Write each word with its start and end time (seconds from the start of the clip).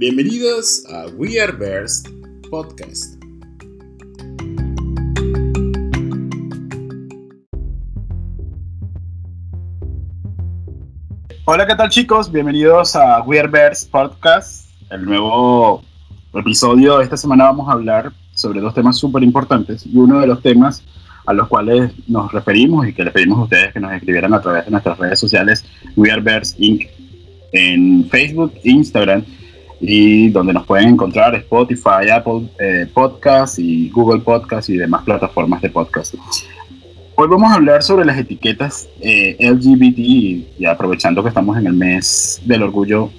Bienvenidos 0.00 0.86
a 0.90 1.08
We 1.18 1.38
Are 1.38 1.52
Bears 1.52 2.02
Podcast. 2.48 3.22
Hola, 11.44 11.66
¿qué 11.66 11.74
tal 11.76 11.90
chicos? 11.90 12.32
Bienvenidos 12.32 12.96
a 12.96 13.20
We 13.24 13.40
Are 13.40 13.48
Bears 13.48 13.84
Podcast, 13.84 14.70
el 14.90 15.04
nuevo 15.04 15.82
episodio. 16.32 17.02
Esta 17.02 17.18
semana 17.18 17.44
vamos 17.44 17.68
a 17.68 17.72
hablar 17.72 18.10
sobre 18.32 18.62
dos 18.62 18.72
temas 18.72 18.96
súper 18.96 19.22
importantes 19.22 19.84
y 19.84 19.98
uno 19.98 20.20
de 20.20 20.28
los 20.28 20.40
temas 20.40 20.82
a 21.26 21.34
los 21.34 21.46
cuales 21.46 21.92
nos 22.08 22.32
referimos 22.32 22.88
y 22.88 22.94
que 22.94 23.04
les 23.04 23.12
pedimos 23.12 23.40
a 23.40 23.42
ustedes 23.42 23.74
que 23.74 23.80
nos 23.80 23.92
escribieran 23.92 24.32
a 24.32 24.40
través 24.40 24.64
de 24.64 24.70
nuestras 24.70 24.96
redes 24.96 25.20
sociales 25.20 25.62
We 25.94 26.10
Are 26.10 26.22
Bears 26.22 26.56
Inc. 26.58 26.86
en 27.52 28.08
Facebook, 28.08 28.54
Instagram 28.64 29.26
y 29.80 30.28
donde 30.28 30.52
nos 30.52 30.66
pueden 30.66 30.90
encontrar 30.90 31.34
Spotify, 31.34 32.10
Apple 32.12 32.48
eh, 32.58 32.86
Podcast 32.92 33.58
y 33.58 33.88
Google 33.88 34.20
Podcast 34.20 34.68
y 34.68 34.76
demás 34.76 35.02
plataformas 35.04 35.62
de 35.62 35.70
podcast. 35.70 36.14
Hoy 37.14 37.28
vamos 37.28 37.50
a 37.50 37.54
hablar 37.54 37.82
sobre 37.82 38.04
las 38.04 38.18
etiquetas 38.18 38.88
eh, 39.00 39.36
LGBT 39.40 39.98
y, 39.98 40.46
aprovechando 40.66 41.22
que 41.22 41.28
estamos 41.30 41.56
en 41.58 41.66
el 41.66 41.72
mes 41.72 42.40
del 42.44 42.62
orgullo, 42.62 43.10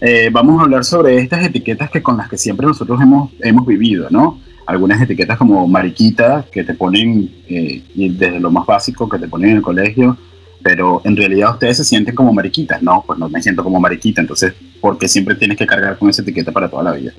eh, 0.00 0.30
vamos 0.32 0.60
a 0.60 0.64
hablar 0.64 0.84
sobre 0.84 1.18
estas 1.18 1.44
etiquetas 1.44 1.90
que 1.90 2.02
con 2.02 2.16
las 2.16 2.28
que 2.28 2.38
siempre 2.38 2.66
nosotros 2.66 3.00
hemos, 3.00 3.30
hemos 3.40 3.66
vivido, 3.66 4.08
¿no? 4.10 4.40
Algunas 4.66 5.00
etiquetas 5.00 5.38
como 5.38 5.66
mariquita 5.66 6.44
que 6.50 6.64
te 6.64 6.74
ponen, 6.74 7.30
y 7.48 8.08
desde 8.10 8.40
lo 8.40 8.50
más 8.50 8.64
básico 8.64 9.08
que 9.08 9.18
te 9.18 9.28
ponen 9.28 9.50
en 9.50 9.56
el 9.56 9.62
colegio, 9.62 10.16
pero 10.62 11.02
en 11.04 11.16
realidad 11.16 11.52
ustedes 11.52 11.76
se 11.76 11.84
sienten 11.84 12.14
como 12.14 12.32
mariquitas, 12.32 12.82
¿no? 12.82 13.02
Pues 13.06 13.18
no 13.18 13.28
me 13.28 13.42
siento 13.42 13.62
como 13.62 13.80
mariquita, 13.80 14.20
entonces, 14.20 14.54
¿por 14.82 14.98
qué 14.98 15.08
siempre 15.08 15.36
tienes 15.36 15.56
que 15.56 15.64
cargar 15.64 15.96
con 15.96 16.10
esa 16.10 16.20
etiqueta 16.20 16.50
para 16.50 16.68
toda 16.68 16.82
la 16.82 16.92
vida? 16.92 17.12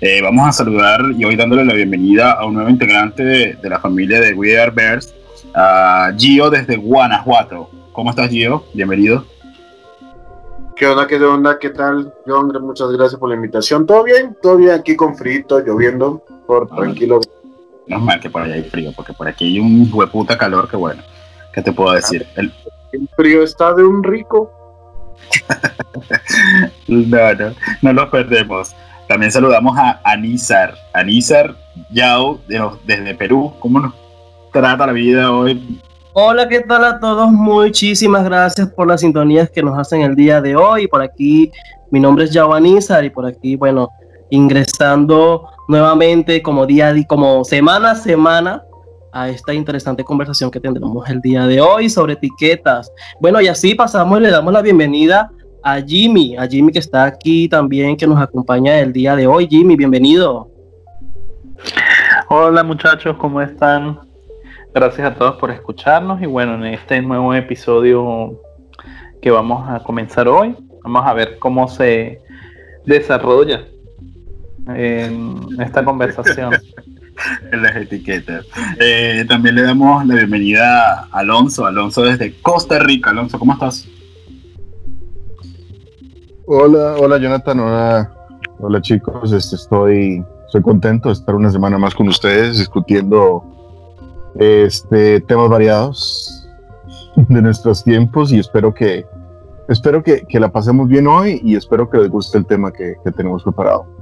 Eh, 0.00 0.20
vamos 0.22 0.46
a 0.46 0.52
saludar 0.52 1.00
y 1.16 1.24
hoy 1.24 1.34
dándole 1.34 1.64
la 1.64 1.72
bienvenida 1.72 2.32
a 2.32 2.46
un 2.46 2.54
nuevo 2.54 2.68
integrante 2.68 3.24
de, 3.24 3.58
la 3.62 3.80
familia 3.80 4.20
de 4.20 4.34
We 4.34 4.60
Are 4.60 4.70
Bears, 4.70 5.12
a 5.54 6.12
Gio 6.16 6.50
desde 6.50 6.76
Guanajuato. 6.76 7.70
¿Cómo 7.92 8.10
estás, 8.10 8.28
Gio? 8.28 8.62
Bienvenido. 8.74 9.24
¿Qué 10.76 10.86
onda, 10.86 11.06
qué 11.08 11.16
onda, 11.16 11.58
qué 11.58 11.70
tal, 11.70 12.12
John? 12.26 12.52
Muchas 12.60 12.92
gracias 12.92 13.18
por 13.18 13.30
la 13.30 13.36
invitación. 13.36 13.86
¿Todo 13.86 14.04
bien? 14.04 14.36
Todo 14.40 14.58
bien 14.58 14.72
aquí 14.72 14.94
con 14.94 15.16
frito, 15.16 15.58
lloviendo, 15.60 16.22
por 16.46 16.68
ah, 16.70 16.76
tranquilo. 16.76 17.20
No 17.86 17.96
es 17.96 18.02
mal 18.02 18.20
que 18.20 18.28
por 18.28 18.42
allá 18.42 18.54
hay 18.54 18.64
frío, 18.64 18.92
porque 18.94 19.14
por 19.14 19.26
aquí 19.26 19.46
hay 19.46 19.60
un 19.60 19.90
hueputa 19.92 20.36
calor 20.36 20.68
que 20.68 20.76
bueno. 20.76 21.02
¿Qué 21.54 21.62
te 21.62 21.72
puedo 21.72 21.94
decir? 21.94 22.26
El, 22.36 22.52
el 22.92 23.08
frío 23.16 23.42
está 23.42 23.72
de 23.72 23.82
un 23.82 24.04
rico. 24.04 24.52
no, 26.88 27.34
no, 27.34 27.54
no 27.82 27.92
los 27.92 28.08
perdemos. 28.08 28.74
También 29.08 29.32
saludamos 29.32 29.76
a 29.78 30.00
Anísar. 30.04 30.74
Anísar 30.92 31.56
Yao 31.90 32.40
desde 32.84 33.14
Perú. 33.14 33.52
¿Cómo 33.58 33.80
nos 33.80 33.94
trata 34.52 34.86
la 34.86 34.92
vida 34.92 35.32
hoy? 35.32 35.80
Hola, 36.12 36.48
¿qué 36.48 36.60
tal 36.60 36.84
a 36.84 37.00
todos? 37.00 37.30
Muchísimas 37.30 38.24
gracias 38.24 38.68
por 38.68 38.86
las 38.86 39.00
sintonías 39.00 39.48
que 39.50 39.62
nos 39.62 39.78
hacen 39.78 40.02
el 40.02 40.14
día 40.14 40.40
de 40.40 40.56
hoy. 40.56 40.88
Por 40.88 41.00
aquí, 41.00 41.50
mi 41.90 42.00
nombre 42.00 42.24
es 42.24 42.32
Yao 42.32 42.52
Anísar 42.52 43.04
y 43.04 43.10
por 43.10 43.24
aquí, 43.24 43.56
bueno, 43.56 43.88
ingresando 44.30 45.48
nuevamente 45.68 46.42
como 46.42 46.66
día 46.66 46.88
a 46.88 46.92
día, 46.92 47.06
como 47.06 47.44
semana 47.44 47.92
a 47.92 47.94
semana 47.94 48.62
a 49.20 49.28
esta 49.28 49.52
interesante 49.52 50.04
conversación 50.04 50.50
que 50.50 50.60
tendremos 50.60 51.08
el 51.08 51.20
día 51.20 51.46
de 51.46 51.60
hoy 51.60 51.88
sobre 51.90 52.12
etiquetas. 52.12 52.92
Bueno, 53.20 53.40
y 53.40 53.48
así 53.48 53.74
pasamos 53.74 54.18
y 54.18 54.22
le 54.22 54.30
damos 54.30 54.52
la 54.52 54.62
bienvenida 54.62 55.30
a 55.62 55.80
Jimmy, 55.80 56.36
a 56.36 56.46
Jimmy 56.46 56.70
que 56.70 56.78
está 56.78 57.04
aquí 57.04 57.48
también, 57.48 57.96
que 57.96 58.06
nos 58.06 58.20
acompaña 58.20 58.78
el 58.78 58.92
día 58.92 59.16
de 59.16 59.26
hoy. 59.26 59.48
Jimmy, 59.48 59.74
bienvenido. 59.76 60.48
Hola 62.28 62.62
muchachos, 62.62 63.16
¿cómo 63.16 63.40
están? 63.40 63.98
Gracias 64.72 65.10
a 65.10 65.14
todos 65.14 65.36
por 65.36 65.50
escucharnos 65.50 66.22
y 66.22 66.26
bueno, 66.26 66.54
en 66.54 66.74
este 66.74 67.02
nuevo 67.02 67.34
episodio 67.34 68.40
que 69.20 69.30
vamos 69.30 69.68
a 69.68 69.82
comenzar 69.82 70.28
hoy, 70.28 70.54
vamos 70.84 71.04
a 71.04 71.12
ver 71.14 71.38
cómo 71.40 71.66
se 71.66 72.20
desarrolla 72.86 73.64
esta 75.58 75.84
conversación. 75.84 76.52
en 77.52 77.62
las 77.62 77.76
etiquetas. 77.76 78.46
Eh, 78.78 79.24
también 79.28 79.54
le 79.54 79.62
damos 79.62 80.04
la 80.06 80.14
bienvenida 80.14 81.08
a 81.10 81.18
Alonso, 81.18 81.66
Alonso 81.66 82.02
desde 82.02 82.34
Costa 82.40 82.78
Rica. 82.78 83.10
Alonso, 83.10 83.38
¿cómo 83.38 83.52
estás? 83.52 83.86
Hola, 86.46 86.96
hola 86.98 87.18
Jonathan, 87.18 87.60
hola, 87.60 88.10
hola 88.58 88.80
chicos, 88.80 89.32
este, 89.32 89.56
estoy, 89.56 90.24
estoy 90.46 90.62
contento 90.62 91.10
de 91.10 91.12
estar 91.12 91.34
una 91.34 91.50
semana 91.50 91.76
más 91.76 91.94
con 91.94 92.08
ustedes 92.08 92.56
discutiendo 92.56 93.44
este, 94.38 95.20
temas 95.20 95.50
variados 95.50 96.48
de 97.16 97.42
nuestros 97.42 97.84
tiempos 97.84 98.32
y 98.32 98.38
espero 98.38 98.72
que, 98.72 99.04
espero 99.68 100.02
que, 100.02 100.24
la 100.40 100.50
pasemos 100.50 100.88
bien 100.88 101.06
hoy 101.06 101.38
y 101.44 101.54
espero 101.54 101.90
que 101.90 101.98
les 101.98 102.08
guste 102.08 102.38
el 102.38 102.46
tema 102.46 102.72
que 102.72 102.94
tenemos 103.14 103.42
preparado. 103.42 103.97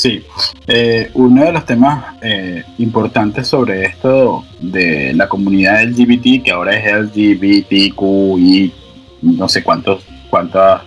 Sí, 0.00 0.24
eh, 0.66 1.10
uno 1.12 1.44
de 1.44 1.52
los 1.52 1.66
temas 1.66 2.16
eh, 2.22 2.64
importantes 2.78 3.46
sobre 3.46 3.84
esto 3.84 4.46
de 4.58 5.12
la 5.12 5.28
comunidad 5.28 5.84
LGBT, 5.84 6.42
que 6.42 6.52
ahora 6.52 6.74
es 6.74 6.90
LGBTQ 6.90 8.02
y 8.38 8.72
no 9.20 9.46
sé 9.46 9.62
cuántos, 9.62 10.02
cuántas 10.30 10.80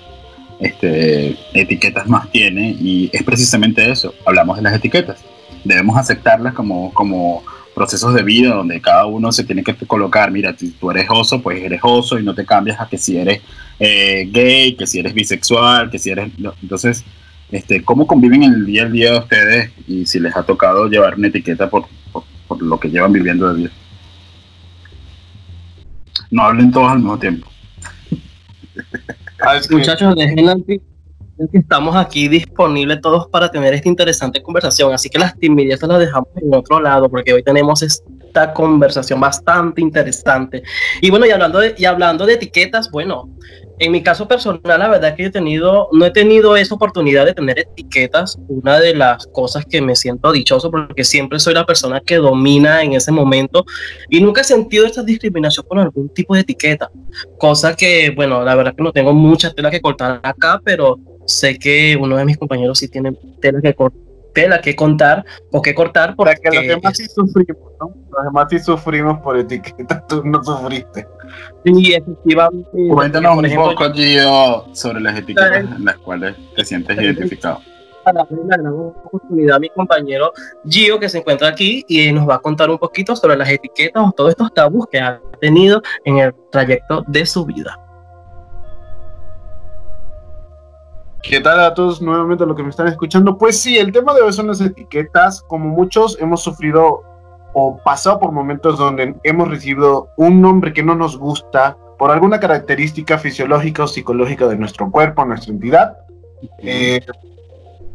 este, 0.60 1.38
etiquetas 1.54 2.08
más 2.08 2.32
tiene, 2.32 2.72
y 2.72 3.12
es 3.14 3.22
precisamente 3.22 3.88
eso, 3.92 4.16
hablamos 4.26 4.58
de 4.58 4.64
las 4.64 4.74
etiquetas. 4.74 5.24
Debemos 5.64 5.96
aceptarlas 5.96 6.56
como, 6.56 6.92
como 6.92 7.44
procesos 7.76 8.16
de 8.16 8.24
vida 8.24 8.56
donde 8.56 8.82
cada 8.82 9.06
uno 9.06 9.32
se 9.32 9.44
tiene 9.44 9.64
que 9.64 9.76
colocar, 9.86 10.32
mira, 10.32 10.56
si 10.58 10.72
tú 10.72 10.90
eres 10.90 11.06
oso, 11.08 11.40
pues 11.40 11.62
eres 11.64 11.82
oso 11.84 12.18
y 12.18 12.24
no 12.24 12.34
te 12.34 12.48
cambias 12.48 12.82
a 12.82 12.90
que 12.90 12.98
si 12.98 13.16
eres 13.16 13.42
eh, 13.78 14.28
gay, 14.32 14.74
que 14.74 14.88
si 14.88 14.98
eres 14.98 15.14
bisexual, 15.14 15.92
que 15.92 16.00
si 16.00 16.10
eres... 16.10 16.32
Entonces, 16.64 17.06
este, 17.54 17.84
¿Cómo 17.84 18.08
conviven 18.08 18.42
el 18.42 18.66
día 18.66 18.84
a 18.84 18.90
día 18.90 19.12
de 19.12 19.20
ustedes 19.20 19.72
y 19.88 20.08
si 20.08 20.20
les 20.20 20.36
ha 20.36 20.42
tocado 20.42 20.88
llevar 20.88 21.16
una 21.16 21.28
etiqueta 21.28 21.70
por, 21.70 21.86
por, 22.12 22.60
lo 22.60 22.80
que 22.80 22.90
llevan 22.90 23.14
viviendo 23.14 23.48
de 23.54 23.62
vida? 23.62 23.72
No 26.32 26.42
hablen 26.42 26.72
todos 26.72 26.92
al 26.92 26.98
mismo 26.98 27.20
tiempo. 27.20 27.48
Ah, 29.40 29.60
Muchachos, 29.70 30.16
dejen 30.16 30.64
que 31.52 31.58
estamos 31.58 31.96
aquí 31.96 32.28
disponibles 32.28 33.02
todos 33.02 33.28
para 33.28 33.52
tener 33.52 33.74
esta 33.74 33.90
interesante 33.90 34.42
conversación, 34.42 34.92
así 34.92 35.10
que 35.10 35.20
las 35.20 35.38
timidezas 35.38 35.88
las 35.90 36.00
dejamos 36.00 36.30
en 36.36 36.54
otro 36.56 36.80
lado 36.80 37.10
porque 37.10 37.34
hoy 37.34 37.44
tenemos 37.44 37.84
esta 37.84 38.52
conversación 38.54 39.20
bastante 39.20 39.82
interesante. 39.82 40.64
Y 41.02 41.12
bueno, 41.12 41.28
y 41.28 41.32
hablando 41.32 41.60
de, 41.60 41.76
y 41.78 41.86
hablando 41.86 42.26
de 42.26 42.34
etiquetas, 42.34 42.90
bueno, 42.90 43.30
en 43.80 43.92
mi 43.92 44.04
caso 44.04 44.28
personal, 44.28 44.80
la 44.80 44.88
verdad 44.88 45.12
es 45.12 45.16
que 45.16 45.26
he 45.26 45.30
tenido, 45.32 45.90
no 45.92 46.06
he 46.06 46.12
tenido 46.12 46.56
esa 46.56 46.76
oportunidad 46.76 47.26
de 47.26 47.34
tener 47.34 47.60
etiquetas. 47.60 48.38
Una 48.48 48.80
de 48.80 48.96
las 48.96 49.26
cosas 49.28 49.66
que 49.66 49.82
me 49.82 49.96
siento 49.96 50.32
dichoso 50.32 50.70
porque 50.70 51.04
siempre 51.04 51.40
soy 51.40 51.54
la 51.54 51.66
persona 51.66 52.00
que 52.00 52.18
domina 52.18 52.84
en 52.84 52.94
ese 52.94 53.12
momento 53.12 53.66
y 54.10 54.22
nunca 54.22 54.42
he 54.42 54.44
sentido 54.44 54.86
esta 54.86 55.04
discriminación 55.04 55.66
por 55.68 55.80
algún 55.80 56.10
tipo 56.10 56.36
de 56.36 56.42
etiqueta. 56.42 56.92
Cosa 57.38 57.76
que, 57.76 58.12
bueno, 58.12 58.44
la 58.44 58.56
verdad 58.56 58.76
que 58.76 58.84
no 58.84 58.92
tengo 58.92 59.14
mucha 59.14 59.52
tela 59.52 59.72
que 59.72 59.82
cortar 59.82 60.20
acá, 60.24 60.62
pero 60.64 61.00
sé 61.26 61.58
que 61.58 61.98
uno 62.00 62.18
de 62.18 62.26
mis 62.26 62.38
compañeros 62.38 62.78
sí 62.78 62.88
tiene 62.88 63.14
tela 63.42 63.60
que 63.62 63.74
cortar 63.74 64.13
tela 64.34 64.60
que 64.62 64.76
contar 64.76 65.26
o 65.52 65.62
que 65.62 65.74
cortar 65.74 66.16
porque 66.16 66.36
que 66.42 66.56
los 66.56 66.68
demás 66.68 66.98
sí 66.98 67.06
sufrimos, 67.08 67.72
¿no? 67.80 67.94
Los 68.12 68.24
demás 68.26 68.48
sí 68.50 68.60
sufrimos 68.60 69.20
por 69.20 69.38
etiquetas, 69.38 70.06
tú 70.08 70.24
no 70.24 70.44
sufriste. 70.44 71.08
Sí, 71.66 71.94
efectivamente. 71.94 72.70
Cuéntanos 72.90 73.38
un 73.38 73.56
poco, 73.56 73.92
Gio, 73.94 74.66
sobre 74.74 75.02
las 75.02 75.18
etiquetas 75.18 75.58
en 75.78 75.86
las 75.86 75.98
cuales 75.98 76.36
te 76.56 76.66
sientes 76.66 76.98
identificado. 76.98 77.62
Para 78.04 78.20
la 78.20 78.28
gran 78.30 78.68
oportunidad 78.68 79.62
mi 79.62 79.70
compañero 79.70 80.34
Gio 80.68 81.00
que 81.00 81.08
se 81.08 81.20
encuentra 81.20 81.48
aquí 81.48 81.86
y 81.88 82.12
nos 82.12 82.28
va 82.28 82.36
a 82.36 82.40
contar 82.40 82.70
un 82.70 82.78
poquito 82.78 83.16
sobre 83.16 83.38
las 83.38 83.50
etiquetas 83.50 84.04
o 84.06 84.12
todos 84.12 84.32
estos 84.32 84.54
tabús 84.54 84.88
que 84.92 85.00
ha 85.00 85.22
tenido 85.40 85.82
en 86.04 86.18
el 86.18 86.34
trayecto 86.52 87.06
de 87.08 87.26
su 87.26 87.46
vida. 87.46 87.80
¿Qué 91.24 91.40
tal 91.40 91.58
a 91.62 91.74
todos 91.74 92.02
nuevamente 92.02 92.46
los 92.46 92.56
que 92.56 92.64
me 92.64 92.70
están 92.70 92.88
escuchando? 92.90 93.38
Pues 93.38 93.60
sí, 93.60 93.78
el 93.78 93.94
tema 93.94 94.14
de 94.14 94.22
hoy 94.22 94.34
son 94.34 94.48
las 94.48 94.60
etiquetas. 94.60 95.42
Como 95.44 95.70
muchos 95.70 96.18
hemos 96.20 96.44
sufrido 96.44 97.02
o 97.54 97.80
pasado 97.82 98.20
por 98.20 98.34
momentos 98.34 98.78
donde 98.78 99.16
hemos 99.24 99.48
recibido 99.48 100.10
un 100.18 100.42
nombre 100.42 100.74
que 100.74 100.84
no 100.84 100.96
nos 100.96 101.18
gusta 101.18 101.78
por 101.98 102.12
alguna 102.12 102.42
característica 102.42 103.18
fisiológica 103.18 103.86
o 103.86 103.88
psicológica 103.88 104.48
de 104.48 104.58
nuestro 104.58 104.92
cuerpo, 104.92 105.24
nuestra 105.24 105.54
entidad. 105.54 105.98
Eh, 106.58 107.00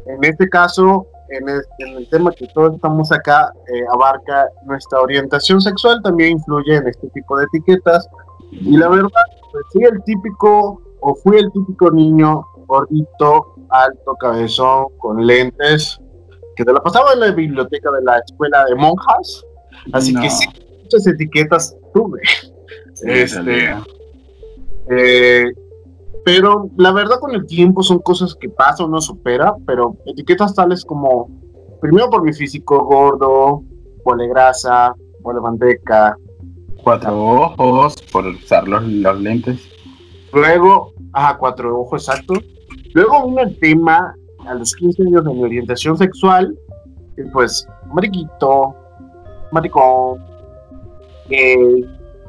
en 0.06 0.24
este 0.24 0.48
caso, 0.48 1.06
en 1.28 1.50
el, 1.50 2.08
tema 2.08 2.32
que 2.32 2.46
todos 2.54 2.76
estamos 2.76 3.12
acá, 3.12 3.52
eh, 3.66 3.84
abarca 3.92 4.46
nuestra 4.64 5.00
orientación 5.00 5.60
sexual, 5.60 6.00
también 6.02 6.32
influye 6.32 6.76
en 6.76 6.88
este 6.88 7.08
tipo 7.10 7.36
de 7.36 7.44
etiquetas. 7.44 8.08
Y 8.52 8.78
la 8.78 8.88
verdad, 8.88 9.10
pues 9.52 9.64
sí, 9.74 9.81
el 9.82 10.02
típico, 10.04 10.81
o 11.00 11.14
fui 11.16 11.36
el 11.36 11.52
típico 11.52 11.90
niño 11.90 12.42
gordito, 12.69 13.55
alto, 13.70 14.15
cabezón, 14.20 14.85
con 14.99 15.26
lentes, 15.26 15.99
que 16.55 16.65
te 16.65 16.73
la 16.73 16.81
pasaba 16.81 17.15
en 17.15 17.20
la 17.20 17.31
biblioteca 17.32 17.91
de 17.91 18.03
la 18.05 18.19
escuela 18.19 18.65
de 18.67 18.75
monjas. 18.76 19.43
Así 19.93 20.12
No. 20.12 20.20
que 20.20 20.31
sí, 20.31 20.47
muchas 20.82 21.06
etiquetas 21.06 21.76
tuve. 21.94 22.20
Sí, 22.94 23.06
Este. 23.11 23.75
Eh, 24.91 25.44
pero 26.25 26.69
la 26.76 26.93
verdad 26.93 27.20
con 27.20 27.35
el 27.35 27.47
tiempo 27.47 27.82
son 27.82 27.99
cosas 28.00 28.35
que 28.35 28.49
pasa 28.49 28.85
uno 28.85 29.00
supera, 29.00 29.55
pero 29.67 29.97
etiquetas 30.06 30.55
tales 30.55 30.85
como, 30.85 31.29
primero 31.81 32.11
por 32.11 32.23
mi 32.23 32.32
físico 32.32 32.85
gordo, 32.85 33.62
pole 34.05 34.29
grasa, 34.29 34.94
pole 35.23 35.41
manteca, 35.41 36.17
Cuatro 36.82 37.19
ojos 37.23 37.97
por 38.12 38.26
usar 38.26 38.67
los, 38.69 38.82
los 38.85 39.20
lentes. 39.20 39.59
luego, 40.32 40.93
ajá, 41.12 41.37
cuatro 41.38 41.81
ojos 41.81 42.06
exacto, 42.09 42.35
luego 42.94 43.29
vino 43.29 43.43
el 43.43 43.58
tema 43.58 44.14
a 44.46 44.55
los 44.55 44.75
15 44.75 45.02
años 45.02 45.25
de 45.25 45.32
mi 45.32 45.44
orientación 45.44 45.96
sexual, 45.99 46.56
y 47.17 47.23
pues 47.31 47.67
mariquito, 47.93 48.75
maricón, 49.52 50.23
gay, 51.29 51.85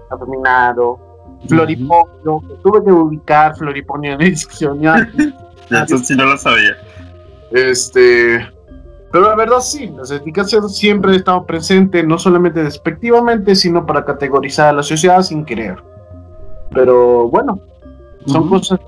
afeminado, 0.09 0.99
floriponio, 1.47 2.41
que 2.47 2.53
tuve 2.63 2.83
que 2.83 2.91
ubicar 2.91 3.55
floriponio 3.55 4.13
en 4.13 4.21
el 4.21 4.29
diccionario. 4.31 5.33
Eso 5.69 5.97
sí 5.99 6.15
no 6.15 6.25
lo 6.25 6.37
sabía. 6.37 6.75
Este, 7.51 8.47
pero 9.11 9.29
la 9.29 9.35
verdad 9.35 9.59
sí, 9.59 9.91
las 9.95 10.11
etiquetas 10.11 10.75
siempre 10.75 11.11
han 11.11 11.17
estado 11.17 11.45
presentes, 11.45 12.05
no 12.05 12.17
solamente 12.17 12.63
despectivamente, 12.63 13.55
sino 13.55 13.85
para 13.85 14.05
categorizar 14.05 14.69
a 14.69 14.73
la 14.73 14.83
sociedad 14.83 15.21
sin 15.21 15.45
querer. 15.45 15.81
Pero 16.71 17.27
bueno, 17.29 17.59
son 18.27 18.49
cosas. 18.49 18.79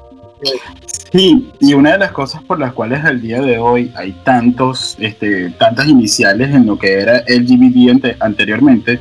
Sí, 1.11 1.51
y 1.59 1.73
una 1.73 1.91
de 1.91 1.97
las 1.97 2.11
cosas 2.11 2.41
por 2.43 2.57
las 2.57 2.71
cuales 2.71 3.03
al 3.03 3.21
día 3.21 3.41
de 3.41 3.57
hoy 3.57 3.91
hay 3.95 4.13
tantos, 4.23 4.95
este, 4.97 5.49
tantas 5.51 5.87
iniciales 5.87 6.55
en 6.55 6.65
lo 6.65 6.79
que 6.79 6.93
era 6.93 7.23
LGBT 7.27 7.89
ante- 7.91 8.15
anteriormente, 8.19 8.99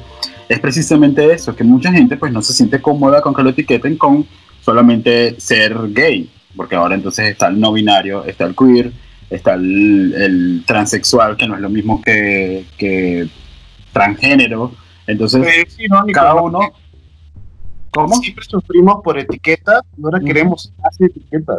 es 0.49 0.59
precisamente 0.59 1.33
eso, 1.33 1.55
que 1.55 1.63
mucha 1.63 1.93
gente 1.93 2.17
pues 2.17 2.33
no 2.33 2.43
se 2.43 2.53
siente 2.53 2.81
cómoda 2.83 3.23
con 3.23 3.33
que 3.33 3.43
lo 3.45 3.51
etiqueten 3.51 3.97
con 3.97 4.27
solamente 4.61 5.39
ser 5.41 5.77
gay, 5.93 6.29
porque 6.57 6.75
ahora 6.75 6.97
entonces 6.97 7.31
está 7.31 7.47
el 7.47 7.61
no 7.61 7.73
binario, 7.73 8.25
está 8.25 8.45
el 8.47 8.57
queer, 8.57 8.91
está 9.31 9.55
el, 9.55 10.13
el 10.17 10.65
transexual, 10.67 11.37
que 11.37 11.47
no 11.47 11.55
es 11.55 11.61
lo 11.61 11.71
mismo 11.71 12.03
que, 12.03 12.65
que 12.77 13.29
transgénero, 13.93 14.73
entonces 15.07 15.47
cada 16.13 16.35
¿no? 16.35 16.43
uno... 16.45 16.61
¿Cómo? 17.93 18.15
Siempre 18.17 18.45
sufrimos 18.45 19.01
por 19.03 19.19
etiquetas, 19.19 19.83
ahora 20.03 20.19
Ujú. 20.19 20.27
queremos 20.27 20.73
más 20.83 21.01
etiquetas. 21.01 21.59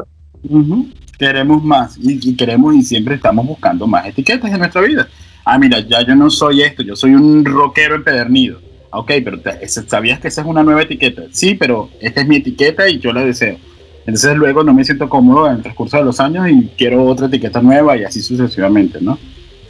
Queremos 1.18 1.64
más 1.64 1.98
y, 2.02 2.36
queremos 2.36 2.76
y 2.76 2.82
siempre 2.82 3.16
estamos 3.16 3.46
buscando 3.46 3.86
más 3.86 4.08
etiquetas 4.08 4.52
en 4.52 4.60
nuestra 4.60 4.82
vida. 4.82 5.08
Ah, 5.46 5.58
mira, 5.58 5.80
ya 5.80 6.06
yo 6.06 6.16
no 6.16 6.30
soy 6.30 6.62
esto, 6.62 6.84
yo 6.84 6.96
soy 6.96 7.14
un 7.14 7.46
rockero 7.46 7.96
empedernido. 7.96 8.60
Ah, 8.92 9.00
Ok, 9.00 9.12
pero 9.24 9.40
¿sabías 9.68 10.20
que 10.20 10.28
esa 10.28 10.42
es 10.42 10.48
una 10.48 10.64
nueva 10.64 10.82
etiqueta? 10.82 11.24
Sí, 11.32 11.56
pero 11.56 11.90
esta 12.00 12.22
es 12.22 12.28
mi 12.28 12.38
etiqueta 12.38 12.90
y 12.90 13.00
yo 13.00 13.14
la 13.14 13.24
deseo. 13.24 13.58
Entonces 14.06 14.36
luego 14.36 14.64
no 14.64 14.74
me 14.74 14.84
siento 14.84 15.08
cómodo 15.08 15.48
en 15.48 15.58
el 15.58 15.62
transcurso 15.62 15.98
de 15.98 16.04
los 16.04 16.20
años 16.20 16.50
y 16.50 16.70
quiero 16.76 17.06
otra 17.06 17.28
etiqueta 17.28 17.62
nueva 17.62 17.96
y 17.98 18.04
así 18.04 18.22
sucesivamente, 18.22 19.00
¿no? 19.00 19.18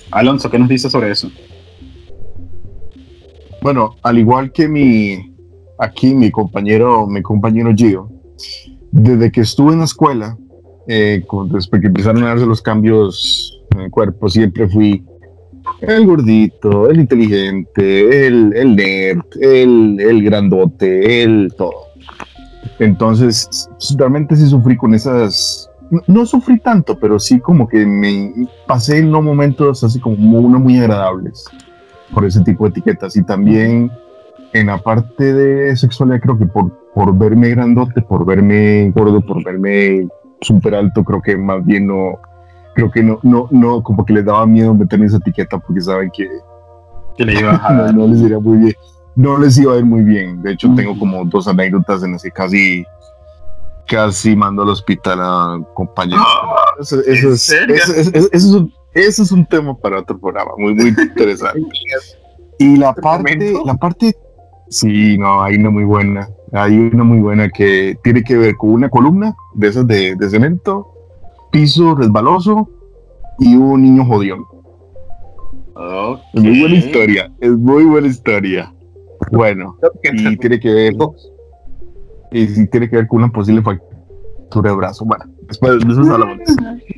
Alonso, 0.09 0.49
¿qué 0.49 0.57
nos 0.57 0.69
dice 0.69 0.89
sobre 0.89 1.11
eso? 1.11 1.29
Bueno, 3.61 3.97
al 4.01 4.17
igual 4.17 4.51
que 4.51 4.67
mi 4.67 5.35
aquí 5.77 6.13
mi 6.13 6.31
compañero, 6.31 7.07
mi 7.07 7.21
compañero 7.21 7.73
Gio, 7.75 8.09
desde 8.91 9.31
que 9.31 9.41
estuve 9.41 9.73
en 9.73 9.79
la 9.79 9.85
escuela, 9.85 10.37
eh, 10.93 11.25
después 11.51 11.81
que 11.81 11.87
empezaron 11.87 12.21
a 12.23 12.27
darse 12.27 12.45
los 12.45 12.61
cambios 12.61 13.63
en 13.71 13.81
el 13.81 13.91
cuerpo, 13.91 14.27
siempre 14.27 14.67
fui 14.67 15.05
el 15.79 16.05
gordito, 16.05 16.89
el 16.89 16.99
inteligente, 16.99 18.27
el, 18.27 18.75
nerd, 18.75 19.23
el, 19.39 19.97
el 20.01 20.23
grandote, 20.23 21.23
el 21.23 21.53
todo. 21.57 21.87
Entonces, 22.79 23.69
realmente 23.97 24.35
sí 24.35 24.47
sufrí 24.47 24.75
con 24.75 24.93
esas. 24.93 25.69
No, 25.91 26.01
no 26.07 26.25
sufrí 26.25 26.59
tanto, 26.59 26.99
pero 26.99 27.19
sí 27.19 27.39
como 27.39 27.69
que 27.69 27.85
me 27.85 28.47
pasé 28.67 28.97
en 28.97 29.07
unos 29.07 29.23
momentos 29.23 29.83
así 29.85 29.99
como 29.99 30.17
no 30.17 30.59
muy 30.59 30.77
agradables 30.77 31.45
por 32.13 32.25
ese 32.25 32.41
tipo 32.41 32.65
de 32.65 32.71
etiquetas. 32.71 33.15
Y 33.15 33.23
también 33.23 33.89
en 34.51 34.67
la 34.67 34.77
parte 34.77 35.33
de 35.33 35.73
sexualidad, 35.77 36.19
creo 36.19 36.37
que 36.37 36.47
por, 36.47 36.69
por 36.93 37.17
verme 37.17 37.49
grandote, 37.49 38.01
por 38.01 38.25
verme 38.25 38.91
gordo, 38.93 39.21
por 39.21 39.41
verme 39.43 40.09
súper 40.41 40.75
alto, 40.75 41.03
creo 41.03 41.21
que 41.21 41.37
más 41.37 41.65
bien 41.65 41.87
no. 41.87 42.19
Creo 42.73 42.89
que 42.89 43.03
no, 43.03 43.19
no, 43.23 43.47
no, 43.51 43.83
como 43.83 44.05
que 44.05 44.13
les 44.13 44.23
daba 44.25 44.45
miedo 44.45 44.73
meterme 44.73 45.05
esa 45.05 45.17
etiqueta 45.17 45.57
porque 45.59 45.81
saben 45.81 46.09
que 46.09 46.29
Que 47.17 47.25
le 47.25 47.39
ibas 47.39 47.61
a 47.63 47.73
no, 47.73 47.91
no 47.91 48.07
les 48.07 48.21
iría 48.21 48.39
muy 48.39 48.57
bien. 48.59 48.73
No 49.15 49.37
les 49.37 49.57
iba 49.57 49.73
a 49.73 49.77
ir 49.77 49.85
muy 49.85 50.03
bien. 50.03 50.41
De 50.41 50.53
hecho, 50.53 50.73
tengo 50.73 50.97
como 50.97 51.25
dos 51.25 51.47
anécdotas 51.49 52.01
en 52.03 52.13
las 52.13 52.23
que 52.23 52.31
casi, 52.31 52.85
casi 53.87 54.35
mando 54.35 54.63
al 54.63 54.69
hospital 54.69 55.19
a 55.21 55.59
compañeros. 55.73 56.25
Eso, 56.79 56.99
eso 57.01 57.27
¿En 57.27 57.33
es, 57.33 57.41
serio? 57.41 57.75
eso, 57.75 57.93
eso- 57.93 58.11
eso 58.15 58.27
es 58.31 58.45
un, 58.45 58.73
eso 58.93 59.23
es 59.23 59.31
un 59.33 59.45
tema 59.45 59.77
para 59.77 59.99
otro 59.99 60.17
programa, 60.17 60.51
muy, 60.57 60.73
muy 60.73 60.87
interesante. 60.89 61.61
Y 62.57 62.77
la 62.77 62.93
¿Te 62.93 63.01
parte, 63.01 63.53
la 63.65 63.73
parte, 63.73 64.15
sí, 64.69 65.17
no, 65.17 65.41
hay 65.41 65.55
una 65.55 65.71
muy 65.71 65.83
buena. 65.83 66.29
Hay 66.53 66.77
una 66.77 67.03
muy 67.03 67.19
buena 67.19 67.49
que 67.49 67.97
tiene 68.03 68.23
que 68.23 68.37
ver 68.37 68.55
con 68.57 68.71
una 68.71 68.89
columna 68.89 69.35
de 69.53 69.67
esas 69.67 69.87
de, 69.87 70.15
de 70.15 70.29
cemento, 70.29 70.87
piso 71.51 71.95
resbaloso 71.95 72.69
y 73.39 73.55
un 73.55 73.81
niño 73.83 74.05
jodión. 74.05 74.45
Ok. 75.75 76.19
Es 76.33 76.43
muy 76.43 76.59
buena 76.59 76.75
historia, 76.75 77.31
es 77.39 77.51
muy 77.51 77.85
buena 77.85 78.07
historia. 78.07 78.73
Bueno, 79.31 79.77
y 80.03 80.37
tiene 80.37 80.59
que 80.59 80.73
ver 80.73 80.95
y 82.31 82.47
sí 82.47 82.67
tiene 82.67 82.89
que 82.89 82.95
ver 82.97 83.07
con 83.07 83.23
una 83.23 83.31
posible 83.31 83.61
fractura 83.61 84.71
de 84.71 84.75
brazo. 84.75 85.05
Bueno, 85.05 85.25
después 85.47 85.79
de 85.79 85.91
eso 85.91 86.01
hablamos. 86.01 86.39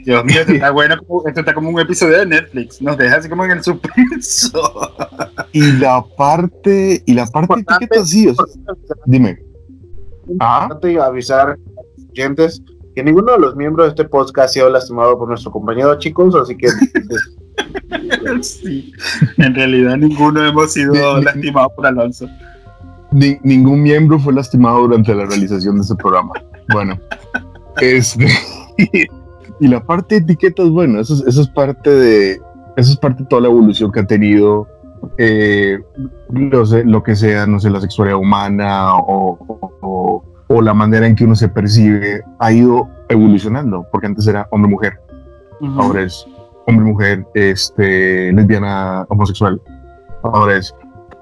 Dios 0.05 0.25
mío, 0.25 0.41
esto 0.41 0.53
está 0.53 0.71
bueno, 0.71 0.95
esto 1.25 1.39
está 1.39 1.53
como 1.53 1.69
un 1.69 1.79
episodio 1.79 2.19
de 2.19 2.25
Netflix, 2.25 2.81
nos 2.81 2.97
deja 2.97 3.17
así 3.17 3.29
como 3.29 3.45
en 3.45 3.51
el 3.51 3.63
suspenso. 3.63 4.91
Y 5.53 5.71
la 5.73 6.03
parte 6.17 7.01
y 7.05 7.13
la 7.13 7.25
parte 7.27 7.53
Importante. 7.59 7.85
etiqueta 7.85 8.05
sí, 8.05 8.27
o 8.27 8.33
sea, 8.35 8.45
dime. 9.05 9.39
Ah, 10.39 10.61
Importante 10.69 11.00
avisar 11.00 11.50
a 11.51 11.55
los 11.55 12.09
oyentes 12.11 12.61
que 12.95 13.03
ninguno 13.03 13.31
de 13.33 13.39
los 13.39 13.55
miembros 13.55 13.86
de 13.88 13.89
este 13.89 14.03
podcast 14.05 14.50
ha 14.50 14.53
sido 14.53 14.69
lastimado 14.69 15.17
por 15.17 15.27
nuestro 15.27 15.51
compañero, 15.51 15.98
chicos, 16.00 16.36
así 16.36 16.55
que 16.57 16.67
Sí, 18.41 18.91
en 19.38 19.55
realidad 19.55 19.98
ninguno 19.98 20.45
hemos 20.45 20.74
sido 20.74 20.93
ni- 21.19 21.24
lastimados 21.25 21.72
por 21.75 21.86
Alonso. 21.88 22.27
ni- 23.12 23.38
ningún 23.43 23.81
miembro 23.81 24.19
fue 24.19 24.33
lastimado 24.33 24.81
durante 24.81 25.13
la 25.13 25.25
realización 25.25 25.75
de 25.75 25.81
este 25.81 25.95
programa. 25.95 26.33
Bueno, 26.72 27.00
este 27.81 28.27
y 29.60 29.67
la 29.67 29.83
parte 29.86 30.15
de 30.15 30.22
etiquetas, 30.22 30.69
bueno, 30.69 31.00
eso 31.00 31.13
es, 31.15 31.22
eso 31.27 31.41
es 31.41 31.48
parte 31.50 31.89
de 31.89 32.31
eso 32.75 32.91
es 32.91 32.98
parte 32.98 33.24
de 33.24 33.29
toda 33.29 33.41
la 33.43 33.48
evolución 33.50 33.91
que 33.91 34.00
ha 34.00 34.07
tenido 34.07 34.67
eh, 35.17 35.79
no 36.29 36.65
sé, 36.65 36.84
lo 36.86 37.03
que 37.03 37.15
sea, 37.15 37.46
no 37.48 37.60
sé, 37.60 37.70
la 37.70 37.82
sexualidad 37.82 38.17
humana 38.20 38.96
o, 38.96 39.38
o- 39.82 40.24
o 40.48 40.62
la 40.62 40.74
manera 40.74 41.08
en 41.08 41.15
que 41.15 41.24
uno 41.24 41.36
se 41.36 41.48
percibe 41.50 42.22
ha 42.39 42.51
ido 42.51 42.88
evolucionando, 43.10 43.86
porque 43.91 44.08
antes 44.08 44.27
era 44.27 44.48
hombre-mujer, 44.51 45.00
ahora 45.79 46.01
es 46.03 46.25
hombre-mujer, 46.67 47.25
este, 47.34 48.32
lesbiana, 48.34 49.05
homosexual, 49.10 49.60
ahora 50.24 50.58
es 50.58 50.75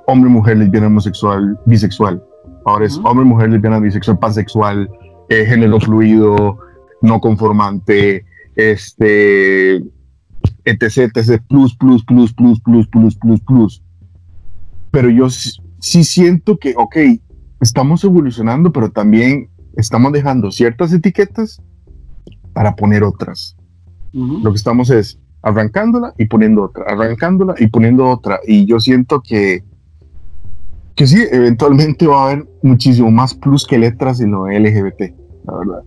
hombre-mujer, 0.07 0.57
lesbiana, 0.57 0.87
homosexual, 0.87 1.57
bisexual, 1.65 2.21
ahora 2.65 2.85
es 2.85 2.99
hombre-mujer, 3.03 3.49
lesbiana, 3.49 3.79
bisexual, 3.79 4.19
pansexual, 4.19 4.89
eh, 5.29 5.45
género 5.45 5.79
fluido, 5.79 6.57
no 7.01 7.19
conformante, 7.21 8.25
este, 8.55 9.81
etc, 10.65 11.15
etc, 11.15 11.41
plus, 11.47 11.75
plus, 11.75 12.03
plus, 12.03 12.33
plus, 12.33 12.59
plus, 12.59 12.87
plus, 12.87 13.15
plus, 13.15 13.41
plus. 13.41 13.83
Pero 14.91 15.09
yo 15.09 15.29
sí, 15.29 16.03
siento 16.03 16.57
que, 16.57 16.73
ok, 16.77 16.97
estamos 17.61 18.03
evolucionando, 18.03 18.71
pero 18.71 18.91
también 18.91 19.49
estamos 19.75 20.11
dejando 20.11 20.51
ciertas 20.51 20.91
etiquetas 20.93 21.61
para 22.53 22.75
poner 22.75 23.03
otras. 23.03 23.55
Ujú. 24.13 24.39
Lo 24.39 24.51
que 24.51 24.57
estamos 24.57 24.89
es 24.89 25.19
arrancándola 25.41 26.13
y 26.17 26.25
poniendo 26.25 26.63
otra, 26.63 26.85
arrancándola 26.87 27.55
y 27.57 27.67
poniendo 27.67 28.07
otra. 28.07 28.39
Y 28.45 28.65
yo 28.65 28.79
siento 28.79 29.21
que, 29.21 29.63
que 30.95 31.07
sí, 31.07 31.23
eventualmente 31.31 32.05
va 32.07 32.23
a 32.23 32.31
haber 32.31 32.47
muchísimo 32.61 33.09
más 33.11 33.33
plus 33.33 33.65
que 33.65 33.77
letras 33.77 34.19
en 34.19 34.31
lo 34.31 34.47
LGBT, 34.47 35.01
la 35.45 35.57
verdad. 35.57 35.83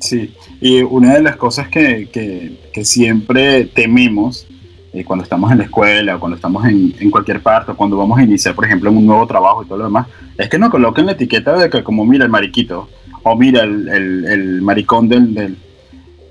Sí, 0.00 0.32
y 0.60 0.80
una 0.82 1.14
de 1.14 1.22
las 1.22 1.36
cosas 1.36 1.68
que, 1.68 2.08
que- 2.12 2.56
siempre 2.84 3.64
tememos 3.64 4.46
eh, 4.92 5.02
cuando 5.04 5.24
estamos 5.24 5.50
en 5.50 5.58
la 5.58 5.64
escuela 5.64 6.14
o 6.14 6.20
cuando 6.20 6.36
estamos 6.36 6.64
en, 6.64 6.94
en 7.00 7.10
cualquier 7.10 7.40
parte 7.40 7.72
o 7.72 7.76
cuando 7.76 7.96
vamos 7.96 8.16
a 8.18 8.22
iniciar, 8.22 8.54
por 8.54 8.64
ejemplo, 8.64 8.88
en 8.88 8.96
un 8.98 9.04
nuevo 9.06 9.26
trabajo 9.26 9.64
y 9.64 9.66
todo 9.66 9.78
lo 9.78 9.84
demás, 9.86 10.06
es 10.36 10.48
que 10.48 10.60
nos 10.60 10.70
coloquen 10.70 11.06
la 11.06 11.12
etiqueta 11.12 11.56
de 11.56 11.68
que 11.68 11.82
como 11.82 12.04
mira 12.06 12.24
el 12.24 12.30
mariquito 12.30 12.88
o 13.24 13.34
mira 13.36 13.64
el, 13.64 13.88
el- 13.88 14.62
maricón 14.62 15.08
del... 15.08 15.34
del- 15.34 15.56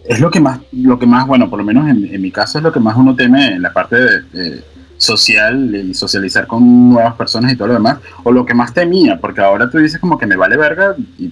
es 0.07 0.21
lo 0.21 0.31
que 0.31 0.39
más, 0.39 0.61
lo 0.71 0.97
que 0.97 1.05
más, 1.05 1.27
bueno, 1.27 1.49
por 1.49 1.59
lo 1.59 1.65
menos 1.65 1.89
en, 1.89 2.07
en 2.15 2.21
mi 2.21 2.31
caso 2.31 2.59
es 2.59 2.63
lo 2.63 2.71
que 2.71 2.79
más 2.79 2.95
uno 2.95 3.13
teme 3.13 3.47
en 3.55 3.61
la 3.61 3.73
parte 3.73 3.97
de 3.97 4.63
social 4.97 5.75
y 5.75 5.93
socializar 5.93 6.47
con 6.47 6.89
nuevas 6.89 7.15
personas 7.15 7.53
y 7.53 7.55
todo 7.55 7.69
lo 7.69 7.73
demás, 7.75 7.99
o 8.23 8.31
lo 8.31 8.45
que 8.45 8.53
más 8.53 8.73
temía, 8.73 9.19
porque 9.19 9.41
ahora 9.41 9.69
tú 9.69 9.77
dices 9.77 9.99
como 9.99 10.17
que 10.17 10.25
me 10.25 10.35
vale 10.35 10.57
verga, 10.57 10.95
y, 11.17 11.31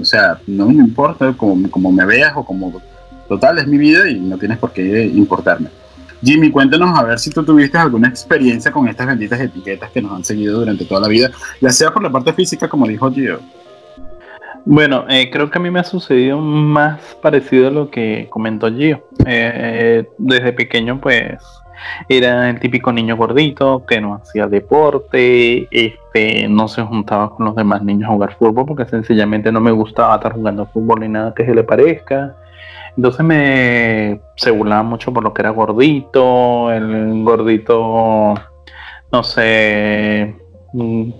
o 0.00 0.04
sea, 0.04 0.38
no 0.46 0.66
me 0.66 0.74
importa 0.74 1.32
como, 1.34 1.70
como 1.70 1.92
me 1.92 2.04
veas 2.04 2.32
o 2.34 2.44
como 2.44 2.80
total 3.28 3.58
es 3.58 3.66
mi 3.66 3.78
vida 3.78 4.08
y 4.08 4.18
no 4.18 4.38
tienes 4.38 4.58
por 4.58 4.72
qué 4.72 5.04
importarme. 5.06 5.68
Jimmy, 6.22 6.50
cuéntanos 6.50 6.98
a 6.98 7.02
ver 7.02 7.18
si 7.18 7.30
tú 7.30 7.44
tuviste 7.44 7.76
alguna 7.76 8.08
experiencia 8.08 8.72
con 8.72 8.88
estas 8.88 9.06
benditas 9.06 9.38
etiquetas 9.40 9.90
que 9.90 10.00
nos 10.00 10.12
han 10.12 10.24
seguido 10.24 10.60
durante 10.60 10.86
toda 10.86 11.02
la 11.02 11.08
vida, 11.08 11.30
ya 11.60 11.70
sea 11.70 11.90
por 11.92 12.02
la 12.02 12.10
parte 12.10 12.32
física, 12.32 12.68
como 12.68 12.86
dijo 12.86 13.12
Gio. 13.12 13.40
Bueno, 14.64 15.04
eh, 15.10 15.28
creo 15.30 15.50
que 15.50 15.58
a 15.58 15.60
mí 15.60 15.70
me 15.70 15.80
ha 15.80 15.84
sucedido 15.84 16.38
más 16.40 16.98
parecido 17.20 17.68
a 17.68 17.70
lo 17.70 17.90
que 17.90 18.28
comentó 18.30 18.72
Gio. 18.72 19.06
Eh, 19.26 20.08
desde 20.16 20.52
pequeño, 20.54 20.98
pues, 20.98 21.38
era 22.08 22.50
el 22.50 22.60
típico 22.60 22.92
niño 22.92 23.16
gordito 23.16 23.84
que 23.86 24.00
no 24.00 24.14
hacía 24.14 24.46
deporte, 24.46 25.68
este, 25.70 26.48
no 26.48 26.68
se 26.68 26.82
juntaba 26.82 27.30
con 27.30 27.46
los 27.46 27.56
demás 27.56 27.82
niños 27.82 28.08
a 28.08 28.12
jugar 28.12 28.36
fútbol 28.36 28.66
porque 28.66 28.86
sencillamente 28.86 29.50
no 29.52 29.60
me 29.60 29.70
gustaba 29.70 30.16
estar 30.16 30.34
jugando 30.34 30.66
fútbol 30.66 31.00
ni 31.00 31.08
nada 31.08 31.34
que 31.34 31.44
se 31.44 31.54
le 31.54 31.64
parezca. 31.64 32.36
Entonces 32.96 33.24
me 33.26 34.20
se 34.36 34.52
mucho 34.52 35.12
por 35.12 35.24
lo 35.24 35.34
que 35.34 35.42
era 35.42 35.50
gordito, 35.50 36.70
el 36.70 37.24
gordito, 37.24 38.34
no 39.10 39.22
sé, 39.24 40.36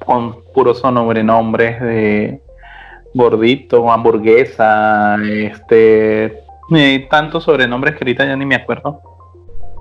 con 0.05 0.45
puros 0.55 0.79
sobrenombres 0.79 1.81
de 1.81 2.41
gordito, 3.13 3.91
hamburguesa, 3.91 5.17
este, 5.25 6.45
eh, 6.75 7.07
tantos 7.11 7.45
sobrenombres 7.45 7.95
que 7.95 8.05
ahorita 8.05 8.27
ya 8.27 8.37
ni 8.37 8.47
me 8.47 8.57
acuerdo. 8.57 9.14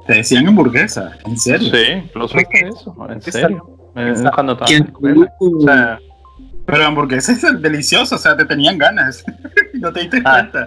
Te 0.07 0.13
decían 0.15 0.47
hamburguesa, 0.47 1.11
¿en 1.25 1.37
serio? 1.37 1.69
Sí, 1.73 1.91
incluso 2.05 2.37
hasta 2.37 2.57
eso, 2.67 2.95
en 3.09 3.21
serio. 3.21 3.69
Eh, 3.95 4.13
Cuando 4.33 4.53
estaba 4.53 4.71
en 4.71 4.83
¿Quién- 4.83 4.83
la 5.17 5.25
escuela. 5.25 5.33
O 5.39 5.61
sea, 5.61 5.99
Pero 6.65 6.85
hamburguesa 6.85 7.31
es 7.33 7.61
delicioso, 7.61 8.15
o 8.15 8.17
sea, 8.17 8.35
te 8.37 8.45
tenían 8.45 8.77
ganas. 8.77 9.23
no 9.73 9.91
te 9.91 9.99
diste 10.01 10.21
Ah. 10.25 10.47
cuenta. 10.51 10.65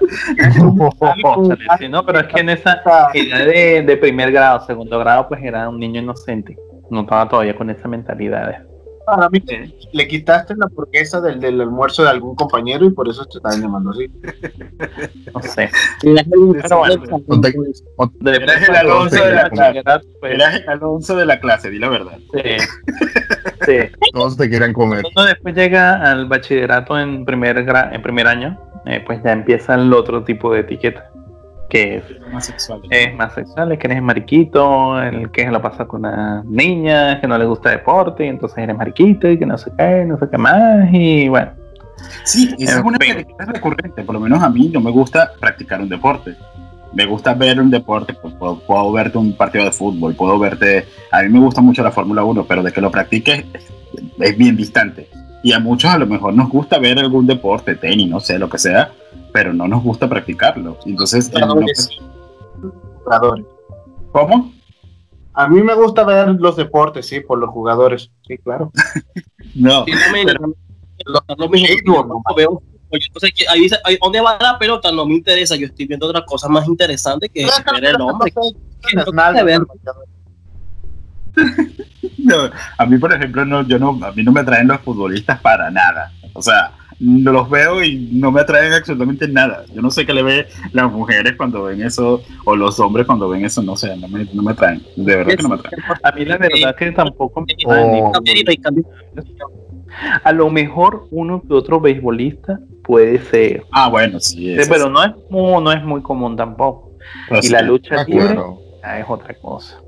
sí, 1.79 1.89
no, 1.89 2.05
pero 2.05 2.21
es 2.21 2.27
que 2.27 2.41
en 2.41 2.51
esa 2.51 2.83
edad 2.85 3.13
de, 3.47 3.83
de 3.87 3.97
primer 3.97 4.31
grado, 4.33 4.65
segundo 4.67 4.99
grado, 4.99 5.27
pues 5.29 5.43
era 5.43 5.69
un 5.69 5.79
niño 5.79 6.01
inocente. 6.03 6.57
No 6.91 7.01
estaba 7.01 7.29
todavía 7.29 7.57
con 7.57 7.71
esa 7.71 7.89
mentalidad. 7.89 8.63
Para 9.07 9.29
mí, 9.31 9.41
le 9.93 10.09
quitaste 10.09 10.55
la 10.57 10.67
hamburguesa 10.67 11.21
del, 11.21 11.39
del 11.41 11.61
almuerzo 11.61 12.03
de 12.03 12.11
algún 12.11 12.35
compañero 12.35 12.85
y 12.85 12.91
por 12.91 13.09
eso 13.09 13.25
te 13.25 13.39
estaban 13.39 13.63
llamando 13.63 13.91
así. 13.93 14.11
No 15.33 15.41
sé. 15.43 15.71
Eres 16.03 16.27
el 18.69 18.77
Alonso 18.77 19.25
de 19.25 19.33
la 19.33 19.51
clase. 19.51 19.83
clase. 19.83 20.07
Eras 20.23 20.55
el 20.61 20.69
Alonso 20.69 21.17
de 21.17 21.27
la 21.27 21.41
clase, 21.41 21.71
di 21.71 21.79
la 21.79 21.89
verdad. 21.89 22.19
sí. 22.33 22.41
Sí. 23.65 23.79
Todos 24.13 24.37
te 24.37 24.49
quieran 24.49 24.73
comer. 24.73 25.03
Cuando 25.03 25.25
después 25.33 25.55
llega 25.55 26.11
al 26.11 26.27
bachillerato 26.27 26.99
en 26.99 27.25
primer 27.25 27.65
gra- 27.65 27.95
en 27.95 28.03
primer 28.03 28.27
año, 28.27 28.59
eh, 28.87 29.03
pues 29.05 29.23
ya 29.25 29.33
empieza 29.33 29.75
el 29.75 29.93
otro 29.93 30.25
tipo 30.25 30.53
de 30.53 30.61
etiqueta, 30.61 31.11
que 31.69 31.97
es, 31.97 32.05
Más 32.33 32.47
sexual. 32.47 32.81
es 32.91 33.15
más 33.15 33.35
sexual, 33.35 33.77
que 33.79 33.87
eres 33.87 34.03
mariquito, 34.03 35.01
el 35.03 35.31
que 35.31 35.45
se 35.45 35.51
lo 35.51 35.61
pasa 35.61 35.87
con 35.87 36.01
una 36.01 36.43
niña, 36.47 37.21
que 37.21 37.27
no 37.27 37.37
le 37.39 37.45
gusta 37.45 37.71
deporte, 37.71 38.25
y 38.25 38.29
entonces 38.29 38.59
eres 38.59 38.77
mariquito 38.77 39.29
y 39.29 39.39
que 39.39 39.47
no 39.47 39.59
sé 39.59 39.71
qué, 39.77 40.05
no 40.07 40.19
sé 40.19 40.27
qué 40.31 40.39
más, 40.39 40.89
y 40.93 41.29
bueno. 41.29 41.53
Sí, 42.25 42.55
esa 42.59 42.79
es 42.79 42.85
una 42.85 42.99
etiqueta 43.01 43.47
recurrente. 43.47 44.03
Por 44.03 44.15
lo 44.15 44.21
menos 44.21 44.43
a 44.43 44.51
mí 44.51 44.69
no 44.69 44.81
me 44.81 44.91
gusta 44.91 45.33
practicar 45.41 45.81
un 45.81 45.89
deporte. 45.89 46.35
Me 46.93 47.05
gusta 47.05 47.35
ver 47.35 47.61
un 47.61 47.71
deporte, 47.71 48.15
pues, 48.15 48.35
puedo, 48.35 48.59
puedo 48.61 48.93
verte 48.93 49.19
un 49.19 49.37
partido 49.37 49.65
de 49.65 49.73
fútbol, 49.73 50.15
puedo 50.15 50.39
verte... 50.39 50.87
A 51.11 51.23
mí 51.23 51.29
me 51.29 51.41
gusta 51.41 51.61
mucho 51.61 51.83
la 51.83 51.91
Fórmula 51.91 52.23
1, 52.23 52.45
pero 52.47 52.63
de 52.63 52.73
que 52.73 52.81
lo 52.81 52.91
practiques 52.91 53.45
es, 53.53 53.67
es 54.19 54.39
bien 54.39 54.57
distante. 54.57 55.09
Y 55.43 55.53
a 55.53 55.59
muchos 55.59 55.91
a 55.91 55.99
lo 55.99 56.07
mejor 56.07 56.35
nos 56.35 56.49
gusta 56.49 56.79
ver 56.79 56.99
algún 56.99 57.27
deporte, 57.27 57.75
tenis, 57.75 58.09
no 58.09 58.21
sé, 58.21 58.39
lo 58.39 58.49
que 58.49 58.59
sea, 58.59 58.91
pero 59.37 59.53
no 59.53 59.69
nos 59.69 59.83
gusta 59.83 60.09
practicarlo. 60.09 60.79
Entonces, 60.87 61.31
el 61.35 61.41
no- 61.43 61.49
Jugadores. 61.49 61.91
Jugadores. 63.05 63.45
¿cómo? 64.11 64.53
A 65.35 65.47
mí 65.47 65.61
me 65.61 65.75
gusta 65.75 66.05
ver 66.05 66.29
los 66.41 66.57
deportes, 66.57 67.07
sí, 67.07 67.21
por 67.21 67.39
los 67.39 67.51
jugadores. 67.51 68.11
Sí, 68.27 68.39
claro. 68.39 68.73
No. 69.55 69.85
Sí, 69.85 69.93
mismo, 69.93 70.07
Sí, 71.55 71.77
yo 71.87 72.05
no. 72.05 72.23
veo- 72.35 72.63
entonces, 72.91 73.33
que 73.35 73.45
ahí 73.49 73.61
dice, 73.61 73.77
ahí, 73.85 73.99
¿dónde 74.03 74.21
va 74.23 74.39
la 74.41 74.59
pelota? 74.59 74.91
No 74.91 75.05
me 75.05 75.15
interesa, 75.15 75.55
yo 75.57 75.67
estoy 75.67 75.87
viendo 75.87 76.07
otra 76.07 76.25
cosa 76.25 76.49
más 76.49 76.67
interesante 76.67 77.29
que 77.29 77.45
ver 77.75 77.85
el 77.85 78.01
hombre. 78.01 78.33
No, 82.19 82.51
a 82.79 82.87
mí, 82.87 82.99
por 82.99 83.13
ejemplo, 83.13 83.45
no, 83.45 83.63
yo 83.69 83.79
no, 83.79 83.99
a 84.05 84.11
mí 84.13 84.23
no 84.23 84.33
me 84.33 84.41
atraen 84.41 84.67
los 84.69 84.81
futbolistas 84.81 85.41
para 85.41 85.71
nada. 85.71 86.11
O 86.33 86.43
sea, 86.43 86.73
no 86.73 86.76
los 86.99 87.51
veo 87.51 87.83
y 87.85 88.09
no 88.13 88.31
me 88.33 88.41
atraen 88.41 88.73
absolutamente 88.73 89.29
nada. 89.29 89.65
Yo 89.75 89.83
no 89.83 89.91
sé 89.91 90.07
qué 90.07 90.15
le 90.15 90.23
ve 90.23 90.47
las 90.73 90.91
mujeres 90.91 91.35
cuando 91.37 91.65
ven 91.65 91.83
eso, 91.83 92.23
o 92.45 92.57
los 92.57 92.81
hombres 92.81 93.07
cuando 93.07 93.29
ven 93.29 93.45
eso, 93.45 93.63
no 93.63 93.77
sé, 93.77 93.97
no 93.97 94.09
me, 94.09 94.27
no 94.33 94.43
me 94.43 94.53
atraen. 94.53 94.83
De 94.97 95.17
verdad 95.17 95.37
que 95.37 95.43
no 95.43 95.49
me 95.51 95.55
atraen. 95.57 95.83
A 96.03 96.13
mí 96.13 96.25
la 96.25 96.39
verdad 96.39 96.75
que 96.77 96.93
tampoco 96.93 97.41
me 97.43 97.55
Oh. 97.67 98.13
A 100.25 100.33
lo 100.33 100.51
mejor 100.51 101.07
uno 101.11 101.43
que 101.47 101.55
otro 101.55 101.81
beisbolista 101.81 102.61
puede 102.83 103.19
ser, 103.23 103.65
Ah, 103.73 103.89
bueno, 103.89 104.21
sí. 104.21 104.37
Sí, 104.37 104.53
eso 104.55 104.71
pero 104.71 104.85
sí. 104.87 104.91
no 104.93 105.03
es, 105.05 105.13
muy, 105.31 105.63
no 105.63 105.73
es 105.73 105.83
muy 105.83 106.03
común 106.03 106.37
tampoco. 106.37 106.93
Pero 107.29 107.41
Y 107.41 107.43
sí. 107.45 107.53
la 107.53 107.63
lucha 107.63 107.97
Ah, 108.01 108.05
libre 108.07 108.27
claro. 108.27 108.59
ya 108.83 108.99
es 109.01 109.07
otra 109.09 109.35
cosa. 109.35 109.81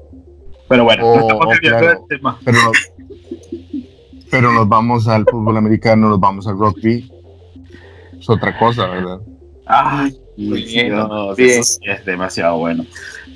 Pero 0.69 0.85
bueno, 0.85 1.07
Oh, 1.07 1.15
no 1.17 1.21
estamos 1.23 1.47
oh, 1.47 1.59
claro. 1.61 2.07
tema. 2.09 2.39
Pero, 2.45 2.59
pero 4.31 4.53
nos 4.53 4.69
vamos 4.69 5.09
al 5.09 5.25
fútbol 5.25 5.57
americano, 5.57 6.09
nos 6.09 6.21
vamos 6.21 6.47
al 6.47 6.59
rugby. 6.59 7.11
Es 8.19 8.29
otra 8.29 8.59
cosa, 8.59 8.87
¿verdad? 8.87 9.21
Ay, 9.67 10.19
bien, 10.37 10.95
eso 10.95 11.35
bien. 11.37 11.65
sí 11.65 11.79
es 11.85 12.05
demasiado 12.05 12.59
bueno. 12.59 12.85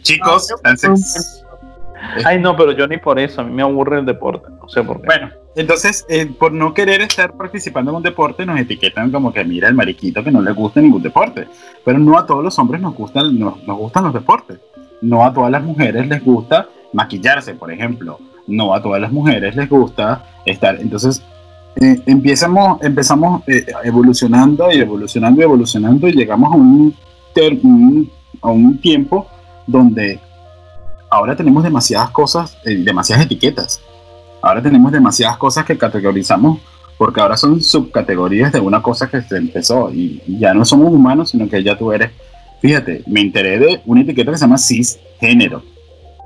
Chicos, 0.02 0.48
entonces, 0.64 1.44
Ay, 2.24 2.40
no, 2.40 2.56
pero 2.56 2.72
yo 2.72 2.86
ni 2.86 2.96
por 2.96 3.18
eso, 3.18 3.40
a 3.40 3.44
mí 3.44 3.52
me 3.52 3.62
aburre 3.62 3.98
el 3.98 4.06
deporte, 4.06 4.48
no 4.60 4.68
sé 4.68 4.82
por 4.82 5.00
qué. 5.00 5.06
bueno, 5.06 5.30
entonces, 5.54 6.04
eh, 6.08 6.26
por 6.26 6.52
no 6.52 6.74
querer 6.74 7.00
estar 7.00 7.36
participando 7.36 7.90
en 7.90 7.98
un 7.98 8.02
deporte, 8.02 8.44
nos 8.44 8.58
etiquetan 8.58 9.10
como 9.10 9.32
que 9.32 9.44
mira 9.44 9.68
el 9.68 9.74
mariquito 9.74 10.24
que 10.24 10.30
no 10.30 10.40
le 10.40 10.52
gusta 10.52 10.80
ningún 10.80 11.02
deporte. 11.02 11.46
Pero 11.84 11.98
no 11.98 12.18
a 12.18 12.26
todos 12.26 12.42
los 12.42 12.58
hombres 12.58 12.80
nos 12.80 12.94
gustan, 12.94 13.38
nos, 13.38 13.62
nos 13.66 13.78
gustan 13.78 14.04
los 14.04 14.14
deportes. 14.14 14.58
No 15.00 15.24
a 15.24 15.32
todas 15.32 15.50
las 15.50 15.62
mujeres 15.62 16.06
les 16.06 16.24
gusta 16.24 16.68
maquillarse, 16.92 17.54
por 17.54 17.70
ejemplo. 17.70 18.18
No 18.46 18.74
a 18.74 18.82
todas 18.82 19.00
las 19.00 19.12
mujeres 19.12 19.54
les 19.56 19.68
gusta 19.68 20.24
estar. 20.44 20.80
Entonces, 20.80 21.22
eh, 21.76 22.00
empezamos, 22.06 22.82
empezamos 22.82 23.42
eh, 23.48 23.64
evolucionando 23.84 24.70
y 24.70 24.78
evolucionando 24.78 25.40
y 25.40 25.44
evolucionando 25.44 26.08
y 26.08 26.12
llegamos 26.12 26.52
a 26.52 26.56
un, 26.56 26.94
a 28.42 28.50
un 28.50 28.78
tiempo 28.78 29.26
donde 29.66 30.20
ahora 31.10 31.34
tenemos 31.36 31.62
demasiadas 31.62 32.10
cosas, 32.10 32.58
eh, 32.64 32.76
demasiadas 32.76 33.26
etiquetas. 33.26 33.80
Ahora 34.42 34.62
tenemos 34.62 34.92
demasiadas 34.92 35.36
cosas 35.36 35.64
que 35.64 35.78
categorizamos 35.78 36.58
porque 36.98 37.20
ahora 37.20 37.36
son 37.36 37.60
subcategorías 37.60 38.52
de 38.52 38.60
una 38.60 38.82
cosa 38.82 39.08
que 39.08 39.22
se 39.22 39.36
empezó 39.36 39.90
y 39.92 40.22
ya 40.26 40.52
no 40.54 40.64
somos 40.64 40.92
humanos, 40.92 41.30
sino 41.30 41.48
que 41.48 41.62
ya 41.62 41.76
tú 41.76 41.92
eres. 41.92 42.10
Fíjate, 42.60 43.02
me 43.06 43.20
enteré 43.20 43.58
de 43.58 43.82
una 43.86 44.02
etiqueta 44.02 44.30
que 44.30 44.38
se 44.38 44.44
llama 44.44 44.58
cisgénero. 44.58 45.62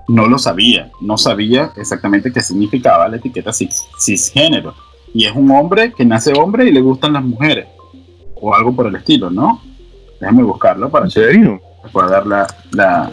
No 0.09 0.27
lo 0.29 0.39
sabía, 0.39 0.91
no 1.01 1.19
sabía 1.19 1.73
exactamente 1.77 2.33
qué 2.33 2.41
significaba 2.41 3.09
la 3.09 3.17
etiqueta 3.17 3.53
cis, 3.53 3.83
cisgénero. 3.99 4.75
Y 5.13 5.25
es 5.25 5.33
un 5.35 5.51
hombre 5.51 5.93
que 5.97 6.05
nace 6.05 6.33
hombre 6.33 6.67
y 6.69 6.73
le 6.73 6.81
gustan 6.81 7.13
las 7.15 7.25
mujeres, 7.25 7.67
o 8.35 8.55
algo 8.55 8.75
por 8.75 8.87
el 8.87 8.95
estilo, 8.97 9.31
¿no? 9.31 9.63
Déjame 10.21 10.43
buscarlo 10.43 10.91
para 10.91 11.07
que 11.09 11.59
pueda 11.93 12.09
dar 12.09 12.27
la. 12.27 12.47
la, 12.73 13.11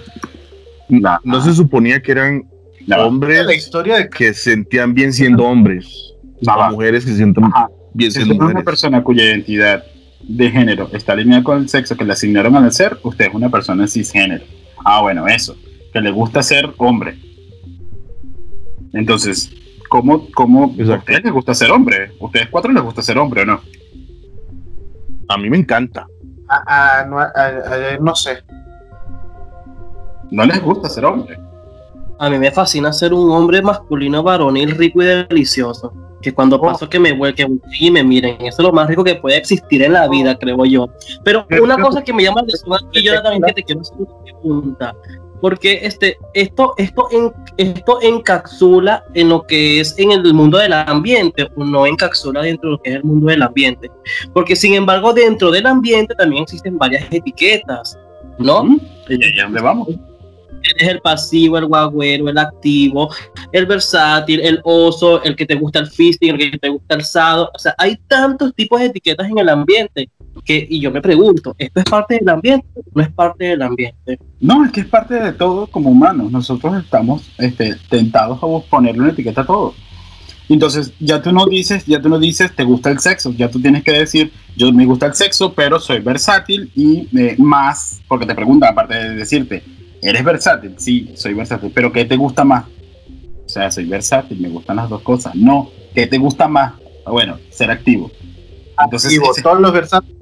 la- 0.90 1.22
No 1.24 1.42
se 1.42 1.54
suponía 1.54 2.02
que 2.02 2.12
eran 2.12 2.44
la- 2.88 2.98
La 2.98 3.06
hombres 3.06 3.56
historia 3.56 3.96
de 3.98 4.10
que 4.10 4.34
se 4.34 4.52
sentían 4.52 4.94
bien 4.94 5.14
siendo 5.14 5.46
hombres. 5.46 6.14
O 6.46 6.72
mujeres 6.72 7.06
que 7.06 7.12
se 7.12 7.18
sienten 7.18 7.46
Ajá. 7.46 7.70
bien 7.94 8.12
Si 8.12 8.18
siendo 8.18 8.34
usted 8.34 8.44
es 8.44 8.46
una 8.46 8.54
mujeres. 8.54 8.66
persona 8.66 9.04
cuya 9.04 9.24
identidad 9.24 9.84
de 10.22 10.52
género 10.52 10.90
está 10.94 11.14
alineada 11.14 11.44
con 11.44 11.58
el 11.60 11.70
sexo 11.70 11.96
que 11.96 12.04
le 12.06 12.14
asignaron 12.14 12.56
al 12.56 12.72
ser, 12.74 12.98
usted 13.04 13.28
es 13.28 13.34
una 13.34 13.50
persona 13.50 13.88
cisgénero. 13.88 14.44
Ah, 14.84 15.02
bueno, 15.02 15.26
eso, 15.28 15.56
que 15.94 16.02
le 16.02 16.12
gusta 16.12 16.42
ser 16.42 16.74
hombre. 16.78 17.18
Entonces, 18.94 19.52
¿cómo, 19.90 20.28
cómo 20.34 20.66
a 20.66 20.82
Exacto. 20.82 20.96
ustedes 21.00 21.24
les 21.24 21.34
gusta 21.34 21.54
ser 21.54 21.72
hombre? 21.72 22.12
¿Ustedes 22.20 22.48
cuatro 22.50 22.72
les 22.72 22.84
gusta 22.84 23.02
ser 23.02 23.18
hombre 23.18 23.44
o 23.44 23.46
no? 23.46 23.62
A 25.30 25.38
mí 25.38 25.50
me 25.50 25.58
encanta. 25.58 26.08
Ah, 26.50 27.06
no, 27.08 27.18
no 28.04 28.16
sé. 28.16 28.44
No 30.32 30.46
les 30.46 30.62
gusta 30.62 30.90
ser 30.90 31.06
hombre. 31.06 31.40
A 32.20 32.30
mí 32.30 32.38
me 32.38 32.52
fascina 32.52 32.92
ser 32.94 33.14
un 33.14 33.30
hombre 33.32 33.62
masculino, 33.62 34.22
varonil, 34.24 34.72
rico 34.72 35.02
y 35.02 35.06
delicioso. 35.06 35.94
que 36.22 36.34
cuando 36.34 36.60
paso 36.60 36.90
que 36.90 37.00
me 37.00 37.12
vuelquen 37.12 37.62
y 37.80 37.92
me 37.92 38.04
miren, 38.04 38.38
eso 38.42 38.62
es 38.62 38.66
lo 38.66 38.72
más 38.72 38.88
rico 38.88 39.04
que 39.04 39.16
puede 39.16 39.38
existir 39.38 39.82
en 39.84 39.94
la 39.94 40.08
vida, 40.08 40.38
creo 40.38 40.64
yo. 40.66 40.88
Pero 41.24 41.46
una 41.62 41.78
cosa 41.78 42.02
que 42.02 42.14
me 42.14 42.24
llama 42.24 42.42
la 42.42 42.78
atención 42.78 43.04
yo 43.04 43.22
también 43.22 43.44
que 43.44 43.54
te 43.54 43.64
quiero 43.64 43.82
hacer 43.82 43.98
una 43.98 44.24
pregunta, 44.24 44.96
porque 45.44 45.80
este, 45.82 46.18
esto, 46.34 46.74
esto, 46.78 47.10
en, 47.12 47.34
esto 47.58 48.02
encapsula 48.02 49.04
en 49.14 49.28
lo 49.28 49.46
que 49.46 49.82
es 49.82 49.94
en 50.00 50.14
el 50.14 50.34
mundo 50.34 50.58
del 50.58 50.72
ambiente, 50.72 51.50
no 51.58 51.86
encapsula 51.86 52.44
dentro 52.44 52.70
de 52.70 52.72
lo 52.78 52.82
que 52.82 52.90
es 52.92 52.96
el 52.96 53.04
mundo 53.04 53.28
del 53.28 53.42
ambiente, 53.42 53.92
porque 54.34 54.56
sin 54.56 54.74
embargo 54.74 55.12
dentro 55.12 55.52
del 55.52 55.66
ambiente 55.66 56.16
también 56.16 56.44
existen 56.44 56.78
varias 56.78 57.12
etiquetas, 57.12 58.00
¿no? 58.40 58.80
¿Y 59.10 59.36
dónde 59.36 59.60
vamos? 59.60 59.90
Eres 60.64 60.90
el 60.90 61.02
pasivo, 61.02 61.58
el 61.58 61.66
guagüero, 61.66 62.30
el 62.30 62.38
activo, 62.38 63.10
el 63.52 63.66
versátil, 63.66 64.40
el 64.42 64.62
oso, 64.64 65.22
el 65.24 65.36
que 65.36 65.46
te 65.46 65.56
gusta 65.56 65.80
el 65.80 65.88
fisting, 65.88 66.32
el 66.32 66.52
que 66.52 66.58
te 66.58 66.70
gusta 66.70 66.96
el 66.96 67.04
sado. 67.04 67.52
O 67.54 67.60
sea, 67.60 67.76
hay 67.78 67.98
tantos 68.08 68.54
tipos 68.56 68.80
de 68.80 68.88
etiquetas 68.88 69.30
en 69.30 69.38
el 69.38 69.50
ambiente 69.50 70.10
que, 70.46 70.66
y 70.70 70.80
yo 70.80 70.92
me 70.92 71.02
pregunto, 71.02 71.56
¿esto 71.58 71.80
es 71.80 71.86
parte 71.86 72.16
del 72.16 72.30
ambiente 72.30 72.68
o 72.76 72.82
no 72.94 73.02
es 73.02 73.12
parte 73.12 73.46
del 73.46 73.62
ambiente? 73.62 74.20
No, 74.40 74.66
es 74.66 74.72
que 74.72 74.82
es 74.82 74.88
parte 74.88 75.16
de 75.16 75.34
todo 75.34 75.68
como 75.68 75.90
humanos. 75.90 76.32
Nosotros 76.32 76.82
estamos 76.84 77.30
este, 77.38 77.76
tentados 77.90 78.40
a 78.42 78.70
ponerle 78.70 79.02
una 79.02 79.12
etiqueta 79.12 79.42
a 79.42 79.46
todo. 79.46 79.74
Entonces, 80.50 80.94
ya 81.00 81.22
tú 81.22 81.32
no 81.32 81.46
dices, 81.46 81.86
ya 81.86 82.02
tú 82.02 82.10
no 82.10 82.20
dices, 82.20 82.54
te 82.54 82.64
gusta 82.64 82.92
el 82.92 83.00
sexo, 83.00 83.32
ya 83.32 83.50
tú 83.50 83.62
tienes 83.62 83.84
que 83.84 83.92
decir, 83.92 84.32
yo 84.56 84.72
me 84.74 84.86
gusta 84.86 85.06
el 85.06 85.14
sexo, 85.14 85.54
pero 85.54 85.80
soy 85.80 86.00
versátil 86.00 86.70
y 86.76 87.08
eh, 87.18 87.36
más, 87.38 88.02
porque 88.08 88.26
te 88.26 88.36
preguntan, 88.36 88.72
aparte 88.72 88.94
de 88.94 89.16
decirte, 89.16 89.64
¿eres 90.04 90.24
versátil? 90.24 90.76
Sí, 90.78 91.12
soy 91.16 91.34
versátil, 91.34 91.72
pero 91.74 91.92
¿qué 91.92 92.06
te 92.06 92.16
gusta 92.16 92.44
más? 92.44 92.66
O 93.46 93.50
sea, 93.50 93.72
soy 93.72 93.86
versátil, 93.86 94.40
me 94.40 94.50
gustan 94.50 94.78
las 94.78 94.90
dos 94.90 95.02
cosas. 95.02 95.36
No, 95.36 95.70
¿qué 95.94 96.08
te 96.08 96.18
gusta 96.18 96.48
más? 96.48 96.74
Ah, 97.06 97.12
Bueno, 97.12 97.38
ser 97.50 97.70
activo. 97.72 98.10
Entonces, 98.84 99.12
Activo, 99.12 99.32
ese- 99.32 99.42
todos 99.44 99.60
los 99.60 99.72
versátiles. 99.74 100.18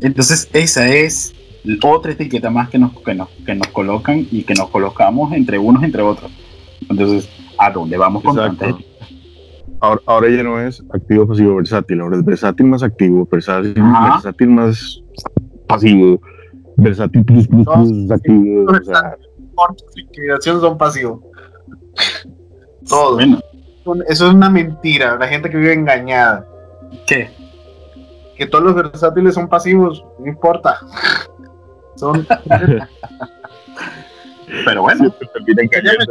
entonces 0.00 0.48
esa 0.52 0.88
es 0.88 1.34
otra 1.82 2.12
etiqueta 2.12 2.48
más 2.50 2.70
que 2.70 2.78
nos, 2.78 2.92
que, 3.02 3.14
nos, 3.14 3.28
que 3.44 3.54
nos 3.54 3.66
colocan 3.68 4.26
y 4.30 4.42
que 4.44 4.54
nos 4.54 4.70
colocamos 4.70 5.32
entre 5.32 5.58
unos 5.58 5.82
entre 5.82 6.00
otros. 6.02 6.30
Entonces, 6.88 7.28
¿a 7.58 7.70
dónde 7.70 7.96
vamos 7.98 8.22
con 8.22 8.34
tantas 8.36 8.74
Ahora, 9.82 10.00
ahora 10.06 10.28
ya 10.30 10.42
no 10.42 10.60
es 10.60 10.82
activo, 10.92 11.26
pasivo, 11.26 11.56
versátil. 11.56 12.00
Ahora 12.02 12.16
es 12.18 12.24
versátil 12.24 12.66
más 12.66 12.82
activo, 12.82 13.26
versátil, 13.30 13.72
versátil 13.74 14.48
más 14.48 15.00
pasivo, 15.66 16.20
versátil 16.80 17.24
plus 17.24 17.46
plus 17.46 17.66
No, 17.66 17.74
plus 17.74 18.10
activo. 18.10 18.70
O 18.70 18.84
sea, 18.84 19.16
inclinaciones 19.96 20.62
son 20.62 20.78
pasivos. 20.78 21.20
Todo. 22.88 23.16
Bueno, 23.84 24.04
Eso 24.08 24.28
es 24.28 24.34
una 24.34 24.50
mentira. 24.50 25.16
La 25.16 25.28
gente 25.28 25.50
que 25.50 25.56
vive 25.56 25.72
engañada. 25.72 26.46
¿qué? 27.06 27.30
Que 28.36 28.46
todos 28.46 28.64
los 28.64 28.74
versátiles 28.74 29.34
son 29.34 29.48
pasivos. 29.48 30.04
No 30.18 30.26
importa. 30.26 30.78
Son. 31.96 32.26
Pero 34.64 34.82
bueno, 34.82 35.10
termina 35.32 35.62
cayendo. 35.70 36.06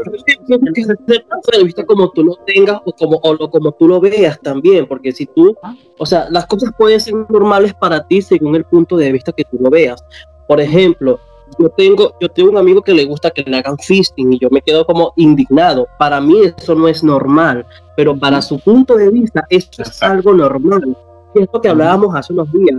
que 1.76 1.86
como 1.86 2.10
tú 2.12 2.24
lo 2.24 2.36
tengas 2.46 2.80
o 2.86 2.92
como, 2.94 3.20
o 3.24 3.34
lo, 3.34 3.50
como 3.50 3.72
tú 3.72 3.88
lo 3.88 4.00
veas 4.00 4.40
también, 4.40 4.88
porque 4.88 5.12
si 5.12 5.26
tú, 5.26 5.56
o 5.98 6.06
sea, 6.06 6.28
las 6.30 6.46
cosas 6.46 6.72
pueden 6.78 7.00
ser 7.00 7.16
normales 7.30 7.74
para 7.74 8.06
ti 8.06 8.22
según 8.22 8.56
el 8.56 8.66
punto 8.66 8.98
de 8.98 9.12
vista 9.12 9.32
que 9.32 9.44
tú 9.46 9.58
lo 9.60 9.70
veas. 9.70 10.04
Por 10.50 10.60
ejemplo, 10.60 11.20
yo 11.60 11.70
tengo, 11.70 12.16
yo 12.20 12.28
tengo 12.28 12.50
un 12.50 12.58
amigo 12.58 12.82
que 12.82 12.92
le 12.92 13.06
gusta 13.06 13.30
que 13.30 13.44
le 13.44 13.56
hagan 13.56 13.78
fisting 13.78 14.34
y 14.34 14.40
yo 14.40 14.50
me 14.50 14.64
quedo 14.64 14.84
como 14.84 15.14
indignado. 15.16 15.88
Para 16.00 16.20
mí 16.20 16.42
eso 16.42 16.74
no 16.74 16.88
es 16.88 17.04
normal, 17.04 17.68
pero 17.96 18.18
para 18.18 18.42
su 18.42 18.60
punto 18.60 18.96
de 18.96 19.12
vista 19.12 19.46
eso 19.48 19.70
es 19.78 20.02
algo 20.02 20.34
normal. 20.34 20.98
Y 21.36 21.44
es 21.44 21.50
lo 21.54 21.62
que 21.62 21.70
hablábamos 21.70 22.16
hace 22.16 22.34
unos 22.34 22.52
días. 22.52 22.78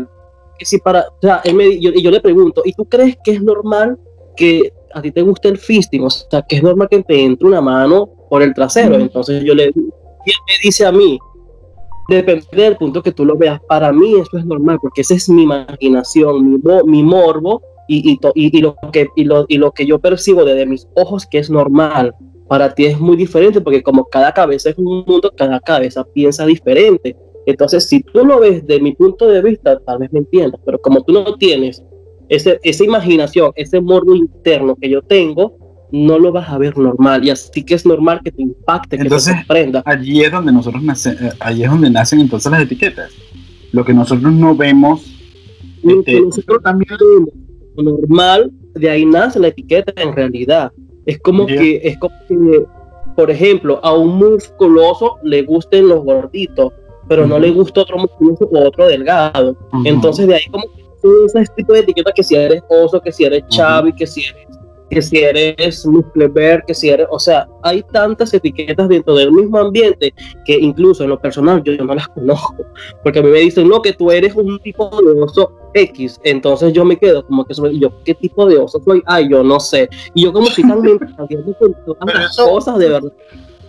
Que 0.58 0.64
si 0.64 0.78
para, 0.78 1.02
o 1.02 1.20
sea, 1.22 1.42
él 1.44 1.54
me, 1.54 1.78
yo, 1.78 1.92
y 1.94 2.02
yo 2.02 2.10
le 2.10 2.20
pregunto, 2.20 2.62
¿y 2.64 2.72
tú 2.72 2.84
crees 2.86 3.16
que 3.22 3.34
es 3.34 3.40
normal 3.40 3.96
que 4.36 4.72
a 4.92 5.00
ti 5.00 5.12
te 5.12 5.22
gusta 5.22 5.48
el 5.48 5.56
fisting? 5.56 6.02
O 6.02 6.10
sea, 6.10 6.42
que 6.42 6.56
es 6.56 6.62
normal 6.64 6.88
que 6.90 7.04
te 7.04 7.22
entre 7.22 7.46
una 7.46 7.60
mano 7.60 8.10
por 8.28 8.42
el 8.42 8.52
trasero. 8.52 8.96
Entonces 8.96 9.44
yo 9.44 9.54
le 9.54 9.66
y 10.26 10.30
él 10.30 10.36
me 10.48 10.54
dice 10.64 10.84
a 10.84 10.90
mí, 10.90 11.20
depende 12.16 12.46
del 12.52 12.76
punto 12.76 13.02
que 13.02 13.12
tú 13.12 13.24
lo 13.24 13.36
veas. 13.36 13.60
Para 13.68 13.92
mí 13.92 14.14
eso 14.14 14.38
es 14.38 14.44
normal, 14.44 14.78
porque 14.80 15.02
esa 15.02 15.14
es 15.14 15.28
mi 15.28 15.42
imaginación, 15.42 16.52
mi, 16.52 16.60
mi 16.86 17.02
morbo 17.02 17.62
y, 17.88 18.18
lo 18.62 19.72
que, 19.72 19.86
yo 19.86 19.98
percibo 19.98 20.44
desde 20.44 20.66
mis 20.66 20.86
ojos 20.94 21.26
que 21.26 21.38
es 21.38 21.50
normal. 21.50 22.14
Para 22.48 22.74
ti 22.74 22.86
es 22.86 23.00
muy 23.00 23.16
diferente, 23.16 23.60
porque 23.60 23.82
como 23.82 24.04
cada 24.04 24.32
cabeza 24.32 24.70
es 24.70 24.78
un 24.78 25.04
mundo, 25.06 25.32
cada 25.36 25.60
cabeza 25.60 26.04
piensa 26.04 26.46
diferente. 26.46 27.16
Entonces, 27.46 27.88
si 27.88 28.00
tú 28.00 28.24
lo 28.24 28.40
ves 28.40 28.66
de 28.66 28.80
mi 28.80 28.92
punto 28.92 29.26
de 29.26 29.42
vista, 29.42 29.78
tal 29.80 29.98
vez 29.98 30.12
me 30.12 30.20
entiendas, 30.20 30.60
pero 30.64 30.80
como 30.80 31.02
tú 31.02 31.12
no 31.12 31.36
tienes 31.36 31.82
esa 32.28 32.84
imaginación, 32.84 33.52
ese 33.56 33.80
morbo 33.80 34.14
interno 34.14 34.76
que 34.76 34.88
yo 34.88 35.02
tengo, 35.02 35.56
no 35.92 36.18
lo 36.18 36.32
vas 36.32 36.48
a 36.48 36.58
ver 36.58 36.76
normal. 36.76 37.24
Y 37.24 37.30
así 37.30 37.64
que 37.64 37.74
es 37.74 37.86
normal 37.86 38.20
que 38.24 38.30
te 38.30 38.42
impacte, 38.42 38.98
que 38.98 39.08
te 39.08 39.20
sorprenda. 39.20 39.82
allí 39.84 40.22
es 40.22 40.32
donde 40.32 40.52
nosotros 40.52 40.82
nace, 40.82 41.10
eh, 41.10 41.32
allí 41.40 41.64
es 41.64 41.70
donde 41.70 41.90
nacen 41.90 42.20
entonces 42.20 42.50
las 42.50 42.62
etiquetas. 42.62 43.10
Lo 43.72 43.84
que 43.84 43.94
nosotros 43.94 44.32
no 44.32 44.54
vemos, 44.54 45.06
Lo 45.82 46.02
que 46.02 46.16
este, 46.16 46.20
nosotros 46.26 46.62
también 46.62 46.96
como 47.76 47.90
normal, 47.90 48.50
de 48.74 48.90
ahí 48.90 49.04
nace 49.04 49.38
la 49.38 49.48
etiqueta 49.48 49.92
en 50.02 50.14
realidad. 50.14 50.72
Es 51.06 51.18
como 51.18 51.46
que, 51.46 51.80
es 51.82 51.98
como 51.98 52.14
que, 52.28 52.64
por 53.16 53.30
ejemplo, 53.30 53.80
a 53.82 53.92
un 53.94 54.16
musculoso 54.16 55.16
le 55.22 55.42
gusten 55.42 55.88
los 55.88 56.04
gorditos, 56.04 56.72
pero 57.08 57.26
no 57.26 57.38
le 57.38 57.50
gusta 57.50 57.80
otro 57.80 57.98
musculoso 57.98 58.48
o 58.52 58.66
otro 58.66 58.86
delgado. 58.86 59.56
Entonces 59.84 60.26
de 60.26 60.34
ahí 60.34 60.46
como 60.50 60.64
que 60.72 61.40
ese 61.40 61.52
tipo 61.56 61.72
de 61.72 61.80
etiquetas 61.80 62.12
que 62.14 62.22
si 62.22 62.34
eres 62.34 62.62
oso, 62.68 63.00
que 63.00 63.10
si 63.10 63.24
eres 63.24 63.46
chavi, 63.48 63.92
que 63.92 64.06
si 64.06 64.22
eres 64.22 64.49
que 64.90 65.00
si 65.00 65.18
eres 65.18 65.86
musclever, 65.86 66.64
que 66.66 66.74
si 66.74 66.90
eres, 66.90 67.06
o 67.10 67.18
sea, 67.18 67.48
hay 67.62 67.82
tantas 67.92 68.34
etiquetas 68.34 68.88
dentro 68.88 69.14
del 69.14 69.30
mismo 69.30 69.58
ambiente 69.58 70.12
que 70.44 70.58
incluso 70.58 71.04
en 71.04 71.10
lo 71.10 71.20
personal 71.20 71.62
yo, 71.62 71.76
no 71.84 71.94
las 71.94 72.08
conozco, 72.08 72.56
porque 73.02 73.20
a 73.20 73.22
mí 73.22 73.30
me 73.30 73.38
dicen, 73.38 73.68
no, 73.68 73.80
que 73.80 73.92
tú 73.92 74.10
eres 74.10 74.34
un 74.34 74.58
tipo 74.58 74.90
de 74.90 75.20
oso 75.20 75.52
X, 75.74 76.20
entonces 76.24 76.72
yo 76.72 76.84
me 76.84 76.98
quedo 76.98 77.24
como 77.24 77.44
que 77.44 77.54
soy, 77.54 77.78
yo, 77.78 78.02
¿qué 78.04 78.14
tipo 78.14 78.46
de 78.46 78.58
oso 78.58 78.82
soy? 78.84 79.00
Ay, 79.06 79.28
yo 79.30 79.44
no 79.44 79.60
sé, 79.60 79.88
y 80.12 80.24
yo 80.24 80.32
como 80.32 80.46
si 80.46 80.62
también 80.62 80.98
con 80.98 81.74
todas 81.86 82.14
las 82.14 82.36
cosas 82.36 82.78
de 82.78 82.88
verdad, 82.88 83.12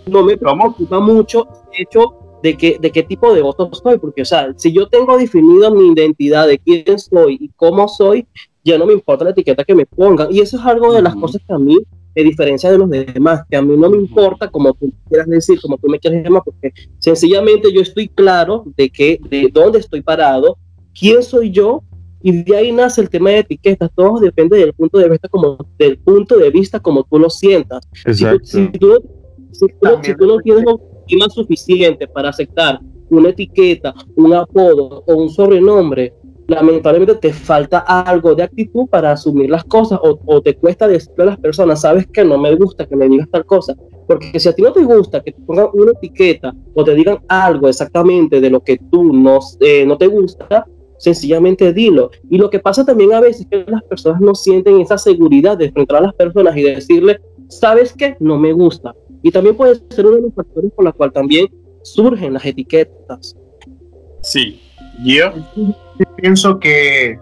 no 0.06 0.24
me 0.24 0.36
preocupa 0.36 0.98
mucho 0.98 1.46
el 1.72 1.82
hecho 1.82 2.14
de 2.42 2.56
qué, 2.56 2.76
de 2.80 2.90
qué 2.90 3.04
tipo 3.04 3.32
de 3.32 3.42
oso 3.42 3.70
soy, 3.72 3.98
porque, 3.98 4.22
o 4.22 4.24
sea, 4.24 4.52
si 4.56 4.72
yo 4.72 4.88
tengo 4.88 5.16
definido 5.16 5.70
mi 5.70 5.92
identidad 5.92 6.48
de 6.48 6.58
quién 6.58 6.98
soy 6.98 7.38
y 7.40 7.48
cómo 7.50 7.86
soy, 7.86 8.26
ya 8.64 8.78
no 8.78 8.86
me 8.86 8.92
importa 8.92 9.24
la 9.24 9.30
etiqueta 9.30 9.64
que 9.64 9.74
me 9.74 9.86
pongan. 9.86 10.28
Y 10.30 10.40
eso 10.40 10.56
es 10.56 10.64
algo 10.64 10.92
de 10.92 11.02
las 11.02 11.14
cosas 11.14 11.42
que 11.46 11.52
a 11.52 11.58
mí 11.58 11.78
me 12.14 12.22
diferencia 12.22 12.70
de 12.70 12.78
los 12.78 12.90
demás, 12.90 13.42
que 13.50 13.56
a 13.56 13.62
mí 13.62 13.76
no 13.76 13.88
me 13.88 13.96
importa 13.96 14.48
como 14.48 14.74
tú 14.74 14.92
quieras 15.08 15.26
decir, 15.28 15.60
como 15.60 15.78
tú 15.78 15.88
me 15.88 15.98
quieras 15.98 16.22
llamar, 16.22 16.42
porque 16.44 16.72
sencillamente 16.98 17.72
yo 17.72 17.80
estoy 17.80 18.08
claro 18.08 18.64
de 18.76 18.90
que, 18.90 19.18
de 19.30 19.48
dónde 19.52 19.78
estoy 19.78 20.02
parado, 20.02 20.58
quién 20.98 21.22
soy 21.22 21.50
yo, 21.50 21.82
y 22.22 22.42
de 22.44 22.56
ahí 22.56 22.70
nace 22.70 23.00
el 23.00 23.10
tema 23.10 23.30
de 23.30 23.38
etiquetas. 23.38 23.90
Todo 23.94 24.20
depende 24.20 24.56
del 24.56 24.72
punto 24.72 24.98
de 24.98 25.08
vista 25.08 25.28
como, 25.28 25.58
del 25.78 25.98
punto 25.98 26.36
de 26.36 26.50
vista 26.50 26.78
como 26.78 27.02
tú 27.02 27.18
lo 27.18 27.28
sientas. 27.28 27.88
Si 28.12 28.24
tú, 28.24 28.38
si 28.44 28.68
tú 28.68 29.02
si 30.02 30.14
tú 30.14 30.26
no 30.26 30.38
tienes 30.38 30.64
autoestima 30.66 31.28
suficiente 31.28 32.08
para 32.08 32.30
aceptar 32.30 32.80
una 33.10 33.28
etiqueta, 33.30 33.94
un 34.16 34.32
apodo 34.32 35.04
o 35.06 35.14
un 35.14 35.28
sobrenombre, 35.28 36.14
lamentablemente 36.52 37.14
te 37.16 37.32
falta 37.32 37.78
algo 37.78 38.34
de 38.34 38.44
actitud 38.44 38.86
para 38.88 39.12
asumir 39.12 39.50
las 39.50 39.64
cosas 39.64 39.98
o, 40.02 40.18
o 40.24 40.40
te 40.40 40.56
cuesta 40.56 40.86
decirle 40.86 41.24
a 41.24 41.26
las 41.26 41.38
personas, 41.38 41.80
sabes 41.80 42.06
que 42.06 42.24
no 42.24 42.38
me 42.38 42.54
gusta 42.54 42.86
que 42.86 42.96
me 42.96 43.08
digas 43.08 43.28
tal 43.30 43.44
cosa, 43.44 43.74
porque 44.06 44.38
si 44.38 44.48
a 44.48 44.52
ti 44.52 44.62
no 44.62 44.72
te 44.72 44.84
gusta 44.84 45.22
que 45.22 45.32
te 45.32 45.40
pongan 45.40 45.68
una 45.72 45.92
etiqueta 45.92 46.54
o 46.74 46.84
te 46.84 46.94
digan 46.94 47.18
algo 47.28 47.68
exactamente 47.68 48.40
de 48.40 48.50
lo 48.50 48.60
que 48.60 48.78
tú 48.90 49.12
no, 49.12 49.38
eh, 49.60 49.84
no 49.86 49.96
te 49.96 50.06
gusta, 50.06 50.66
sencillamente 50.98 51.72
dilo. 51.72 52.10
Y 52.30 52.38
lo 52.38 52.48
que 52.48 52.60
pasa 52.60 52.84
también 52.84 53.12
a 53.12 53.20
veces 53.20 53.42
es 53.42 53.46
que 53.48 53.70
las 53.70 53.82
personas 53.82 54.20
no 54.20 54.34
sienten 54.34 54.80
esa 54.80 54.98
seguridad 54.98 55.58
de 55.58 55.66
enfrentar 55.66 55.98
a 55.98 56.02
las 56.02 56.14
personas 56.14 56.56
y 56.56 56.62
decirle, 56.62 57.20
¿sabes 57.48 57.92
qué? 57.92 58.16
No 58.20 58.38
me 58.38 58.52
gusta. 58.52 58.94
Y 59.22 59.30
también 59.30 59.56
puede 59.56 59.80
ser 59.90 60.06
uno 60.06 60.16
de 60.16 60.22
los 60.22 60.34
factores 60.34 60.70
por 60.72 60.84
los 60.84 60.94
cuales 60.94 61.14
también 61.14 61.46
surgen 61.82 62.34
las 62.34 62.44
etiquetas. 62.44 63.36
sí. 64.20 64.60
Yo, 65.04 65.32
pienso 66.16 66.58
que 66.58 67.18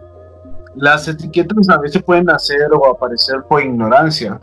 las 0.76 1.08
etiquetas 1.08 1.68
a 1.68 1.78
veces 1.78 2.02
pueden 2.02 2.24
nacer 2.24 2.68
o 2.72 2.86
aparecer 2.90 3.42
por 3.48 3.62
ignorancia. 3.62 4.40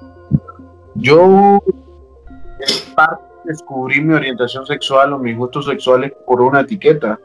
Yo 0.95 1.61
en 2.59 2.95
parte 2.95 3.23
descubrí 3.45 4.01
mi 4.01 4.13
orientación 4.13 4.65
sexual 4.65 5.13
o 5.13 5.19
mis 5.19 5.37
gustos 5.37 5.65
sexuales 5.65 6.11
por 6.25 6.41
una 6.41 6.61
etiqueta. 6.61 7.19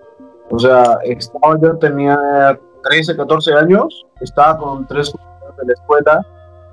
O 0.50 0.58
sea, 0.58 0.98
estaba, 1.04 1.58
yo 1.60 1.76
tenía 1.78 2.58
13, 2.84 3.16
14 3.16 3.54
años, 3.54 4.06
estaba 4.20 4.58
con 4.58 4.86
tres 4.86 5.10
compañeros 5.10 5.56
de 5.56 5.66
la 5.66 5.72
escuela 5.72 6.26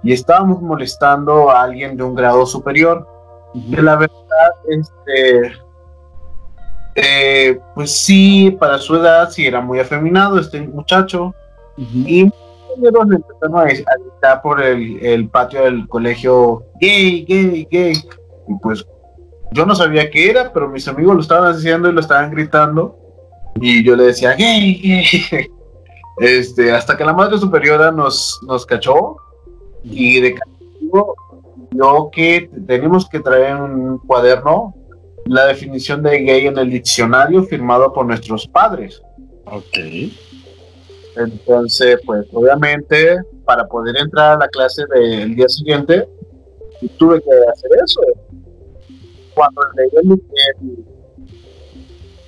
y 0.03 0.13
estábamos 0.13 0.61
molestando 0.61 1.49
a 1.49 1.63
alguien 1.63 1.97
de 1.97 2.03
un 2.03 2.15
grado 2.15 2.45
superior. 2.45 3.07
Que 3.53 3.81
la 3.81 3.95
verdad, 3.95 4.51
este, 4.67 5.53
eh, 6.95 7.59
pues 7.75 7.91
sí, 7.91 8.55
para 8.59 8.77
su 8.77 8.95
edad 8.95 9.29
sí 9.29 9.45
era 9.45 9.61
muy 9.61 9.79
afeminado 9.79 10.39
este 10.39 10.61
muchacho. 10.61 11.33
Y 11.77 12.25
muchos 12.77 13.07
le 13.07 13.15
empezaron 13.15 13.57
a 13.57 13.63
gritar 13.63 14.41
por 14.41 14.61
el, 14.61 14.99
el 15.05 15.29
patio 15.29 15.63
del 15.63 15.87
colegio, 15.87 16.65
gay, 16.79 17.23
gay, 17.25 17.67
gay. 17.69 17.93
Y 18.47 18.55
pues 18.61 18.85
yo 19.51 19.65
no 19.65 19.75
sabía 19.75 20.09
qué 20.09 20.29
era, 20.29 20.51
pero 20.51 20.67
mis 20.67 20.87
amigos 20.87 21.15
lo 21.15 21.21
estaban 21.21 21.53
haciendo 21.53 21.89
y 21.89 21.93
lo 21.93 22.01
estaban 22.01 22.31
gritando. 22.31 22.97
Y 23.61 23.83
yo 23.83 23.95
le 23.95 24.05
decía, 24.05 24.35
gay, 24.35 24.75
gay. 24.81 25.49
Este, 26.21 26.73
hasta 26.73 26.97
que 26.97 27.05
la 27.05 27.13
madre 27.13 27.37
superiora 27.37 27.93
nos, 27.93 28.41
nos 28.45 28.65
cachó 28.65 29.15
y 29.83 30.19
de 30.19 30.33
castigo 30.33 31.15
yo 31.71 32.09
que 32.11 32.49
tenemos 32.67 33.07
que 33.07 33.19
traer 33.19 33.55
un 33.55 33.99
cuaderno, 33.99 34.73
la 35.29 35.45
definición 35.45 36.01
de 36.01 36.23
gay 36.23 36.47
en 36.47 36.57
el 36.57 36.71
diccionario 36.71 37.43
firmado 37.43 37.93
por 37.93 38.05
nuestros 38.05 38.47
padres. 38.47 39.01
Ok. 39.45 39.77
Entonces, 41.15 41.99
pues 42.03 42.25
obviamente, 42.33 43.19
para 43.45 43.67
poder 43.67 43.95
entrar 43.97 44.33
a 44.33 44.37
la 44.39 44.47
clase 44.47 44.83
del 44.87 45.35
día 45.35 45.47
siguiente, 45.47 46.07
tuve 46.97 47.21
que 47.21 47.29
hacer 47.51 47.71
eso. 47.83 48.01
Cuando 49.35 49.61
leí 49.75 49.89
el, 50.01 50.11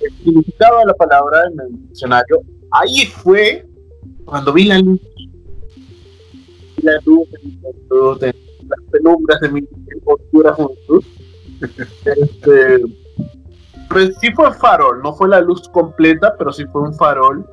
el, 0.00 0.18
significado 0.24 0.78
de 0.78 0.86
la 0.86 0.94
palabra 0.94 1.46
en 1.52 1.60
el 1.60 1.88
diccionario, 1.88 2.40
ahí 2.70 3.06
fue 3.06 3.66
cuando 4.24 4.52
vi 4.52 4.64
la 4.64 4.78
luz, 4.78 5.00
la 6.82 6.98
luz 7.04 7.28
de, 8.20 8.32
las 8.68 8.90
penumbras 8.92 9.40
de 9.40 9.48
mi 9.50 9.60
oscura 10.04 10.52
juventud, 10.52 11.04
este, 12.04 12.82
pues 13.88 14.16
sí 14.20 14.32
fue 14.32 14.52
farol, 14.54 15.02
no 15.02 15.12
fue 15.14 15.28
la 15.28 15.40
luz 15.40 15.68
completa, 15.68 16.34
pero 16.38 16.52
sí 16.52 16.64
fue 16.66 16.82
un 16.82 16.94
farol 16.94 17.46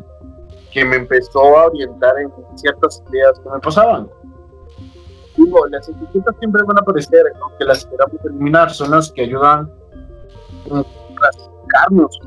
que 0.71 0.85
me 0.85 0.97
empezó 0.97 1.57
a 1.57 1.65
orientar 1.67 2.15
en 2.19 2.31
ciertas 2.57 3.03
ideas 3.11 3.39
que 3.39 3.49
me 3.49 3.59
pasaban. 3.59 4.09
Digo, 5.35 5.67
las 5.67 5.87
etiquetas 5.87 6.35
siempre 6.39 6.63
van 6.63 6.77
a 6.77 6.81
aparecer, 6.81 7.23
aunque 7.41 7.65
las 7.65 7.85
queramos 7.85 8.25
eliminar, 8.25 8.71
son 8.71 8.91
las 8.91 9.11
que 9.11 9.23
ayudan 9.23 9.71
a 10.71 10.83
clasificarnos 11.15 12.19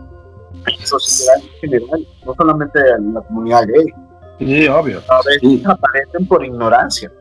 en 0.67 0.81
la 0.81 0.87
sociedad 0.87 1.37
en 1.37 1.49
general, 1.61 2.07
no 2.25 2.35
solamente 2.35 2.81
en 2.81 3.15
la 3.15 3.21
comunidad 3.23 3.67
gay. 3.67 3.87
Sí, 4.39 4.67
obvio. 4.69 5.01
A 5.09 5.21
veces 5.27 5.67
aparecen 5.67 6.27
por 6.27 6.45
ignorancia. 6.45 7.13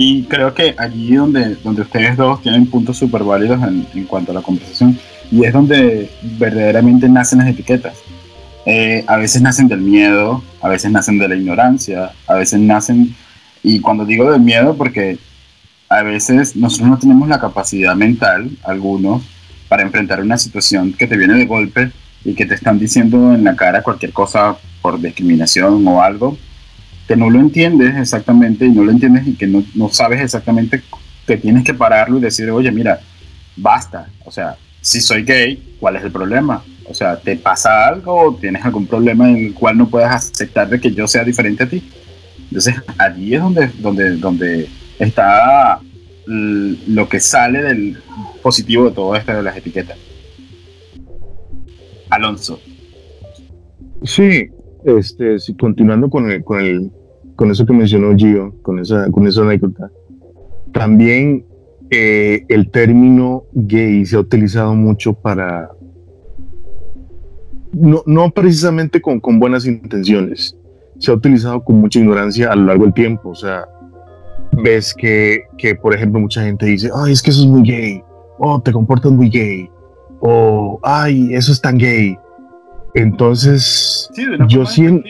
Y 0.00 0.22
creo 0.22 0.54
que 0.54 0.76
allí 0.78 1.16
donde, 1.16 1.56
donde 1.56 1.82
ustedes 1.82 2.16
dos 2.16 2.40
tienen 2.40 2.66
puntos 2.66 2.96
súper 2.96 3.24
válidos 3.24 3.60
en, 3.64 3.84
en, 3.92 4.04
cuanto 4.04 4.30
a 4.30 4.36
la 4.36 4.42
conversación, 4.42 4.96
y 5.30 5.44
es 5.44 5.52
donde 5.52 6.08
verdaderamente 6.38 7.08
nacen 7.08 7.40
las 7.40 7.48
etiquetas. 7.48 7.98
Eh, 8.64 9.04
a 9.08 9.16
veces 9.16 9.42
nacen 9.42 9.66
del 9.66 9.80
miedo, 9.80 10.42
a 10.62 10.68
veces 10.68 10.92
nacen 10.92 11.18
de 11.18 11.26
la 11.26 11.34
ignorancia, 11.34 12.12
a 12.28 12.34
veces 12.34 12.60
nacen, 12.60 13.12
y 13.64 13.80
cuando 13.80 14.04
digo 14.06 14.30
del 14.30 14.40
miedo, 14.40 14.76
porque 14.76 15.18
a 15.88 16.02
veces 16.02 16.54
nosotros 16.54 16.88
no 16.88 16.98
tenemos 16.98 17.28
la 17.28 17.40
capacidad 17.40 17.96
mental, 17.96 18.50
algunos, 18.62 19.22
para 19.68 19.82
enfrentar 19.82 20.20
una 20.20 20.38
situación 20.38 20.92
que 20.92 21.08
te 21.08 21.16
viene 21.16 21.34
de 21.34 21.46
golpe 21.46 21.90
y 22.24 22.34
que 22.34 22.46
te 22.46 22.54
están 22.54 22.78
diciendo 22.78 23.34
en 23.34 23.42
la 23.42 23.56
cara 23.56 23.82
cualquier 23.82 24.12
cosa 24.12 24.56
por 24.80 25.00
discriminación 25.00 25.84
o 25.88 26.02
algo, 26.02 26.38
que 27.08 27.16
no 27.16 27.30
lo 27.30 27.40
entiendes 27.40 27.96
exactamente 27.96 28.66
y 28.66 28.70
no 28.70 28.84
lo 28.84 28.92
entiendes 28.92 29.26
y 29.26 29.34
que 29.34 29.46
no, 29.46 29.64
no 29.74 29.88
sabes 29.88 30.20
exactamente 30.20 30.82
que 31.26 31.38
tienes 31.38 31.64
que 31.64 31.72
pararlo 31.72 32.18
y 32.18 32.20
decir, 32.20 32.50
oye, 32.50 32.70
mira, 32.70 33.00
basta, 33.56 34.08
o 34.24 34.30
sea, 34.30 34.56
si 34.82 35.00
soy 35.00 35.24
gay, 35.24 35.76
¿cuál 35.80 35.96
es 35.96 36.04
el 36.04 36.12
problema? 36.12 36.62
O 36.84 36.94
sea, 36.94 37.18
¿te 37.18 37.36
pasa 37.36 37.88
algo 37.88 38.14
o 38.14 38.34
tienes 38.34 38.64
algún 38.64 38.86
problema 38.86 39.28
en 39.28 39.36
el 39.46 39.54
cual 39.54 39.76
no 39.78 39.88
puedas 39.88 40.30
aceptar 40.30 40.78
que 40.80 40.92
yo 40.92 41.08
sea 41.08 41.24
diferente 41.24 41.64
a 41.64 41.68
ti? 41.68 41.82
Entonces, 42.44 42.76
allí 42.98 43.34
es 43.34 43.42
donde, 43.42 43.68
donde, 43.78 44.16
donde 44.16 44.68
está 44.98 45.80
lo 46.26 47.08
que 47.08 47.20
sale 47.20 47.62
del 47.62 47.98
positivo 48.42 48.84
de 48.86 48.94
todo 48.94 49.16
esto 49.16 49.32
de 49.32 49.42
las 49.42 49.56
etiquetas. 49.56 49.96
Alonso. 52.10 52.60
Sí, 54.04 54.48
este, 54.84 55.38
sí, 55.38 55.54
continuando 55.54 56.08
con 56.10 56.30
el, 56.30 56.44
con 56.44 56.60
el, 56.60 56.90
con 57.36 57.50
eso 57.50 57.66
que 57.66 57.72
mencionó 57.72 58.16
Gio, 58.16 58.54
con 58.62 58.78
esa, 58.78 59.10
con 59.10 59.26
esa 59.26 59.42
anécdota, 59.42 59.90
también 60.72 61.44
eh, 61.90 62.44
el 62.48 62.70
término 62.70 63.44
gay 63.52 64.04
se 64.04 64.16
ha 64.16 64.20
utilizado 64.20 64.74
mucho 64.74 65.14
para, 65.14 65.70
no, 67.72 68.02
no 68.06 68.30
precisamente 68.30 69.00
con, 69.00 69.20
con, 69.20 69.38
buenas 69.38 69.66
intenciones, 69.66 70.56
se 70.98 71.10
ha 71.10 71.14
utilizado 71.14 71.62
con 71.62 71.80
mucha 71.80 71.98
ignorancia 71.98 72.52
a 72.52 72.56
lo 72.56 72.66
largo 72.66 72.84
del 72.84 72.94
tiempo, 72.94 73.30
o 73.30 73.34
sea, 73.34 73.66
ves 74.52 74.94
que, 74.94 75.42
que 75.56 75.74
por 75.74 75.94
ejemplo, 75.94 76.20
mucha 76.20 76.42
gente 76.42 76.66
dice, 76.66 76.90
ay, 76.94 77.12
es 77.12 77.22
que 77.22 77.30
eso 77.30 77.42
es 77.42 77.46
muy 77.46 77.62
gay, 77.62 78.02
oh, 78.38 78.60
te 78.60 78.72
comportas 78.72 79.12
muy 79.12 79.28
gay, 79.30 79.68
o, 80.20 80.80
ay, 80.82 81.34
eso 81.34 81.52
es 81.52 81.60
tan 81.60 81.78
gay. 81.78 82.18
Entonces, 82.94 84.10
sí, 84.12 84.24
de 84.24 84.36
una 84.36 84.46
yo 84.46 84.64
siento, 84.66 85.08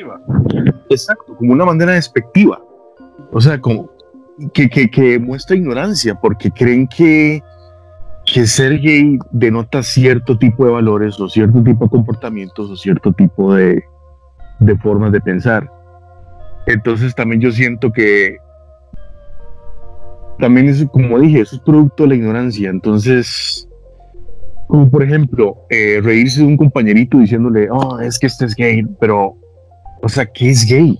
exacto, 0.88 1.36
como 1.36 1.52
una 1.52 1.64
manera 1.64 1.92
despectiva, 1.92 2.60
o 3.32 3.40
sea, 3.40 3.60
como 3.60 3.90
que, 4.52 4.68
que, 4.68 4.90
que 4.90 5.18
muestra 5.18 5.56
ignorancia, 5.56 6.14
porque 6.14 6.50
creen 6.50 6.86
que, 6.88 7.42
que 8.32 8.46
ser 8.46 8.80
gay 8.80 9.18
denota 9.30 9.82
cierto 9.82 10.38
tipo 10.38 10.64
de 10.64 10.72
valores 10.72 11.18
o 11.20 11.28
cierto 11.28 11.62
tipo 11.62 11.84
de 11.84 11.90
comportamientos 11.90 12.70
o 12.70 12.76
cierto 12.76 13.12
tipo 13.12 13.54
de, 13.54 13.82
de 14.58 14.76
formas 14.78 15.12
de 15.12 15.20
pensar. 15.20 15.70
Entonces 16.66 17.14
también 17.14 17.40
yo 17.40 17.50
siento 17.50 17.90
que 17.92 18.36
también 20.38 20.68
es, 20.68 20.86
como 20.92 21.18
dije, 21.18 21.40
eso 21.40 21.56
es 21.56 21.62
producto 21.62 22.04
de 22.04 22.10
la 22.10 22.14
ignorancia. 22.14 22.70
Entonces, 22.70 23.67
como 24.68 24.88
por 24.90 25.02
ejemplo, 25.02 25.56
eh, 25.70 26.00
reírse 26.02 26.40
de 26.40 26.46
un 26.46 26.56
compañerito 26.56 27.18
diciéndole, 27.18 27.68
oh, 27.70 27.98
es 28.00 28.18
que 28.18 28.26
este 28.28 28.44
es 28.44 28.54
gay, 28.54 28.86
pero, 29.00 29.34
o 30.02 30.08
sea, 30.08 30.26
¿qué 30.26 30.50
es 30.50 30.64
gay? 30.66 30.98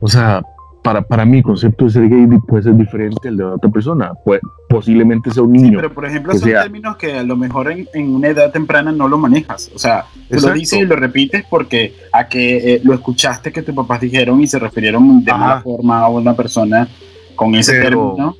O 0.00 0.08
sea, 0.08 0.42
para, 0.82 1.02
para 1.02 1.24
mí 1.24 1.38
el 1.38 1.42
concepto 1.42 1.84
de 1.86 1.90
ser 1.90 2.08
gay 2.08 2.26
puede 2.46 2.62
ser 2.64 2.74
diferente 2.76 3.28
al 3.28 3.36
de 3.36 3.44
otra 3.44 3.70
persona. 3.70 4.12
Pues, 4.24 4.40
posiblemente 4.68 5.30
sea 5.30 5.42
un 5.42 5.56
Sí, 5.56 5.62
niño. 5.64 5.78
pero 5.78 5.92
por 5.92 6.04
ejemplo, 6.06 6.32
son 6.34 6.42
sea- 6.48 6.62
términos 6.62 6.96
que 6.96 7.14
a 7.14 7.22
lo 7.22 7.36
mejor 7.36 7.70
en, 7.70 7.88
en 7.94 8.14
una 8.14 8.28
edad 8.28 8.52
temprana 8.52 8.92
no 8.92 9.08
lo 9.08 9.18
manejas. 9.18 9.70
O 9.74 9.78
sea, 9.78 10.04
tú 10.30 10.40
lo 10.40 10.52
dices 10.52 10.78
y 10.80 10.84
lo 10.84 10.94
repites 10.96 11.44
porque 11.50 11.94
a 12.12 12.28
que 12.28 12.74
eh, 12.74 12.80
lo 12.84 12.94
escuchaste 12.94 13.50
que 13.52 13.62
tus 13.62 13.74
papás 13.74 14.00
dijeron 14.00 14.40
y 14.40 14.46
se 14.46 14.58
refirieron 14.58 15.24
de 15.24 15.32
mala 15.32 15.60
forma 15.62 16.00
a 16.00 16.08
una 16.08 16.34
persona 16.34 16.88
con 17.34 17.54
ese 17.54 17.72
Pero- 17.80 18.14
término. 18.14 18.36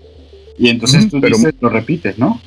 Y 0.58 0.68
entonces 0.68 1.08
tú 1.08 1.20
pero- 1.20 1.36
dices, 1.36 1.54
lo 1.60 1.68
repites, 1.68 2.18
¿no? 2.18 2.40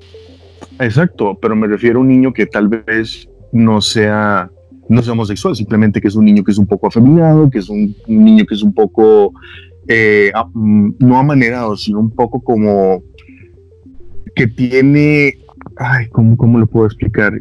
Exacto, 0.82 1.38
pero 1.42 1.56
me 1.56 1.68
refiero 1.68 2.00
a 2.00 2.02
un 2.02 2.08
niño 2.08 2.34
que 2.34 2.46
tal 2.46 2.68
vez 2.68 3.30
no 3.52 3.82
sea, 3.82 4.50
no 4.90 5.02
sea 5.02 5.14
homosexual, 5.14 5.56
simplemente 5.56 6.02
que 6.02 6.08
es 6.08 6.16
un 6.16 6.26
niño 6.26 6.44
que 6.44 6.52
es 6.52 6.58
un 6.58 6.66
poco 6.68 6.88
afeminado, 6.88 7.50
que 7.50 7.60
es 7.60 7.70
un, 7.70 7.96
un 8.08 8.24
niño 8.26 8.46
que 8.46 8.56
es 8.56 8.64
un 8.64 8.74
poco, 8.74 9.32
eh, 9.88 10.32
a- 10.34 10.46
mm, 10.54 10.96
no 11.00 11.18
amanerado, 11.20 11.76
sino 11.78 12.00
un 12.00 12.10
poco 12.12 12.42
como 12.42 13.04
que 14.36 14.48
tiene, 14.48 15.38
ay, 15.78 16.08
¿cómo, 16.10 16.36
cómo 16.38 16.58
lo 16.60 16.68
puedo 16.68 16.86
explicar? 16.88 17.34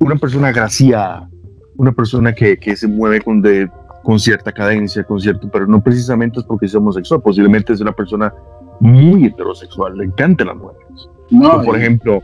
Una 0.00 0.16
persona 0.16 0.48
agraciada, 0.48 1.28
una 1.76 1.92
persona 1.92 2.34
que, 2.34 2.56
que 2.56 2.74
se 2.76 2.88
mueve 2.88 3.20
con, 3.20 3.40
de, 3.42 3.68
con 4.02 4.18
cierta 4.18 4.50
cadencia, 4.52 5.04
con 5.04 5.20
cierto, 5.20 5.48
pero 5.50 5.66
no 5.66 5.82
precisamente 5.82 6.40
es 6.40 6.44
porque 6.46 6.66
sea 6.66 6.80
homosexual, 6.80 7.20
posiblemente 7.22 7.72
es 7.72 7.80
una 7.80 7.92
persona 7.92 8.32
muy 8.80 9.26
heterosexual, 9.26 9.96
le 9.96 10.04
encantan 10.06 10.48
las 10.48 10.56
mujeres. 10.56 11.08
No, 11.30 11.62
por 11.62 11.76
ejemplo, 11.78 12.20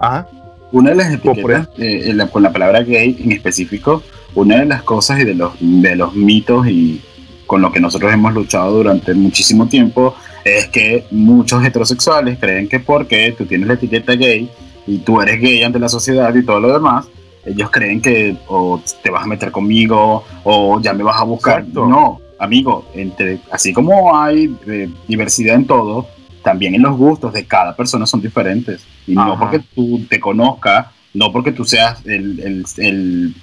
ah, 0.00 0.26
una 0.72 0.90
de 0.90 0.96
las 0.96 1.12
etiquetas, 1.12 1.68
eh, 1.78 2.02
en 2.06 2.16
la- 2.18 2.26
con 2.28 2.42
la 2.42 2.52
palabra 2.52 2.82
gay 2.82 3.16
en 3.20 3.32
específico, 3.32 4.02
una 4.34 4.58
de 4.58 4.66
las 4.66 4.82
cosas 4.82 5.20
y 5.20 5.24
de 5.24 5.34
los, 5.34 5.52
de 5.60 5.96
los 5.96 6.14
mitos 6.14 6.66
y 6.68 7.00
con 7.46 7.62
lo 7.62 7.70
que 7.70 7.80
nosotros 7.80 8.12
hemos 8.12 8.34
luchado 8.34 8.72
durante 8.78 9.14
muchísimo 9.14 9.66
tiempo 9.68 10.14
es 10.44 10.66
que 10.66 11.04
muchos 11.10 11.64
heterosexuales 11.64 12.38
creen 12.38 12.68
que 12.68 12.80
porque 12.80 13.34
tú 13.36 13.46
tienes 13.46 13.68
la 13.68 13.74
etiqueta 13.74 14.14
gay 14.14 14.50
y 14.86 14.98
tú 14.98 15.20
eres 15.20 15.40
gay 15.40 15.62
ante 15.62 15.78
la 15.78 15.88
sociedad 15.88 16.34
y 16.34 16.44
todo 16.44 16.60
lo 16.60 16.72
demás, 16.72 17.06
ellos 17.44 17.70
creen 17.70 18.00
que 18.00 18.36
o 18.48 18.80
te 19.02 19.10
vas 19.10 19.22
a 19.22 19.26
meter 19.26 19.50
conmigo 19.52 20.24
o 20.44 20.80
ya 20.80 20.92
me 20.92 21.04
vas 21.04 21.20
a 21.20 21.24
buscar. 21.24 21.60
Exacto. 21.60 21.86
No, 21.86 22.20
amigo, 22.38 22.84
entre, 22.94 23.38
así 23.52 23.72
como 23.72 24.16
hay 24.16 24.54
eh, 24.66 24.88
diversidad 25.08 25.54
en 25.54 25.66
todo, 25.66 26.06
también 26.46 26.76
en 26.76 26.82
los 26.82 26.96
gustos 26.96 27.32
de 27.32 27.44
cada 27.44 27.74
persona 27.74 28.06
son 28.06 28.20
diferentes. 28.20 28.86
Y 29.04 29.16
no 29.16 29.36
porque 29.36 29.58
tú 29.74 30.06
te 30.08 30.20
conozcas, 30.20 30.86
no 31.12 31.32
porque 31.32 31.50
tú 31.50 31.64
seas 31.64 32.06
el, 32.06 32.38
el, 32.38 32.64
el, 32.76 33.34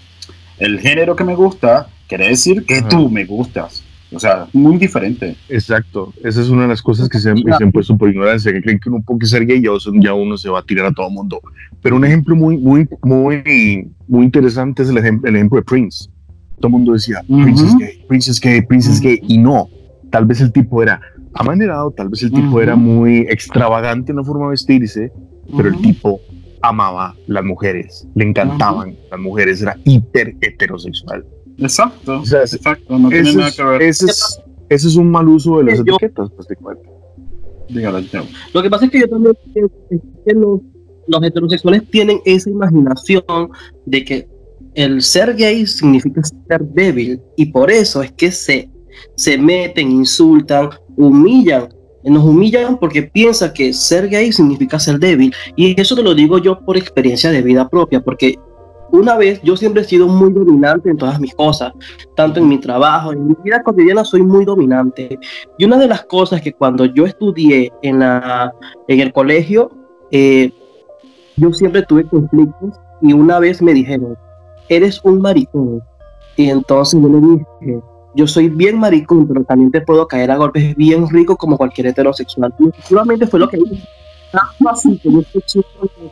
el 0.58 0.80
género 0.80 1.14
que 1.14 1.26
me 1.26 1.36
gusta, 1.36 1.90
quiere 2.08 2.30
decir 2.30 2.66
que 2.66 2.78
Ajá. 2.78 2.88
tú 2.88 3.10
me 3.10 3.26
gustas. 3.26 3.84
O 4.14 4.20
sea, 4.20 4.48
muy 4.54 4.78
diferente. 4.78 5.36
Exacto. 5.50 6.14
Esa 6.24 6.40
es 6.40 6.48
una 6.48 6.62
de 6.62 6.70
las 6.70 6.82
cosas 6.82 7.10
que 7.10 7.20
se 7.20 7.32
han, 7.32 7.40
se 7.40 7.62
han 7.66 7.74
puesto 7.74 7.98
por 7.98 8.10
ignorancia, 8.10 8.54
que 8.54 8.62
creen 8.62 8.80
que 8.80 8.88
uno 8.88 9.04
puede 9.06 9.26
ser 9.26 9.46
gay 9.46 9.58
y 9.60 10.02
ya 10.02 10.14
uno 10.14 10.38
se 10.38 10.50
va 10.50 10.60
a 10.60 10.64
tirar 10.64 10.86
a 10.86 10.94
todo 10.94 11.08
el 11.08 11.14
mundo. 11.14 11.42
Pero 11.82 11.98
un 11.98 12.06
ejemplo 12.06 12.38
muy, 12.38 12.56
muy, 12.56 12.88
muy, 13.02 13.92
muy 14.08 14.24
interesante 14.24 14.84
es 14.84 14.88
el 14.88 14.98
ejemplo, 14.98 15.30
el 15.30 15.36
ejemplo 15.36 15.58
de 15.58 15.64
Prince. 15.64 16.08
Todo 16.56 16.68
el 16.68 16.72
mundo 16.72 16.94
decía, 16.94 17.22
Prince 17.28 17.66
es 17.66 17.76
gay, 17.76 18.06
Prince 18.08 18.32
es 18.32 18.40
gay, 18.40 18.62
Prince 18.62 18.90
es 18.90 19.02
gay. 19.02 19.20
Y 19.28 19.40
no, 19.40 19.68
tal 20.10 20.26
vez 20.26 20.40
el 20.40 20.54
tipo 20.54 20.82
era 20.82 21.02
amanerado, 21.34 21.92
tal 21.92 22.10
vez 22.10 22.24
el 22.24 22.32
tipo 22.32 22.62
era 22.62 22.76
muy 22.76 23.20
extravagante 23.30 24.12
en 24.12 24.18
la 24.18 24.24
forma 24.24 24.46
de 24.46 24.52
vestirse, 24.52 25.12
pero 25.56 25.70
el 25.70 25.82
tipo 25.82 26.20
amaba 26.62 27.16
las 27.28 27.44
mujeres, 27.44 28.08
le 28.16 28.26
encantaban 28.26 28.96
las 29.12 29.20
mujeres, 29.20 29.62
era 29.62 29.78
hiper 29.84 30.36
heterosexual. 30.42 31.26
Exacto, 31.58 32.22
exacto, 32.22 32.98
no 32.98 33.10
tiene 33.10 33.34
nada 33.34 33.52
que 33.52 33.64
ver. 33.64 33.82
Ese 33.84 34.06
es, 34.06 34.40
ese 34.70 34.88
es 34.88 34.96
un 34.96 35.12
mal 35.12 35.28
uso 35.28 35.60
de 35.60 35.66
las 35.66 35.80
etiquetas, 35.80 36.30
pues 36.36 36.48
te 36.48 36.56
cuento. 36.56 36.94
Lo 38.54 38.62
que 38.62 38.70
pasa 38.70 38.86
es 38.86 38.92
que 38.92 39.00
yo 39.00 39.10
también 39.10 39.36
pienso 39.54 39.74
que 40.26 40.34
los, 40.34 40.60
los 41.08 41.24
heterosexuales 41.24 41.90
tienen 41.90 42.20
esa 42.26 42.50
imaginación 42.50 43.24
de 43.86 44.06
que 44.06 44.28
el 44.76 45.02
ser 45.02 45.36
gay 45.36 45.66
significa 45.66 46.22
ser 46.24 46.62
débil 46.62 47.22
y 47.38 47.48
por 47.48 47.72
eso 47.72 48.02
es 48.02 48.12
que 48.12 48.32
se, 48.32 48.70
se 49.16 49.38
meten, 49.38 49.92
insultan, 49.92 50.70
humillan 50.98 51.70
nos 52.12 52.24
humillan 52.24 52.78
porque 52.78 53.04
piensa 53.04 53.54
que 53.54 53.74
ser 53.74 54.10
gay 54.10 54.32
significa 54.32 54.80
ser 54.80 55.00
débil. 55.00 55.34
Y 55.56 55.80
eso 55.80 55.96
te 55.96 56.04
lo 56.04 56.14
digo 56.14 56.38
yo 56.38 56.60
por 56.60 56.78
experiencia 56.78 57.32
de 57.32 57.42
vida 57.42 57.68
propia, 57.70 58.02
porque 58.02 58.38
una 58.92 59.18
vez 59.18 59.42
yo 59.42 59.56
siempre 59.58 59.82
he 59.82 59.86
sido 59.86 60.08
muy 60.08 60.32
dominante 60.32 60.90
en 60.90 60.98
todas 60.98 61.20
mis 61.20 61.34
cosas, 61.34 61.74
tanto 62.16 62.40
en 62.40 62.48
mi 62.48 62.60
trabajo, 62.60 63.12
en 63.12 63.28
mi 63.28 63.36
vida 63.44 63.64
cotidiana 63.64 64.04
soy 64.04 64.22
muy 64.22 64.46
dominante. 64.46 65.18
Y 65.58 65.66
una 65.66 65.78
de 65.78 65.88
las 65.88 66.04
cosas 66.04 66.42
que 66.42 66.54
cuando 66.54 66.86
yo 66.86 67.06
estudié 67.06 67.72
en, 67.82 68.00
la, 68.00 68.54
en 68.88 69.00
el 69.00 69.12
colegio, 69.14 69.72
eh, 70.12 70.52
yo 71.38 71.52
siempre 71.54 71.82
tuve 71.84 72.06
conflictos 72.06 72.76
y 73.02 73.14
una 73.14 73.40
vez 73.40 73.62
me 73.62 73.74
dijeron, 73.74 74.16
eres 74.70 75.02
un 75.04 75.22
maricón. 75.22 75.82
Y 76.36 76.50
entonces 76.50 77.00
yo 77.02 77.10
le 77.10 77.20
dije, 77.20 77.82
yo 78.16 78.28
soy 78.28 78.50
bien 78.50 78.80
maricón, 78.80 79.28
pero 79.28 79.44
también 79.44 79.72
te 79.72 79.82
puedo 79.82 80.08
caer 80.08 80.32
a 80.32 80.38
golpes 80.38 80.76
bien 80.76 81.10
rico 81.10 81.36
como 81.36 81.58
cualquier 81.58 81.88
heterosexual. 81.88 82.54
Y 82.60 82.70
efectivamente 82.70 83.28
fue 83.28 83.40
lo 83.40 83.50
que 83.50 83.58
hice. 83.58 83.88
Tanto 84.32 84.70
así 84.70 84.98
que 84.98 85.10
este 85.10 85.42
chico 85.42 85.68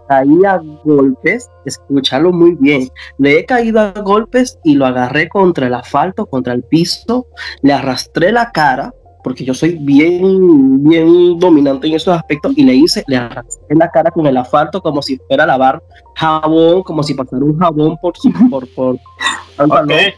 le 0.07 0.47
a 0.47 0.61
golpes, 0.83 1.49
escúchalo 1.65 2.31
muy 2.31 2.51
bien, 2.53 2.87
le 3.17 3.39
he 3.39 3.45
caído 3.47 3.79
a 3.79 3.93
golpes 3.93 4.59
y 4.63 4.75
lo 4.75 4.85
agarré 4.85 5.27
contra 5.27 5.65
el 5.65 5.73
asfalto, 5.73 6.27
contra 6.27 6.53
el 6.53 6.61
piso, 6.61 7.25
le 7.63 7.73
arrastré 7.73 8.31
la 8.31 8.51
cara, 8.51 8.93
porque 9.23 9.43
yo 9.43 9.55
soy 9.55 9.75
bien, 9.81 10.83
bien 10.83 11.39
dominante 11.39 11.87
en 11.87 11.95
esos 11.95 12.15
aspectos, 12.15 12.53
y 12.55 12.63
le 12.63 12.75
hice, 12.75 13.03
le 13.07 13.17
arrastré 13.17 13.75
la 13.75 13.89
cara 13.89 14.11
con 14.11 14.27
el 14.27 14.37
asfalto 14.37 14.83
como 14.83 15.01
si 15.01 15.17
fuera 15.27 15.45
a 15.45 15.47
lavar 15.47 15.81
jabón, 16.15 16.83
como 16.83 17.01
si 17.01 17.15
pasara 17.15 17.43
un 17.43 17.57
jabón 17.57 17.97
por 17.99 18.15
su, 18.15 18.31
por, 18.51 18.67
por, 18.75 18.97
okay. 19.57 20.13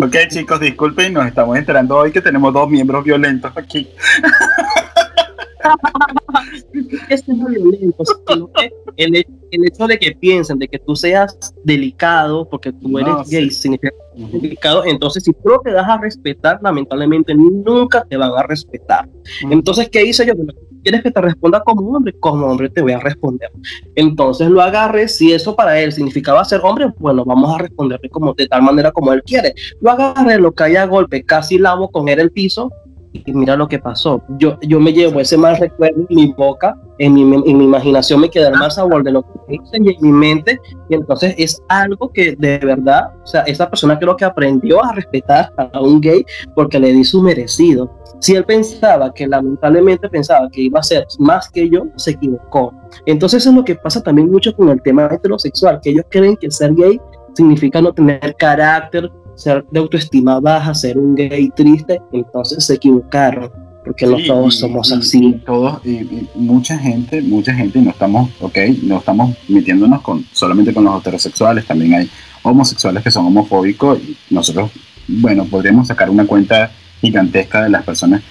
Ok, 0.00 0.14
chicos, 0.28 0.60
disculpen, 0.60 1.12
nos 1.12 1.26
estamos 1.26 1.58
enterando 1.58 1.96
hoy 1.96 2.12
que 2.12 2.20
tenemos 2.20 2.54
dos 2.54 2.70
miembros 2.70 3.02
violentos 3.02 3.50
aquí. 3.56 3.88
es 7.08 7.28
muy 7.28 7.54
violento, 7.54 8.04
el, 8.96 9.14
el, 9.50 9.66
hecho 9.66 9.86
de 9.86 9.98
que 9.98 10.12
piensen 10.12 10.58
de 10.58 10.68
que 10.68 10.78
tú 10.78 10.94
seas 10.94 11.36
delicado 11.64 12.48
porque 12.48 12.72
tú 12.72 12.98
eres 12.98 13.28
gay 13.28 13.50
significa 13.50 13.94
delicado, 14.16 14.84
entonces 14.84 15.24
si 15.24 15.32
tú 15.32 15.48
no 15.48 15.60
te 15.60 15.72
das 15.72 15.88
a 15.88 15.98
respetar, 15.98 16.60
lamentablemente 16.62 17.34
nunca 17.34 18.04
te 18.04 18.16
van 18.16 18.32
a 18.36 18.42
respetar. 18.42 19.08
Entonces, 19.50 19.88
¿qué 19.88 20.04
hice 20.04 20.26
yo? 20.26 20.34
quieres 20.82 21.02
que 21.02 21.10
te 21.10 21.20
responda 21.20 21.62
como 21.62 21.96
hombre, 21.96 22.14
como 22.18 22.46
hombre 22.46 22.70
te 22.70 22.80
voy 22.80 22.92
a 22.92 23.00
responder. 23.00 23.50
Entonces 23.94 24.48
lo 24.48 24.62
agarré, 24.62 25.08
si 25.08 25.32
eso 25.32 25.54
para 25.54 25.80
él 25.80 25.92
significaba 25.92 26.44
ser 26.44 26.60
hombre, 26.62 26.92
bueno, 26.98 27.24
vamos 27.24 27.54
a 27.54 27.58
responderle 27.58 28.08
como 28.08 28.34
de 28.34 28.46
tal 28.46 28.62
manera 28.62 28.92
como 28.92 29.12
él 29.12 29.22
quiere. 29.22 29.54
Lo 29.80 29.90
agarré, 29.90 30.38
lo 30.38 30.52
caí 30.52 30.76
a 30.76 30.86
golpe, 30.86 31.24
casi 31.24 31.58
lavo 31.58 31.90
con 31.90 32.08
él 32.08 32.20
el 32.20 32.30
piso 32.30 32.70
y 33.12 33.32
mira 33.32 33.56
lo 33.56 33.68
que 33.68 33.78
pasó. 33.78 34.22
Yo, 34.38 34.58
yo 34.62 34.80
me 34.80 34.92
llevo 34.92 35.20
ese 35.20 35.36
mal 35.36 35.56
recuerdo 35.56 36.06
en 36.08 36.16
mi 36.16 36.32
boca, 36.32 36.76
en 36.98 37.14
mi, 37.14 37.22
en 37.22 37.58
mi 37.58 37.64
imaginación 37.64 38.20
me 38.20 38.30
queda 38.30 38.48
el 38.48 38.58
mal 38.58 38.70
sabor 38.70 39.02
de 39.02 39.12
lo 39.12 39.22
que 39.22 39.54
hice 39.54 39.78
y 39.80 39.90
en 39.90 39.96
mi 40.00 40.12
mente, 40.12 40.60
y 40.88 40.94
entonces 40.94 41.34
es 41.38 41.62
algo 41.68 42.10
que 42.10 42.34
de 42.36 42.58
verdad, 42.58 43.10
o 43.22 43.26
sea, 43.26 43.42
esa 43.42 43.68
persona 43.68 43.98
creo 43.98 44.16
que 44.16 44.24
aprendió 44.24 44.84
a 44.84 44.92
respetar 44.92 45.52
a 45.56 45.80
un 45.80 46.00
gay 46.00 46.24
porque 46.54 46.78
le 46.78 46.92
di 46.92 47.04
su 47.04 47.22
merecido. 47.22 47.90
Si 48.20 48.34
él 48.34 48.44
pensaba 48.44 49.12
que 49.14 49.26
lamentablemente 49.26 50.08
pensaba 50.08 50.48
que 50.50 50.62
iba 50.62 50.80
a 50.80 50.82
ser 50.82 51.06
más 51.18 51.48
que 51.50 51.68
yo, 51.70 51.86
se 51.96 52.12
equivocó. 52.12 52.72
Entonces 53.06 53.42
eso 53.42 53.50
es 53.50 53.56
lo 53.56 53.64
que 53.64 53.76
pasa 53.76 54.02
también 54.02 54.30
mucho 54.30 54.54
con 54.56 54.68
el 54.70 54.82
tema 54.82 55.08
heterosexual, 55.10 55.80
que 55.80 55.90
ellos 55.90 56.04
creen 56.10 56.36
que 56.36 56.50
ser 56.50 56.74
gay 56.74 57.00
significa 57.34 57.80
no 57.80 57.92
tener 57.92 58.34
carácter, 58.36 59.10
ser 59.38 59.64
de 59.70 59.78
autoestima 59.78 60.40
baja, 60.40 60.74
ser 60.74 60.98
un 60.98 61.14
gay 61.14 61.48
triste, 61.50 62.00
entonces 62.12 62.64
se 62.64 62.74
equivocaron, 62.74 63.50
porque 63.84 64.04
no 64.04 64.16
todos 64.26 64.56
somos 64.56 64.92
así. 64.92 65.40
Todos, 65.46 65.80
y, 65.86 66.26
mucha 66.34 66.76
gente, 66.76 67.22
mucha 67.22 67.54
gente, 67.54 67.80
no 67.80 67.90
estamos, 67.90 68.30
ok, 68.40 68.58
no 68.82 68.98
estamos 68.98 69.36
metiéndonos 69.48 70.02
con, 70.02 70.24
solamente 70.32 70.74
con 70.74 70.84
los 70.84 71.00
heterosexuales, 71.00 71.64
también 71.64 71.94
hay 71.94 72.10
homosexuales 72.42 73.02
que 73.02 73.12
son 73.12 73.26
homofóbicos, 73.26 74.00
y 74.00 74.16
nosotros, 74.30 74.72
bueno, 75.06 75.44
podríamos 75.44 75.86
sacar 75.86 76.10
una 76.10 76.26
cuenta 76.26 76.72
gigantesca 77.00 77.62
de 77.62 77.70
las 77.70 77.84
personas. 77.84 78.22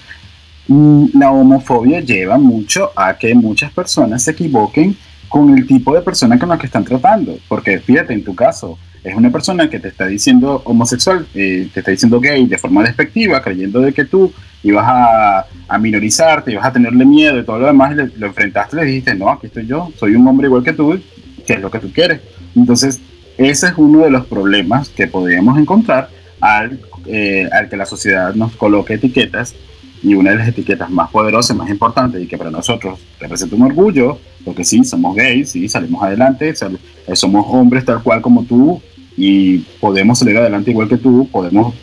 Mm, 0.67 1.05
la 1.17 1.31
homofobia 1.31 2.01
lleva 2.01 2.37
mucho 2.37 2.91
a 2.93 3.17
que 3.17 3.33
muchas 3.33 3.71
personas 3.71 4.23
se 4.23 4.31
equivoquen 4.31 4.97
con 5.27 5.57
el 5.57 5.67
tipo 5.67 5.93
de 5.93 6.01
persona 6.01 6.37
con 6.39 6.49
la 6.49 6.57
que 6.57 6.67
están 6.67 6.83
tratando, 6.83 7.37
porque 7.47 7.79
fíjate, 7.79 8.13
en 8.13 8.23
tu 8.23 8.35
caso, 8.35 8.77
es 9.03 9.15
una 9.15 9.31
persona 9.31 9.69
que 9.69 9.79
te 9.79 9.87
está 9.87 10.07
diciendo 10.07 10.61
homosexual, 10.65 11.25
eh, 11.33 11.69
te 11.73 11.79
está 11.79 11.91
diciendo 11.91 12.19
gay 12.19 12.45
de 12.45 12.57
forma 12.57 12.83
despectiva, 12.83 13.41
creyendo 13.41 13.79
de 13.79 13.93
que 13.93 14.05
tú 14.05 14.31
ibas 14.63 14.85
a, 14.87 15.45
a 15.67 15.77
minorizarte, 15.77 16.51
ibas 16.51 16.65
a 16.65 16.73
tenerle 16.73 17.05
miedo 17.05 17.39
y 17.39 17.43
todo 17.45 17.59
lo 17.59 17.67
demás, 17.67 17.93
y 17.93 18.19
lo 18.19 18.27
enfrentaste 18.27 18.75
le 18.75 18.85
dijiste, 18.85 19.15
no, 19.15 19.29
aquí 19.29 19.47
estoy 19.47 19.65
yo, 19.65 19.91
soy 19.97 20.15
un 20.15 20.27
hombre 20.27 20.47
igual 20.47 20.63
que 20.63 20.73
tú, 20.73 20.99
que 21.45 21.53
es 21.53 21.61
lo 21.61 21.71
que 21.71 21.79
tú 21.79 21.91
quieres. 21.91 22.21
Entonces, 22.55 22.99
ese 23.37 23.67
es 23.67 23.73
uno 23.77 23.99
de 23.99 24.09
los 24.09 24.25
problemas 24.25 24.89
que 24.89 25.07
podríamos 25.07 25.57
encontrar 25.57 26.09
al, 26.41 26.79
eh, 27.05 27.47
al 27.51 27.69
que 27.69 27.77
la 27.77 27.85
sociedad 27.85 28.33
nos 28.33 28.55
coloque 28.55 28.95
etiquetas 28.95 29.55
y 30.03 30.13
una 30.13 30.31
de 30.31 30.37
las 30.37 30.47
etiquetas 30.47 30.89
más 30.89 31.09
poderosas, 31.09 31.55
más 31.55 31.69
importantes 31.69 32.21
y 32.21 32.27
que 32.27 32.37
para 32.37 32.51
nosotros 32.51 32.99
representa 33.19 33.55
un 33.55 33.63
orgullo, 33.63 34.19
porque 34.45 34.63
sí, 34.63 34.83
somos 34.83 35.15
gays, 35.15 35.51
sí, 35.51 35.67
salimos 35.67 36.03
adelante, 36.03 36.49
eh, 36.49 37.15
somos 37.15 37.45
hombres 37.49 37.85
tal 37.85 38.01
cual 38.03 38.21
como 38.21 38.43
tú 38.43 38.81
y 39.15 39.59
podemos 39.79 40.19
salir 40.19 40.37
adelante 40.37 40.71
igual 40.71 40.87
que 40.87 40.97
tú, 40.97 41.27
podemos, 41.31 41.73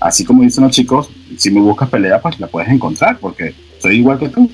así 0.00 0.24
como 0.24 0.42
dicen 0.42 0.64
los 0.64 0.72
chicos, 0.72 1.10
si 1.36 1.50
me 1.50 1.60
buscas 1.60 1.88
pelea, 1.88 2.20
pues 2.20 2.38
la 2.38 2.46
puedes 2.46 2.70
encontrar, 2.70 3.18
porque 3.18 3.54
soy 3.80 3.96
igual 3.96 4.18
que 4.18 4.28
tú. 4.28 4.50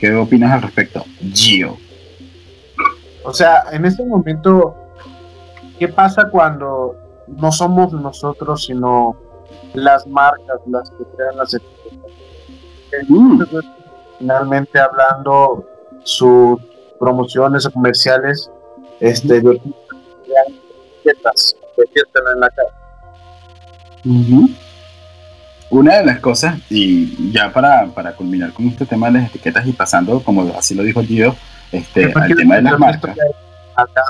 ¿Qué 0.00 0.12
opinas 0.14 0.52
al 0.52 0.62
respecto, 0.62 1.04
Gio? 1.32 1.78
O 3.24 3.32
sea, 3.32 3.64
en 3.72 3.84
este 3.84 4.04
momento, 4.04 4.76
¿qué 5.78 5.88
pasa 5.88 6.28
cuando 6.28 6.96
no 7.28 7.52
somos 7.52 7.92
nosotros, 7.92 8.66
sino 8.66 9.16
las 9.74 10.06
marcas 10.06 10.60
las 10.66 10.90
que 10.90 11.04
crean 11.16 11.36
las 11.36 11.56
mm. 13.08 13.42
Finalmente 14.18 14.78
hablando, 14.78 15.64
sus 16.04 16.58
promociones 16.98 17.66
o 17.66 17.70
comerciales, 17.72 18.50
este, 19.00 19.38
en 19.38 19.60
la 22.40 22.48
cara. 22.50 22.68
Una 25.70 25.98
de 25.98 26.04
las 26.04 26.20
cosas, 26.20 26.58
y 26.70 27.32
ya 27.32 27.52
para, 27.52 27.86
para 27.86 28.14
culminar 28.14 28.52
con 28.52 28.68
este 28.68 28.86
tema 28.86 29.08
de 29.08 29.18
las 29.18 29.30
etiquetas 29.30 29.66
y 29.66 29.72
pasando, 29.72 30.22
como 30.22 30.42
así 30.56 30.74
lo 30.74 30.84
dijo 30.84 31.02
Gio, 31.02 31.34
este, 31.72 32.12
al 32.14 32.34
tema 32.36 32.56
de 32.56 32.62
las 32.62 32.78
marcas. 32.78 33.16
Acá, 33.74 34.02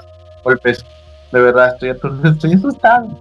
golpes, 0.45 0.85
de 1.33 1.41
verdad, 1.41 1.73
estoy, 1.73 1.91
estoy 2.31 2.53
asustado. 2.53 3.19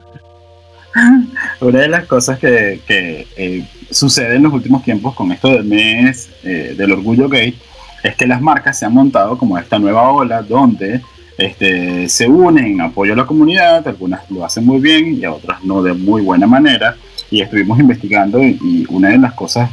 Una 1.62 1.79
de 1.79 1.88
las 1.88 2.06
cosas 2.06 2.39
que, 2.39 2.82
que 2.86 3.27
eh, 3.36 3.67
sucede 3.89 4.36
en 4.36 4.43
los 4.43 4.53
últimos 4.53 4.84
tiempos 4.84 5.13
con 5.15 5.32
esto 5.32 5.49
del 5.49 5.63
mes 5.63 6.29
eh, 6.43 6.75
del 6.77 6.91
orgullo 6.91 7.29
gay 7.29 7.58
es 8.03 8.15
que 8.15 8.27
las 8.27 8.41
marcas 8.41 8.77
se 8.77 8.86
han 8.86 8.93
montado 8.93 9.38
como 9.38 9.58
esta 9.58 9.79
nueva 9.79 10.12
ola 10.12 10.41
donde 10.41 11.01
este, 11.38 12.08
se 12.10 12.27
unen 12.27 12.65
en 12.65 12.82
apoyo 12.82 13.13
a 13.13 13.15
la 13.15 13.25
comunidad, 13.25 13.88
algunas 13.88 14.29
lo 14.29 14.45
hacen 14.45 14.65
muy 14.65 14.79
bien 14.79 15.17
y 15.19 15.25
otras 15.25 15.63
no 15.63 15.82
de 15.82 15.93
muy 15.93 16.21
buena 16.21 16.45
manera. 16.45 16.95
Y 17.32 17.41
estuvimos 17.41 17.79
investigando 17.79 18.43
y, 18.43 18.86
una 18.89 19.10
de 19.10 19.17
las 19.17 19.34
cosas 19.34 19.69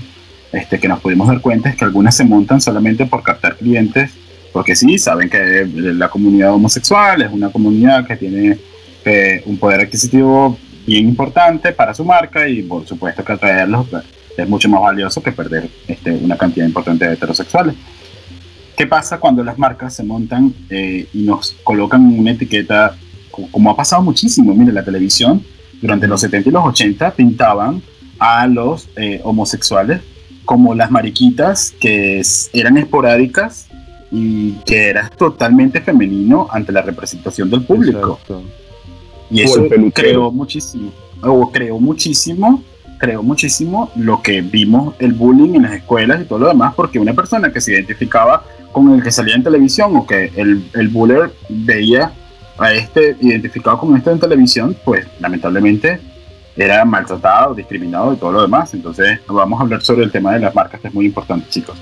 este, 0.52 0.78
que 0.78 0.88
nos 0.88 1.00
pudimos 1.00 1.28
dar 1.28 1.40
cuenta 1.40 1.68
es 1.68 1.76
que 1.76 1.85
algunas 1.85 2.16
se 2.16 2.24
montan 2.24 2.61
solamente 2.61 3.04
por 3.04 3.22
captar 3.22 3.56
clientes, 3.56 4.12
porque 4.52 4.74
sí, 4.74 4.98
saben 4.98 5.28
que 5.28 5.68
la 5.74 6.09
comunidad 6.09 6.54
homosexual 6.54 7.20
es 7.22 7.30
una 7.30 7.50
comunidad 7.50 8.06
que 8.06 8.16
tiene 8.16 8.59
eh, 9.04 9.42
un 9.44 9.59
poder 9.59 9.80
adquisitivo 9.80 10.56
bien 10.87 11.09
importante 11.09 11.73
para 11.73 11.95
su 11.95 12.05
marca 12.05 12.49
y 12.49 12.62
por 12.62 12.87
supuesto 12.87 13.25
que 13.25 13.33
atraerlos 13.33 13.87
es 14.37 14.49
mucho 14.49 14.69
más 14.69 14.81
valioso 14.81 15.23
que 15.23 15.33
perder 15.33 15.69
este, 15.87 16.12
una 16.12 16.37
cantidad 16.37 16.66
importante 16.66 17.07
de 17.07 17.14
heterosexuales. 17.14 17.75
¿Qué 18.77 18.87
pasa 18.87 19.21
cuando 19.21 19.45
las 19.45 19.59
marcas 19.59 19.95
se 19.95 20.03
montan 20.03 20.55
eh, 20.71 21.07
y 21.12 21.23
nos 21.23 21.57
colocan 21.62 22.03
una 22.19 22.31
etiqueta, 22.31 22.97
como, 23.31 23.71
ha 23.71 23.77
pasado 23.77 24.03
muchísimo? 24.03 24.55
Mire, 24.55 24.73
la 24.73 24.85
televisión 24.85 25.45
durante 25.83 26.07
los 26.07 26.21
70 26.23 26.49
y 26.49 26.53
los 26.53 26.64
80 26.64 27.11
pintaban 27.12 27.83
a 28.19 28.47
los 28.47 28.88
eh, 28.97 29.21
homosexuales 29.23 30.01
como 30.45 30.75
las 30.75 30.90
mariquitas 30.90 31.75
que 31.79 32.23
eran 32.53 32.79
esporádicas 32.79 33.69
y 34.11 34.53
que 34.64 34.88
era 34.88 35.09
totalmente 35.11 35.81
femenino 35.81 36.49
ante 36.51 36.73
la 36.73 36.83
representación 36.83 37.51
del 37.51 37.62
público. 37.62 38.19
Y 39.31 39.43
eso 39.43 39.66
creó 39.95 40.31
muchísimo, 40.31 40.93
o 41.23 41.51
creó 41.51 41.79
muchísimo, 41.79 42.62
creó 42.99 43.23
muchísimo 43.23 43.90
lo 43.97 44.23
que 44.23 44.40
vimos 44.40 44.95
el 44.99 45.12
bullying 45.12 45.55
en 45.55 45.62
las 45.62 45.73
escuelas 45.73 46.23
y 46.23 46.25
todo 46.25 46.40
lo 46.40 46.49
demás, 46.49 46.75
porque 46.75 46.99
una 46.99 47.14
persona 47.14 47.53
que 47.53 47.61
se 47.61 47.73
identificaba 47.73 48.45
con 48.73 48.93
el 48.95 49.03
que 49.03 49.11
salía 49.11 49.35
en 49.35 49.43
televisión 49.43 49.97
o 49.97 50.07
que 50.07 50.33
el, 50.37 50.64
el 50.75 50.88
buller 50.88 51.33
veía 51.49 52.12
a 52.59 52.73
este 52.75 53.16
identificado 53.21 53.79
con 53.79 53.97
este 53.97 54.11
en 54.11 54.21
televisión, 54.21 54.77
pues 54.85 55.07
lamentablemente 55.19 55.99
era 56.57 56.85
maltratado, 56.85 57.55
discriminado 57.55 58.12
y 58.12 58.16
todo 58.16 58.33
lo 58.33 58.43
demás. 58.43 58.75
Entonces 58.75 59.21
vamos 59.27 59.59
a 59.59 59.62
hablar 59.62 59.83
sobre 59.83 60.05
el 60.05 60.12
tema 60.12 60.35
de 60.35 60.40
las 60.40 60.55
marcas, 60.55 60.81
que 60.81 60.88
es 60.88 60.95
muy 60.95 61.07
importante, 61.07 61.49
chicos. 61.49 61.77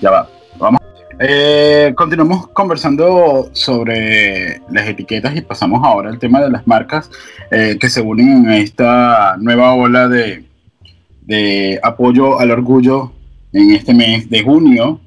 Ya 0.00 0.10
va, 0.10 0.28
vamos. 0.58 0.80
Eh, 1.20 1.94
continuamos 1.96 2.46
conversando 2.48 3.50
sobre 3.52 4.60
las 4.70 4.86
etiquetas 4.86 5.34
y 5.34 5.40
pasamos 5.40 5.84
ahora 5.84 6.10
al 6.10 6.18
tema 6.20 6.40
de 6.40 6.48
las 6.48 6.64
marcas 6.64 7.10
eh, 7.50 7.76
que 7.80 7.90
se 7.90 8.00
unen 8.00 8.44
en 8.44 8.50
esta 8.52 9.36
nueva 9.40 9.74
ola 9.74 10.06
de, 10.06 10.44
de 11.22 11.80
apoyo 11.82 12.38
al 12.38 12.52
orgullo 12.52 13.12
en 13.52 13.72
este 13.72 13.94
mes 13.94 14.30
de 14.30 14.44
junio 14.44 15.00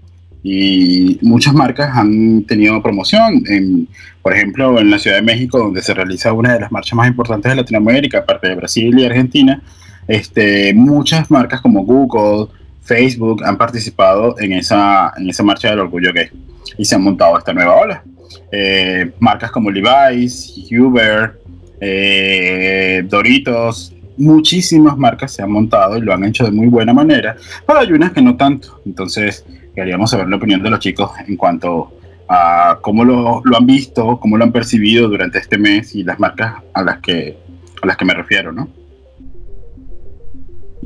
y 0.44 1.18
muchas 1.22 1.54
marcas 1.54 1.96
han 1.96 2.44
tenido 2.44 2.82
promoción. 2.82 3.44
En, 3.48 3.88
por 4.22 4.34
ejemplo, 4.34 4.80
en 4.80 4.92
la 4.92 5.00
Ciudad 5.00 5.18
de 5.18 5.22
México, 5.22 5.60
donde 5.60 5.82
se 5.82 5.94
realiza 5.94 6.34
una 6.34 6.54
de 6.54 6.60
las 6.60 6.72
marchas 6.74 6.96
más 6.96 7.08
importantes 7.08 7.50
de 7.50 7.56
Latinoamérica, 7.56 8.20
aparte 8.20 8.50
de 8.50 8.56
Brasil 8.56 9.00
y 9.00 9.06
Argentina, 9.06 9.62
este, 10.08 10.74
muchas 10.74 11.32
marcas 11.32 11.62
como 11.62 11.86
Google, 11.86 12.48
Facebook 12.82 13.44
han 13.44 13.58
participado 13.58 14.36
en 14.40 14.54
esa, 14.54 15.14
en 15.18 15.30
esa 15.30 15.44
marcha 15.44 15.70
del 15.70 15.80
orgullo 15.80 16.12
gay 16.14 16.30
y 16.78 16.86
se 16.86 16.96
han 16.96 17.04
montado 17.04 17.38
esta 17.38 17.54
nueva 17.54 17.76
ola. 17.76 18.04
Eh, 18.52 19.12
marcas 19.20 19.52
como 19.52 19.70
Levi's, 19.70 20.54
Uber, 20.72 21.40
eh, 21.80 23.04
Doritos, 23.08 23.94
muchísimas 24.18 24.98
marcas 24.98 25.32
se 25.34 25.42
han 25.42 25.52
montado 25.52 25.98
y 25.98 26.02
lo 26.02 26.14
han 26.14 26.24
hecho 26.24 26.44
de 26.44 26.52
muy 26.52 26.68
buena 26.68 26.94
manera, 26.94 27.36
pero 27.66 27.80
hay 27.80 27.92
unas 27.92 28.12
que 28.12 28.22
no 28.22 28.36
tanto. 28.36 28.82
Entonces, 28.86 29.46
queríamos 29.76 30.12
saber 30.12 30.28
la 30.28 30.36
opinión 30.36 30.62
de 30.62 30.70
los 30.70 30.80
chicos 30.80 31.12
en 31.28 31.38
cuanto 31.38 31.94
a 32.28 32.80
cómo 32.82 33.04
lo, 33.04 33.42
lo, 33.44 33.58
han 33.58 33.66
visto, 33.66 34.20
cómo 34.20 34.38
lo 34.38 34.44
han 34.44 34.52
percibido 34.52 35.10
durante 35.10 35.40
este 35.40 35.58
mes 35.58 35.96
y 35.96 36.04
las 36.04 36.20
marcas 36.20 36.56
a 36.74 36.84
las 36.84 37.00
que, 37.00 37.38
a 37.82 37.86
las 37.86 37.98
que 37.98 38.06
me 38.06 38.14
refiero, 38.14 38.52
¿no? 38.52 38.70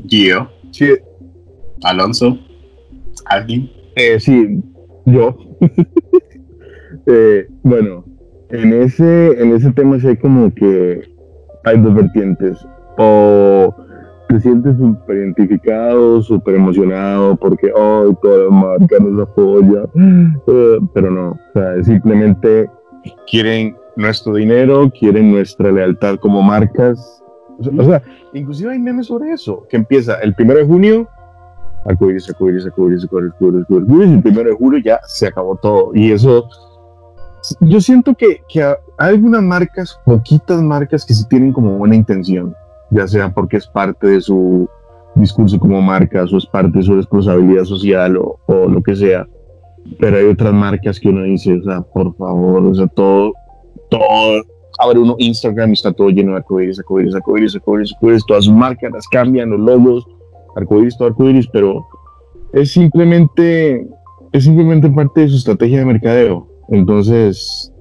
Gio. 0.08 0.50
Sí. 0.72 0.86
Alonso. 1.90 2.38
¿Alguien? 3.26 3.70
Eh, 3.94 4.20
sí, 4.20 4.62
yo. 5.06 5.36
eh, 7.06 7.48
bueno, 7.62 8.04
en 8.50 8.72
ese, 8.72 9.40
en 9.40 9.54
ese 9.54 9.72
tema 9.72 9.98
sí 9.98 10.08
hay 10.08 10.16
como 10.16 10.54
que 10.54 11.00
hay 11.64 11.80
dos 11.80 11.94
vertientes. 11.94 12.58
O 12.98 13.74
te 14.28 14.40
sientes 14.40 14.76
súper 14.76 15.16
identificado, 15.18 16.20
súper 16.22 16.56
emocionado 16.56 17.36
porque 17.36 17.70
hoy 17.72 18.16
toda 18.22 18.44
la 18.44 18.50
marca 18.50 18.98
nos 18.98 19.28
apoya, 19.28 19.84
eh, 19.94 20.78
pero 20.94 21.10
no, 21.10 21.30
o 21.30 21.52
sea, 21.52 21.82
simplemente 21.84 22.68
quieren 23.30 23.76
nuestro 23.96 24.34
dinero, 24.34 24.90
quieren 24.98 25.32
nuestra 25.32 25.70
lealtad 25.70 26.16
como 26.16 26.42
marcas. 26.42 27.22
O 27.58 27.84
sea, 27.84 28.02
inclusive 28.34 28.72
hay 28.72 28.78
memes 28.78 29.06
sobre 29.06 29.32
eso, 29.32 29.66
que 29.70 29.76
empieza 29.76 30.20
el 30.20 30.34
primero 30.34 30.58
de 30.58 30.66
junio, 30.66 31.08
arcoíris, 31.88 32.28
arcoíris, 32.28 32.66
arcoíris, 32.66 33.04
arcoíris, 33.04 33.34
arcoíris, 33.34 34.10
y 34.10 34.14
el 34.14 34.22
primero 34.22 34.50
de 34.50 34.56
julio 34.56 34.80
ya 34.84 35.00
se 35.06 35.26
acabó 35.26 35.56
todo. 35.56 35.90
Y 35.94 36.12
eso, 36.12 36.48
yo 37.60 37.80
siento 37.80 38.14
que, 38.14 38.42
que 38.48 38.62
hay 38.62 38.74
algunas 38.98 39.42
marcas, 39.42 39.98
poquitas 40.04 40.60
marcas 40.62 41.04
que 41.04 41.14
sí 41.14 41.24
tienen 41.28 41.52
como 41.52 41.78
buena 41.78 41.94
intención 41.94 42.54
ya 42.90 43.06
sea 43.06 43.32
porque 43.32 43.56
es 43.56 43.66
parte 43.66 44.06
de 44.06 44.20
su 44.20 44.68
discurso 45.14 45.58
como 45.58 45.80
marca, 45.80 46.24
o 46.24 46.36
es 46.36 46.46
parte 46.46 46.78
de 46.78 46.84
su 46.84 46.94
responsabilidad 46.94 47.64
social 47.64 48.16
o, 48.18 48.38
o, 48.46 48.68
lo 48.68 48.82
que 48.82 48.94
sea. 48.94 49.26
Pero 49.98 50.18
hay 50.18 50.24
otras 50.24 50.52
marcas 50.52 51.00
que 51.00 51.08
uno 51.08 51.22
dice, 51.22 51.54
o 51.54 51.62
sea, 51.62 51.80
por 51.80 52.14
favor, 52.16 52.64
o 52.66 52.74
sea, 52.74 52.86
todo, 52.88 53.32
todo, 53.88 54.42
abre 54.78 54.98
uno 54.98 55.14
Instagram 55.18 55.70
y 55.70 55.72
está 55.72 55.92
todo 55.92 56.10
lleno 56.10 56.32
de 56.32 56.38
arcoíris, 56.38 56.78
arcoíris, 56.78 57.14
arcoíris, 57.14 57.54
arcoíris, 57.54 57.94
arcoíris, 57.94 58.26
todas 58.26 58.44
sus 58.44 58.54
marcas 58.54 58.92
las 58.92 59.08
cambian, 59.08 59.50
los 59.50 59.60
logos, 59.60 60.06
arcoíris, 60.56 60.96
todo 60.96 61.08
arcoíris, 61.08 61.46
pero 61.52 61.86
es 62.52 62.72
simplemente, 62.72 63.86
es 64.32 64.44
simplemente 64.44 64.90
parte 64.90 65.20
de 65.20 65.28
su 65.28 65.36
estrategia 65.36 65.78
de 65.78 65.84
mercadeo. 65.84 66.48
Entonces, 66.68 67.72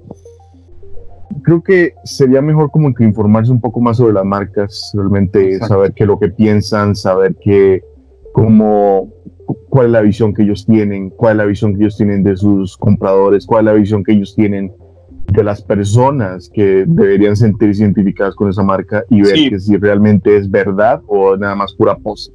creo 1.44 1.64
que 1.64 1.94
sería 2.04 2.42
mejor 2.42 2.70
como 2.72 2.94
que 2.94 3.04
informarse 3.04 3.52
un 3.52 3.62
poco 3.62 3.80
más 3.80 3.98
sobre 3.98 4.14
las 4.14 4.26
marcas, 4.26 4.92
realmente 4.94 5.60
saber 5.60 5.94
qué 5.94 6.04
es 6.04 6.08
lo 6.08 6.20
que 6.20 6.30
piensan, 6.30 6.96
saber 6.96 7.36
qué, 7.42 7.84
cómo, 8.34 9.14
cuál 9.70 9.88
es 9.88 9.92
la 9.92 10.02
visión 10.02 10.34
que 10.34 10.44
ellos 10.44 10.66
tienen, 10.66 11.10
cuál 11.10 11.34
es 11.34 11.38
la 11.38 11.46
visión 11.46 11.74
que 11.74 11.82
ellos 11.82 11.98
tienen 11.98 12.24
de 12.24 12.36
sus 12.36 12.78
compradores, 12.78 13.46
cuál 13.46 13.68
es 13.68 13.74
la 13.74 13.80
visión 13.80 14.04
que 14.04 14.14
ellos 14.14 14.36
tienen 14.36 14.72
de 15.32 15.44
las 15.44 15.62
personas 15.62 16.50
que 16.54 16.86
deberían 16.88 17.36
sentirse 17.36 17.84
identificadas 17.84 18.36
con 18.36 18.50
esa 18.50 18.64
marca 18.64 19.04
y 19.10 19.22
ver 19.22 19.50
que 19.50 19.60
si 19.60 19.76
realmente 19.78 20.38
es 20.38 20.50
verdad 20.50 21.02
o 21.08 21.36
nada 21.36 21.56
más 21.56 21.74
pura 21.74 21.96
pose. 21.96 22.32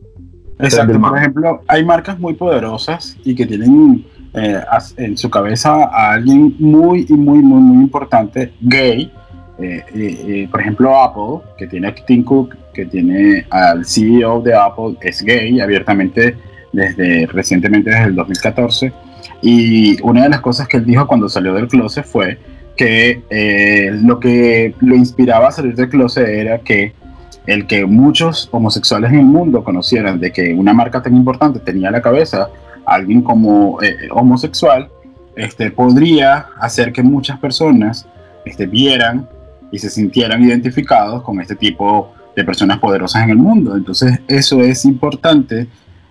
Exacto, 0.63 1.01
por 1.01 1.17
ejemplo, 1.17 1.63
hay 1.67 1.85
marcas 1.85 2.19
muy 2.19 2.35
poderosas 2.35 3.17
y 3.25 3.35
que 3.35 3.47
tienen 3.47 4.05
eh, 4.33 4.61
en 4.97 5.17
su 5.17 5.29
cabeza 5.29 5.87
a 5.87 6.13
alguien 6.13 6.55
muy, 6.59 7.05
muy, 7.09 7.39
muy, 7.39 7.63
muy 7.63 7.83
importante, 7.83 8.53
gay. 8.61 9.11
Eh, 9.59 9.85
eh, 9.95 10.49
por 10.51 10.61
ejemplo, 10.61 11.03
Apple, 11.03 11.51
que 11.59 11.67
tiene 11.67 11.89
a 11.89 11.95
Tim 11.95 12.23
Cook, 12.23 12.57
que 12.73 12.87
tiene 12.87 13.45
al 13.51 13.85
CEO 13.85 14.41
de 14.41 14.55
Apple, 14.55 14.97
es 15.03 15.23
gay 15.23 15.61
abiertamente 15.61 16.37
desde 16.73 17.27
recientemente, 17.27 17.91
desde 17.91 18.05
el 18.05 18.15
2014. 18.15 18.93
Y 19.43 20.01
una 20.03 20.23
de 20.23 20.29
las 20.29 20.41
cosas 20.41 20.69
que 20.69 20.77
él 20.77 20.85
dijo 20.85 21.07
cuando 21.07 21.29
salió 21.29 21.53
del 21.55 21.67
closet 21.67 22.05
fue 22.05 22.39
que 22.77 23.23
lo 24.03 24.21
que 24.21 24.75
lo 24.81 24.95
inspiraba 24.95 25.49
a 25.49 25.51
salir 25.51 25.75
del 25.75 25.89
closet 25.89 26.27
era 26.27 26.59
que 26.61 26.95
el 27.47 27.67
que 27.67 27.87
muchos 27.87 28.49
homosexuales 28.53 29.13
en 29.13 29.21
el 29.21 29.27
mundo 29.27 29.65
conocieran 29.65 30.21
de 30.21 30.33
que 30.33 30.55
una 30.55 30.73
marca 30.73 31.03
tan 31.03 31.17
importante 31.17 31.59
tenía 31.59 31.91
la 31.91 32.03
cabeza 32.03 32.49
alguien 32.87 33.23
como 33.23 33.81
eh, 33.83 34.09
homosexual, 34.11 34.89
este, 35.37 35.71
podría 35.71 36.47
hacer 36.61 36.93
que 36.93 37.03
muchas 37.03 37.39
personas 37.39 38.07
este, 38.45 38.67
vieran 38.67 39.29
y 39.71 39.79
se 39.79 39.89
sintieran 39.91 40.43
identificados 40.43 41.23
con 41.23 41.41
este 41.41 41.55
tipo 41.55 42.13
de 42.35 42.45
personas 42.45 42.79
poderosas 42.79 43.23
en 43.25 43.31
el 43.31 43.37
mundo. 43.37 43.77
Entonces 43.77 44.21
eso 44.27 44.61
es 44.61 44.85
importante 44.85 45.69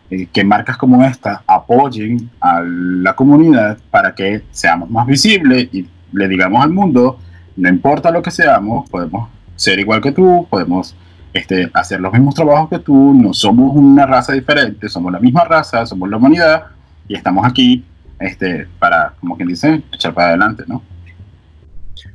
eh, 0.10 0.28
que 0.32 0.44
marcas 0.44 0.78
como 0.78 1.04
esta 1.04 1.44
apoyen 1.46 2.30
a 2.40 2.62
la 2.62 3.16
comunidad 3.16 3.78
para 3.92 4.16
que 4.16 4.44
seamos 4.52 4.90
más 4.90 5.06
visibles 5.06 5.68
y 5.74 5.86
le 6.14 6.28
digamos 6.28 6.64
al 6.64 6.72
mundo, 6.72 7.20
no 7.56 7.70
importa 7.70 8.10
lo 8.10 8.22
que 8.22 8.32
seamos, 8.32 8.90
podemos 8.90 9.30
ser 9.56 9.80
igual 9.80 10.02
que 10.02 10.12
tú, 10.12 10.48
podemos 10.50 10.96
este, 11.34 11.70
hacer 11.74 12.00
los 12.00 12.12
mismos 12.12 12.36
trabajos 12.36 12.70
que 12.70 12.80
tú, 12.80 13.14
no 13.14 13.34
somos 13.34 13.76
una 13.76 14.06
raza 14.06 14.34
diferente, 14.34 14.90
somos 14.90 15.12
la 15.12 15.20
misma 15.20 15.44
raza, 15.44 15.86
somos 15.86 16.10
la 16.10 16.18
humanidad 16.18 16.64
y 17.08 17.16
estamos 17.16 17.46
aquí 17.46 17.86
este, 18.20 18.68
para, 18.80 19.14
como 19.20 19.36
quien 19.36 19.50
dice, 19.50 19.84
echar 19.94 20.14
para 20.14 20.30
adelante, 20.30 20.64
¿no? 20.68 20.82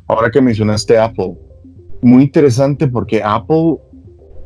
Ahora 0.07 0.30
que 0.30 0.41
mencionaste 0.41 0.99
Apple, 0.99 1.34
muy 2.03 2.24
interesante 2.24 2.86
porque 2.86 3.22
Apple, 3.22 3.76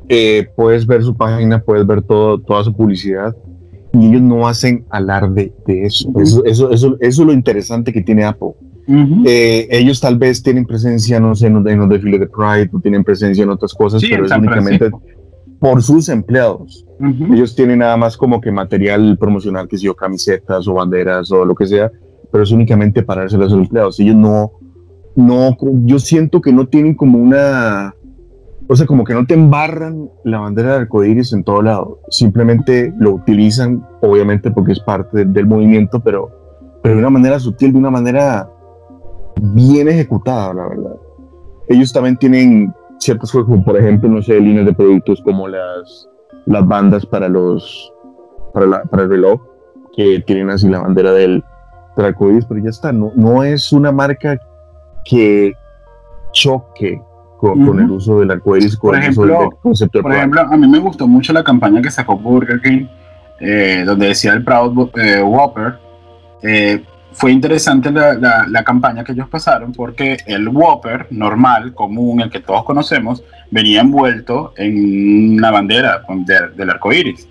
eh, 0.09 0.49
puedes 0.57 0.87
ver 0.87 1.03
su 1.03 1.17
página, 1.17 1.61
puedes 1.61 1.87
ver 1.87 2.03
todo, 2.03 2.39
toda 2.41 2.65
su 2.65 2.75
publicidad 2.75 3.35
y 3.93 4.07
ellos 4.07 4.23
no 4.23 4.47
hacen 4.47 4.85
alarde 4.91 5.53
de 5.67 5.87
eso. 5.87 6.11
eso, 6.21 6.45
eso, 6.45 6.71
eso, 6.71 6.97
eso 7.01 7.23
es 7.23 7.27
lo 7.27 7.33
interesante 7.33 7.93
que 7.93 8.03
tiene 8.03 8.25
Apple 8.25 8.53
eh, 9.27 9.69
ellos 9.71 10.01
tal 10.01 10.17
vez 10.17 10.43
tienen 10.43 10.65
presencia, 10.65 11.21
no 11.21 11.35
sé, 11.35 11.49
en, 11.49 11.79
los 11.79 11.89
desfiles 11.89 12.21
de 12.21 12.27
Pride, 12.27 12.71
o 12.73 12.81
tienen 12.81 13.05
presencia 13.05 13.45
en 13.45 13.51
otras 13.51 13.75
cosas, 13.75 14.03
pero 14.09 14.25
es 14.25 14.33
únicamente 14.33 14.91
por 15.59 15.83
sus 15.83 16.09
empleados. 16.09 16.87
Ellos 17.31 17.55
tienen 17.55 17.81
nada 17.81 17.97
más 17.97 18.17
como 18.17 18.41
que 18.41 18.51
material 18.51 19.19
promocional, 19.19 19.69
que 19.69 19.77
si 19.77 19.85
yo 19.85 19.95
camisetas 19.95 20.67
o 20.67 20.75
banderas 20.75 21.31
o 21.31 21.45
lo 21.45 21.55
que 21.55 21.67
sea, 21.67 21.91
pero 22.33 22.45
es 22.45 22.51
únicamente 22.51 23.03
para 23.03 23.23
darse 23.23 23.37
a 23.37 23.41
los 23.41 23.53
empleados. 23.53 24.01
Ellos 24.01 24.17
no, 24.17 24.53
no, 25.15 25.57
yo 25.85 25.99
siento 25.99 26.41
que 26.41 26.53
no 26.53 26.67
tienen 26.67 26.95
como 26.95 27.19
una, 27.19 27.95
o 28.69 28.77
sea, 28.77 28.87
como 28.87 29.05
que 29.05 29.15
no 29.15 29.27
te 29.27 29.35
embarran 29.35 30.09
la 30.25 30.41
bandera 30.41 30.71
de 30.71 30.77
arcoíris 30.81 31.33
en 31.35 31.45
todo 31.45 31.61
lado, 31.61 32.01
simplemente 32.09 32.93
lo 32.99 33.13
utilizan, 33.13 33.85
obviamente 34.01 34.51
porque 34.51 34.73
es 34.73 34.81
parte 34.81 35.25
del 35.27 35.47
movimiento, 35.47 36.01
pero, 36.01 36.31
pero 36.83 36.95
de 36.95 37.01
una 37.01 37.11
manera 37.11 37.39
sutil, 37.39 37.73
de 37.73 37.79
una 37.79 37.91
manera 37.91 38.49
bien 39.41 39.89
ejecutada, 39.89 40.55
la 40.55 40.69
verdad. 40.69 40.97
Ellos 41.69 41.93
también 41.93 42.17
tienen 42.17 42.75
ciertas 42.99 43.31
cosas, 43.31 43.47
como 43.47 43.65
por 43.65 43.77
ejemplo, 43.77 44.09
no 44.09 44.23
sé, 44.23 44.41
líneas 44.41 44.67
de 44.67 44.73
productos 44.73 45.21
como 45.23 45.49
las, 45.49 46.09
las 46.47 46.67
bandas 46.67 47.07
para 47.07 47.29
los 47.29 47.93
para, 48.53 48.67
la, 48.67 48.83
para 48.83 49.05
el 49.05 49.11
reloj, 49.11 49.41
que 49.95 50.23
tienen 50.27 50.51
así 50.51 50.69
la 50.69 50.81
bandera 50.81 51.13
del, 51.13 51.45
del 51.97 52.07
arcoíris, 52.07 52.45
pero 52.47 52.61
ya 52.63 52.71
está, 52.71 52.93
no, 52.93 53.13
no 53.15 53.45
es 53.45 53.73
una 53.73 53.93
marca 53.93 54.39
que 55.05 55.55
choque 56.33 57.01
con, 57.39 57.65
con 57.65 57.81
el 57.81 57.91
uso 57.91 58.21
del 58.21 58.31
arcoíris, 58.31 58.77
con 58.77 58.91
Por 58.91 59.03
el 59.03 59.11
uso 59.11 59.25
ejemplo, 59.25 59.41
del 59.41 59.59
concepto 59.61 60.03
Por 60.03 60.13
ejemplo, 60.13 60.41
a 60.41 60.57
mí 60.57 60.69
me 60.69 60.79
gustó 60.79 61.07
mucho 61.07 61.33
la 61.33 61.45
campaña 61.45 61.81
que 61.81 61.91
sacó 61.91 62.17
Burger 62.17 62.61
King, 62.61 62.87
eh, 63.41 63.85
donde 63.87 64.09
decía 64.09 64.33
el 64.33 64.45
Proud 64.45 64.91
eh, 64.97 65.23
Whopper. 65.23 65.79
Eh, 66.43 66.83
fue 67.19 67.33
interesante 67.33 67.91
la, 67.91 68.15
la- 68.15 68.47
la 68.49 68.63
campaña 68.65 69.03
que 69.05 69.13
ellos 69.13 69.29
pasaron 69.29 69.73
porque 69.73 70.19
el 70.27 70.49
Whopper 70.49 71.07
normal, 71.11 71.75
común, 71.75 72.21
el 72.21 72.31
que 72.31 72.41
todos 72.41 72.65
conocemos, 72.65 73.23
venía 73.51 73.81
envuelto 73.81 74.53
en 74.57 75.35
una 75.39 75.51
bandera 75.51 76.03
de- 76.09 76.49
del 76.57 76.71
arco 76.71 76.93
iris. 76.93 77.29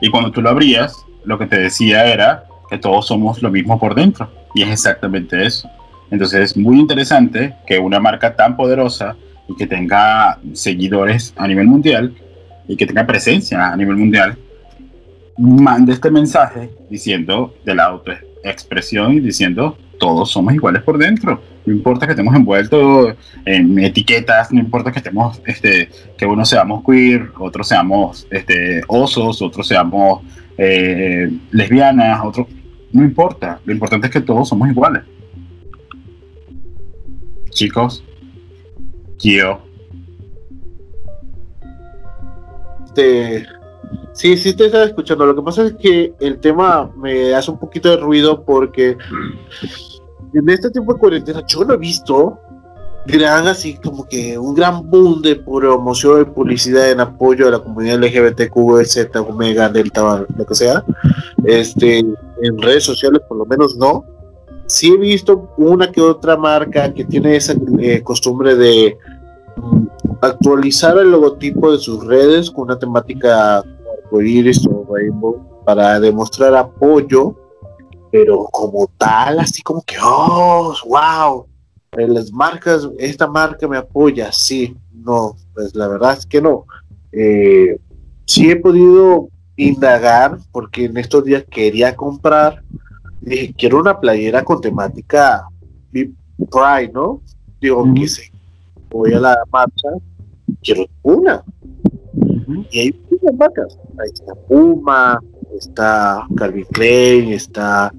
Y 0.00 0.10
cuando 0.10 0.30
tú 0.30 0.40
lo 0.42 0.50
abrías, 0.50 0.96
lo 1.24 1.38
que 1.38 1.46
te 1.46 1.58
decía 1.58 2.06
era 2.06 2.44
que 2.70 2.78
todos 2.78 3.06
somos 3.06 3.42
lo 3.42 3.50
mismo 3.50 3.78
por 3.78 3.94
dentro. 3.94 4.30
Y 4.54 4.62
es 4.62 4.70
exactamente 4.70 5.44
eso. 5.46 5.68
Entonces 6.10 6.40
es 6.52 6.56
muy 6.56 6.78
interesante 6.78 7.54
que 7.66 7.78
una 7.78 7.98
marca 8.00 8.34
tan 8.36 8.56
poderosa 8.56 9.16
y 9.48 9.54
que 9.56 9.66
tenga 9.66 10.38
seguidores 10.54 11.34
a 11.36 11.46
nivel 11.46 11.66
mundial 11.66 12.14
y 12.68 12.76
que 12.76 12.86
tenga 12.86 13.06
presencia 13.06 13.68
a 13.72 13.76
nivel 13.76 13.96
mundial, 13.96 14.36
mande 15.38 15.92
este 15.92 16.10
mensaje 16.10 16.70
diciendo 16.88 17.54
de 17.64 17.74
la 17.74 17.92
autoexpresión 18.46 19.14
y 19.14 19.20
diciendo 19.20 19.76
todos 19.98 20.30
somos 20.30 20.54
iguales 20.54 20.82
por 20.82 20.98
dentro. 20.98 21.40
No 21.64 21.72
importa 21.72 22.06
que 22.06 22.12
estemos 22.12 22.34
envueltos 22.34 23.14
en 23.44 23.78
etiquetas, 23.78 24.52
no 24.52 24.60
importa 24.60 24.92
que 24.92 24.98
estemos, 24.98 25.40
este, 25.46 25.88
que 26.16 26.26
unos 26.26 26.48
seamos 26.48 26.84
queer, 26.84 27.30
otros 27.38 27.66
seamos 27.68 28.26
este, 28.30 28.82
osos, 28.86 29.42
otros 29.42 29.66
seamos 29.66 30.22
eh, 30.58 31.30
lesbianas, 31.50 32.20
otros, 32.24 32.46
no 32.92 33.02
importa. 33.02 33.60
Lo 33.64 33.72
importante 33.72 34.06
es 34.06 34.12
que 34.12 34.20
todos 34.20 34.48
somos 34.48 34.68
iguales. 34.68 35.02
Chicos, 37.50 38.04
Kio, 39.18 39.66
Este, 42.96 43.46
sí, 44.12 44.36
sí 44.36 44.54
te 44.54 44.66
estaba 44.66 44.84
escuchando. 44.84 45.26
Lo 45.26 45.34
que 45.34 45.42
pasa 45.42 45.66
es 45.66 45.74
que 45.74 46.14
el 46.20 46.38
tema 46.38 46.90
me 46.96 47.34
hace 47.34 47.50
un 47.50 47.58
poquito 47.58 47.90
de 47.90 47.96
ruido 47.96 48.44
porque 48.44 48.96
en 50.32 50.48
este 50.48 50.70
tiempo 50.70 50.94
de 50.94 50.98
cuarentena 51.00 51.42
yo 51.46 51.64
no 51.64 51.74
he 51.74 51.78
visto 51.78 52.38
gran 53.06 53.46
así 53.46 53.74
como 53.74 54.06
que 54.06 54.36
un 54.36 54.54
gran 54.54 54.90
boom 54.90 55.22
de 55.22 55.36
promoción 55.36 56.22
y 56.22 56.24
publicidad 56.24 56.90
en 56.90 57.00
apoyo 57.00 57.46
a 57.46 57.52
la 57.52 57.60
comunidad 57.60 58.02
LGBTQ, 58.02 58.84
Z, 58.84 59.20
Omega, 59.20 59.68
Delta, 59.68 60.26
lo 60.36 60.46
que 60.46 60.54
sea. 60.54 60.84
Este, 61.44 61.98
en 61.98 62.58
redes 62.58 62.84
sociales 62.84 63.22
por 63.28 63.38
lo 63.38 63.46
menos 63.46 63.76
no. 63.76 64.04
Sí 64.66 64.92
he 64.92 64.96
visto 64.96 65.52
una 65.56 65.92
que 65.92 66.00
otra 66.00 66.36
marca 66.36 66.92
que 66.92 67.04
tiene 67.04 67.36
esa 67.36 67.54
eh, 67.78 68.02
costumbre 68.02 68.56
de 68.56 68.98
mm, 69.56 69.86
actualizar 70.20 70.98
el 70.98 71.12
logotipo 71.12 71.70
de 71.70 71.78
sus 71.78 72.04
redes 72.04 72.50
con 72.50 72.64
una 72.64 72.78
temática 72.78 73.62
arcoíris 74.06 74.66
o 74.66 74.86
rainbow 74.90 75.62
para 75.64 75.98
demostrar 76.00 76.54
apoyo, 76.54 77.34
pero 78.10 78.44
como 78.52 78.88
tal, 78.96 79.40
así 79.40 79.62
como 79.62 79.82
que, 79.82 79.96
oh, 80.02 80.74
wow, 80.86 81.46
eh, 81.92 82.06
las 82.08 82.32
marcas, 82.32 82.88
esta 82.98 83.26
marca 83.26 83.66
me 83.66 83.76
apoya, 83.76 84.30
sí, 84.32 84.76
no, 84.92 85.36
pues 85.54 85.74
la 85.74 85.88
verdad 85.88 86.16
es 86.18 86.26
que 86.26 86.40
no. 86.40 86.64
Eh, 87.12 87.78
sí 88.24 88.50
he 88.50 88.56
podido 88.56 89.28
indagar, 89.56 90.38
porque 90.52 90.84
en 90.84 90.96
estos 90.98 91.24
días 91.24 91.44
quería 91.50 91.96
comprar, 91.96 92.62
dije, 93.20 93.54
quiero 93.56 93.80
una 93.80 93.98
playera 93.98 94.44
con 94.44 94.60
temática 94.60 95.48
Pride, 95.90 96.92
¿no? 96.92 97.22
Digo, 97.60 97.82
Ujú. 97.82 97.94
que 97.94 98.08
se 98.08 98.30
voy 98.90 99.14
a 99.14 99.20
la 99.20 99.36
marcha, 99.50 99.88
quiero 100.62 100.86
una. 101.02 101.42
Y 102.70 102.78
hay 102.78 103.00
muchas 103.10 103.36
marcas. 103.36 103.78
Ahí 103.98 104.10
está 104.12 104.34
Puma, 104.48 105.20
está 105.58 106.26
Calvin 106.36 106.66
Klein, 106.72 107.32
está 107.32 107.92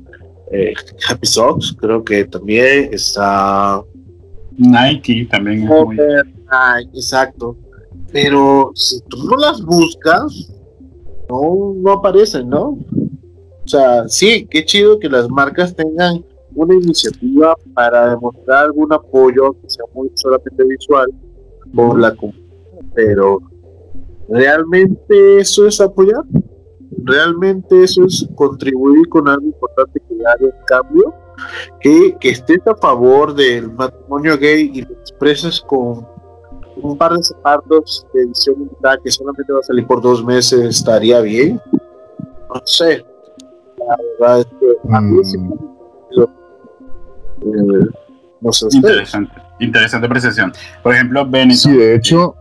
eh, 0.51 0.73
Happy 1.09 1.27
Socks, 1.27 1.75
creo 1.79 2.03
que 2.03 2.25
también 2.25 2.89
está 2.93 3.83
Nike 4.57 5.27
también 5.29 5.63
es 5.63 5.69
muy... 5.69 5.95
Nike, 5.95 6.89
exacto. 6.93 7.55
Pero 8.11 8.71
si 8.73 9.01
tú 9.01 9.17
no 9.29 9.37
las 9.37 9.61
buscas, 9.61 10.51
no, 11.29 11.73
no 11.75 11.91
aparecen, 11.91 12.49
¿no? 12.49 12.69
O 12.69 13.67
sea, 13.69 14.07
sí, 14.07 14.47
qué 14.49 14.63
chido 14.63 14.97
que 14.97 15.09
las 15.09 15.29
marcas 15.29 15.75
tengan 15.75 16.23
una 16.55 16.73
iniciativa 16.73 17.55
para 17.73 18.11
demostrar 18.11 18.65
algún 18.65 18.91
apoyo, 18.93 19.53
que 19.61 19.69
sea 19.69 19.85
muy 19.93 20.09
solamente 20.15 20.63
visual, 20.63 21.13
por 21.75 21.99
la 21.99 22.15
comunidad, 22.15 22.45
pero 22.95 23.41
¿realmente 24.29 25.39
eso 25.39 25.67
es 25.67 25.79
apoyar? 25.81 26.23
¿Realmente 27.03 27.83
eso 27.83 28.05
es 28.05 28.27
contribuir 28.35 29.07
con 29.09 29.27
algo 29.27 29.45
importante 29.45 30.01
que 30.07 30.15
haya 30.15 30.45
un 30.45 30.65
cambio? 30.65 31.13
Que, 31.79 32.15
que 32.19 32.29
estés 32.29 32.65
a 32.65 32.75
favor 32.75 33.33
del 33.35 33.71
matrimonio 33.71 34.37
gay 34.37 34.71
y 34.73 34.81
lo 34.81 34.93
expreses 34.93 35.61
con 35.61 36.05
un 36.81 36.97
par 36.97 37.13
de 37.13 37.23
zapatos 37.23 38.05
de 38.13 38.21
edición 38.23 38.55
limitada 38.59 38.97
que 39.03 39.11
solamente 39.11 39.53
va 39.53 39.59
a 39.59 39.63
salir 39.63 39.85
por 39.85 40.01
dos 40.01 40.23
meses, 40.23 40.79
estaría 40.79 41.21
bien. 41.21 41.61
No 41.71 42.61
sé. 42.65 43.05
La 43.77 43.97
verdad 44.19 44.39
es 44.39 44.45
que 44.59 44.93
a 44.93 45.01
mí 45.01 45.23
sí 45.23 45.37
me 45.37 45.55
eh, 47.41 47.89
no 48.41 48.51
sé. 48.51 48.67
Interesante, 48.71 49.33
interesante 49.59 50.07
apreciación. 50.07 50.53
Por 50.83 50.93
ejemplo, 50.93 51.25
Benetton. 51.25 51.57
Sí, 51.57 51.71
de 51.71 51.95
hecho, 51.95 52.35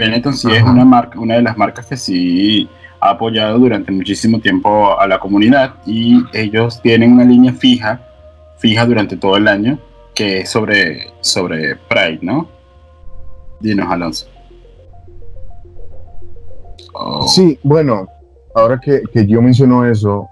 Benetton 0.00 0.32
sí 0.34 0.50
es 0.50 0.62
una 0.62 0.86
marca, 0.86 1.20
una 1.20 1.34
de 1.34 1.42
las 1.42 1.58
marcas 1.58 1.84
que 1.84 1.96
sí 1.96 2.66
ha 3.00 3.10
apoyado 3.10 3.58
durante 3.58 3.92
muchísimo 3.92 4.40
tiempo 4.40 4.98
a 4.98 5.06
la 5.06 5.18
comunidad 5.18 5.74
y 5.84 6.24
ellos 6.32 6.80
tienen 6.80 7.12
una 7.12 7.24
línea 7.24 7.52
fija, 7.52 8.00
fija 8.56 8.86
durante 8.86 9.18
todo 9.18 9.36
el 9.36 9.46
año, 9.46 9.78
que 10.14 10.40
es 10.40 10.48
sobre, 10.48 11.08
sobre 11.20 11.76
Pride, 11.76 12.20
¿no? 12.22 12.48
Dinos, 13.60 13.90
Alonso. 13.90 14.26
Oh, 16.94 17.28
Sí, 17.28 17.58
bueno, 17.62 18.08
ahora 18.54 18.80
que, 18.80 19.02
que 19.12 19.26
yo 19.26 19.42
menciono 19.42 19.84
eso, 19.84 20.28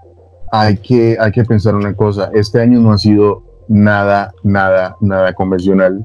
hay 0.51 0.77
que, 0.77 1.15
hay 1.19 1.31
que 1.31 1.45
pensar 1.45 1.75
una 1.75 1.93
cosa. 1.93 2.31
Este 2.33 2.59
año 2.59 2.79
no 2.79 2.91
ha 2.91 2.97
sido 2.97 3.43
nada, 3.67 4.33
nada, 4.41 4.97
nada 4.99 5.31
convencional. 5.33 6.03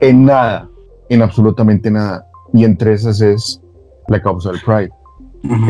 En 0.00 0.24
nada, 0.24 0.68
en 1.08 1.22
absolutamente 1.22 1.92
nada. 1.92 2.27
Y 2.52 2.64
entre 2.64 2.92
esas 2.94 3.20
es 3.20 3.60
la 4.08 4.20
causa 4.22 4.50
del 4.52 4.60
Pride. 4.60 4.90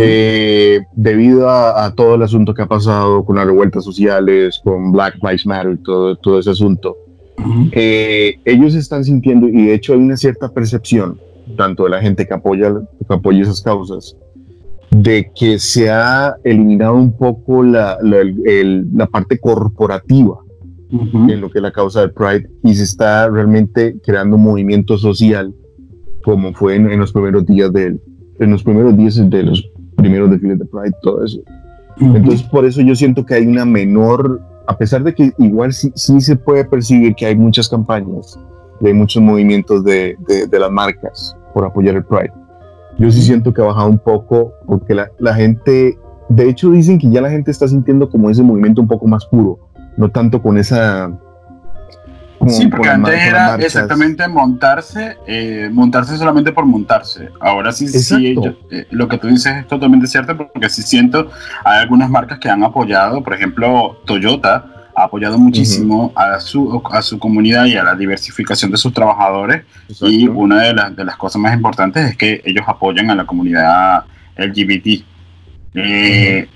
Eh, 0.01 0.81
debido 0.95 1.49
a, 1.49 1.85
a 1.85 1.95
todo 1.95 2.15
el 2.15 2.23
asunto 2.23 2.55
que 2.55 2.63
ha 2.63 2.67
pasado 2.67 3.25
con 3.25 3.37
las 3.37 3.47
revueltas 3.47 3.85
sociales, 3.85 4.61
con 4.65 4.93
Black 4.93 5.17
Lives 5.23 5.45
Matter, 5.47 5.79
todo, 5.85 6.17
todo 6.17 6.39
ese 6.39 6.51
asunto, 6.51 6.97
eh, 7.73 8.37
ellos 8.45 8.75
están 8.75 9.05
sintiendo, 9.05 9.47
y 9.49 9.67
de 9.67 9.75
hecho 9.75 9.93
hay 9.93 9.99
una 10.01 10.17
cierta 10.17 10.49
percepción, 10.49 11.21
tanto 11.57 11.85
de 11.85 11.91
la 11.91 12.01
gente 12.01 12.27
que 12.27 12.35
apoya, 12.35 12.73
que 13.07 13.15
apoya 13.15 13.43
esas 13.43 13.61
causas, 13.63 14.17
de 14.91 15.31
que 15.39 15.59
se 15.59 15.91
ha 15.91 16.35
eliminado 16.45 16.95
un 16.95 17.13
poco 17.13 17.63
la, 17.63 17.99
la, 18.03 18.19
el- 18.21 18.43
el- 18.49 18.87
la 18.95 19.07
parte 19.07 19.39
corporativa 19.39 20.39
en 21.31 21.41
lo 21.43 21.51
que 21.51 21.59
es 21.59 21.63
la 21.63 21.71
causa 21.73 22.01
del 22.01 22.13
Pride 22.13 22.49
y 22.65 22.75
se 22.75 22.85
está 22.85 23.29
realmente 23.29 23.97
creando 24.03 24.37
un 24.37 24.43
movimiento 24.45 24.97
social 24.97 25.53
como 26.25 26.53
fue 26.55 26.77
en, 26.77 26.91
en 26.91 27.01
los 27.01 27.13
primeros 27.13 27.47
días 27.47 27.73
del, 27.73 28.01
en 28.39 28.51
los 28.51 28.63
primeros 28.63 28.97
días 28.97 29.17
de 29.31 29.43
los 29.43 29.71
primeros 29.97 30.31
desfiles 30.31 30.59
de 30.59 30.65
Pride, 30.65 30.93
todo 31.03 31.25
eso. 31.25 31.41
Ujú. 32.01 32.17
Entonces, 32.17 32.43
por 32.45 32.65
eso 32.65 32.81
yo 32.81 32.95
siento 32.95 33.25
que 33.27 33.35
hay 33.35 33.47
una 33.47 33.65
menor, 33.65 34.41
a 34.67 34.77
pesar 34.77 35.03
de 35.03 35.15
que 35.15 35.33
igual 35.39 35.73
sí, 35.73 35.91
sí 35.95 36.21
se 36.21 36.37
puede 36.37 36.65
percibir 36.65 37.15
que 37.15 37.27
hay 37.27 37.35
muchas 37.37 37.69
campañas 37.69 38.39
y 38.81 38.87
hay 38.87 38.95
muchos 38.95 39.23
movimientos 39.23 39.83
de, 39.85 40.17
de- 40.29 40.47
de 40.47 40.59
las 40.61 40.71
marcas 40.71 41.37
por 41.55 41.65
apoyar 41.65 41.97
el 41.97 42.05
Pride. 42.05 42.33
Yo 42.99 43.11
sí 43.11 43.21
siento 43.23 43.53
que 43.53 43.61
ha 43.63 43.65
bajado 43.67 43.89
un 43.91 43.99
poco 43.99 44.53
porque 44.67 44.95
la, 44.95 45.09
la 45.19 45.35
gente, 45.35 45.99
de 46.29 46.49
hecho 46.49 46.71
dicen 46.71 46.99
que 46.99 47.11
ya 47.11 47.21
la 47.21 47.31
gente 47.31 47.51
está 47.51 47.67
sintiendo 47.67 48.09
como 48.09 48.29
ese 48.31 48.43
movimiento 48.43 48.81
un 48.83 48.89
poco 48.89 49.07
más 49.07 49.25
puro, 49.27 49.59
no 49.97 50.11
tanto 50.11 50.41
con 50.43 50.59
esa, 50.59 51.11
con, 52.49 52.55
Sí, 52.63 52.67
porque 52.69 52.89
antes 52.89 53.15
mar- 53.15 53.29
era 53.29 53.55
exactamente 53.57 54.27
montarse, 54.29 55.17
eh, 55.27 55.69
montarse 55.73 56.17
solamente 56.17 56.53
por 56.53 56.65
montarse. 56.67 57.29
Ahora 57.41 57.73
sí, 57.73 57.89
sí, 57.89 58.35
yo- 58.35 58.55
eh, 58.71 58.87
lo 58.91 59.09
que 59.09 59.19
tú 59.19 59.29
dices 59.29 59.55
es 59.57 59.67
totalmente 59.67 60.07
cierto, 60.07 60.37
porque 60.37 60.69
sí 60.69 60.83
siento, 60.83 61.31
hay 61.65 61.81
algunas 61.81 62.11
marcas 62.11 62.39
que 62.39 62.49
han 62.49 62.63
apoyado, 62.65 63.23
por 63.23 63.35
ejemplo, 63.35 64.01
Toyota 64.05 64.67
ha 64.97 65.05
apoyado 65.05 65.39
muchísimo 65.39 66.13
a, 66.17 66.41
su, 66.41 66.83
a 66.93 67.03
su 67.03 67.19
comunidad 67.21 67.67
y 67.67 67.77
a 67.77 67.85
la 67.85 67.95
diversificación 67.95 68.71
de 68.73 68.77
sus 68.79 68.93
trabajadores. 68.93 69.63
Y 70.01 70.25
Exacto. 70.25 70.33
una 70.41 70.63
de, 70.63 70.75
las 70.75 70.97
de 70.97 71.05
las 71.05 71.17
cosas 71.17 71.41
más 71.41 71.55
importantes 71.55 72.11
es 72.11 72.17
que 72.17 72.43
ellos 72.45 72.65
apoyan 72.67 73.09
a 73.11 73.15
la 73.15 73.25
comunidad 73.25 74.05
LGBT. 74.37 75.05
Eh, 75.75 76.49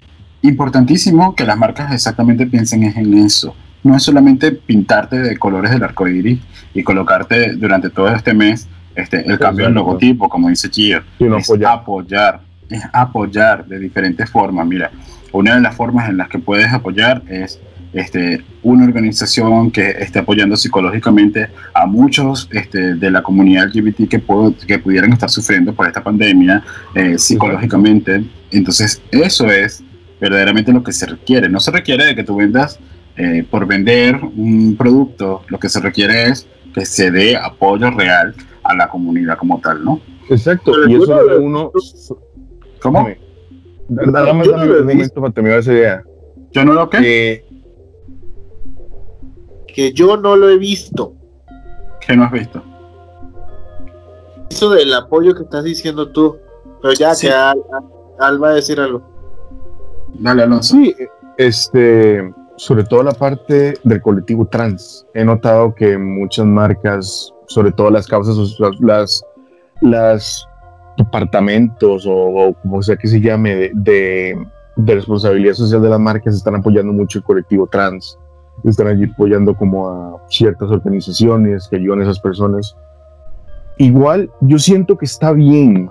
Importantísimo 0.45 1.37
que 1.37 1.45
las 1.45 1.57
marcas 1.57 1.93
exactamente 1.93 2.45
piensen 2.47 2.83
en 2.83 3.15
eso. 3.19 3.55
No 3.85 3.97
es 3.97 4.03
solamente 4.03 4.53
pintarte 4.53 5.19
de 5.19 5.37
colores 5.39 5.71
del 5.73 5.83
arco 5.83 6.07
iris 6.09 6.39
y 6.75 6.83
colocarte 6.83 7.53
durante 7.55 7.91
todo 7.91 8.09
este 8.15 8.33
mes 8.35 8.69
este, 8.95 9.19
el 9.19 9.39
cambio 9.39 9.65
del 9.67 9.73
Exacto. 9.73 9.75
logotipo, 9.75 10.29
como 10.29 10.49
dice. 10.49 10.69
Sino 10.73 11.37
es 11.37 11.49
apoyar. 11.51 11.73
apoyar, 11.73 12.41
es 12.69 12.83
apoyar 12.93 13.67
de 13.67 13.79
diferentes 13.79 14.31
formas. 14.31 14.67
Mira, 14.67 14.91
una 15.33 15.55
de 15.57 15.61
las 15.63 15.75
formas 15.75 16.09
en 16.09 16.17
las 16.19 16.29
que 16.29 16.39
puedes 16.39 16.73
apoyar 16.73 17.23
es 17.29 17.59
este, 17.95 18.43
una 18.63 18.85
organización 18.85 19.71
que 19.71 19.91
esté 19.91 20.19
apoyando 20.21 20.57
psicológicamente 20.57 21.49
a 21.75 21.85
muchos 21.87 22.49
este, 22.53 22.95
de 22.95 23.11
la 23.11 23.23
comunidad 23.23 23.67
LGBT 23.69 24.09
que, 24.09 24.19
puedo- 24.19 24.55
que 24.67 24.79
pudieran 24.79 25.13
estar 25.13 25.29
sufriendo 25.29 25.75
por 25.75 25.87
esta 25.87 26.03
pandemia 26.03 26.63
eh, 26.95 27.19
psicológicamente. 27.19 28.25
Entonces, 28.51 29.03
eso 29.11 29.51
es 29.51 29.83
verdaderamente 30.21 30.73
lo 30.73 30.83
que 30.83 30.93
se 30.93 31.07
requiere. 31.07 31.49
No 31.49 31.61
se 31.61 31.71
requiere 31.71 32.05
de 32.07 32.15
que 32.15 32.25
tú 32.25 32.37
vendas 32.37 32.79
eh, 33.17 33.45
por 33.51 33.67
vender 33.67 34.17
un 34.17 34.77
producto, 34.77 35.43
lo 35.49 35.59
que 35.59 35.69
se 35.69 35.81
requiere 35.81 36.25
es 36.29 36.47
que 36.75 36.87
se 36.87 37.11
dé 37.11 37.37
apoyo 37.37 37.91
real 37.91 38.35
a 38.65 38.75
la 38.75 38.89
comunidad 38.89 39.37
como 39.39 39.61
tal, 39.61 39.85
¿no? 39.85 40.01
Exacto. 40.31 40.73
Pero 40.73 40.89
Y 40.89 41.03
eso 41.03 41.23
lo 41.23 41.43
uno. 41.43 41.73
¿Cómo? 42.81 43.09
Dame 43.89 44.45
no 44.47 44.53
un 44.55 44.87
momento 44.87 45.21
para 45.21 45.33
terminar 45.33 45.59
esa 45.59 45.73
idea. 45.73 46.03
¿Yo 46.53 46.65
no 46.65 46.73
lo 46.73 46.89
que? 46.89 46.99
Eh, 47.33 47.45
Que 49.67 49.93
yo 49.93 50.17
no 50.17 50.37
lo 50.37 50.49
he 50.51 50.59
visto. 50.59 51.15
¿Qué 52.07 52.17
no 52.17 52.25
has 52.25 52.33
visto? 52.33 52.63
Eso 54.51 54.71
del 54.71 54.93
apoyo 54.95 55.35
que 55.35 55.43
estás 55.45 55.65
diciendo 55.65 56.11
tú. 56.11 56.37
Pero 56.81 56.95
ya 56.95 57.15
Sí. 57.15 57.27
que 57.27 57.33
Al, 57.33 57.63
Al 58.19 58.43
va 58.43 58.51
a 58.51 58.55
decir 58.55 58.79
algo. 58.81 59.03
Dale, 60.15 60.43
Alonso. 60.43 60.75
Sí, 60.77 60.95
este, 61.39 62.33
sobre 62.57 62.85
todo 62.85 63.03
la 63.03 63.13
parte 63.13 63.75
del 63.83 64.03
colectivo 64.03 64.47
trans. 64.47 65.07
He 65.15 65.25
notado 65.25 65.75
que 65.75 65.99
muchas 65.99 66.47
marcas, 66.47 67.33
sobre 67.47 67.73
todo 67.73 67.91
las 67.91 68.07
causas, 68.07 68.59
las, 68.81 69.25
las, 69.81 70.49
departamentos 70.99 72.05
o, 72.07 72.55
como 72.61 72.83
sea 72.83 72.97
que 72.97 73.09
se 73.09 73.21
llame, 73.21 73.71
de 73.75 74.37
responsabilidad 74.77 75.55
social 75.55 75.83
de 75.83 75.89
las 75.89 76.01
marcas, 76.01 76.35
están 76.35 76.57
apoyando 76.57 76.93
mucho 76.93 77.19
el 77.19 77.25
colectivo 77.25 77.67
trans. 77.67 78.19
Están 78.65 78.89
allí 78.89 79.11
apoyando 79.13 79.57
como 79.57 79.89
a 79.89 80.23
ciertas 80.29 80.71
organizaciones 80.71 81.67
que 81.69 81.77
ayudan 81.77 82.01
a 82.01 82.03
esas 82.05 82.21
personas. 82.21 82.77
Igual, 83.79 84.31
yo 84.41 84.59
siento 84.59 84.97
que 84.97 85.07
está 85.07 85.33
bien, 85.33 85.91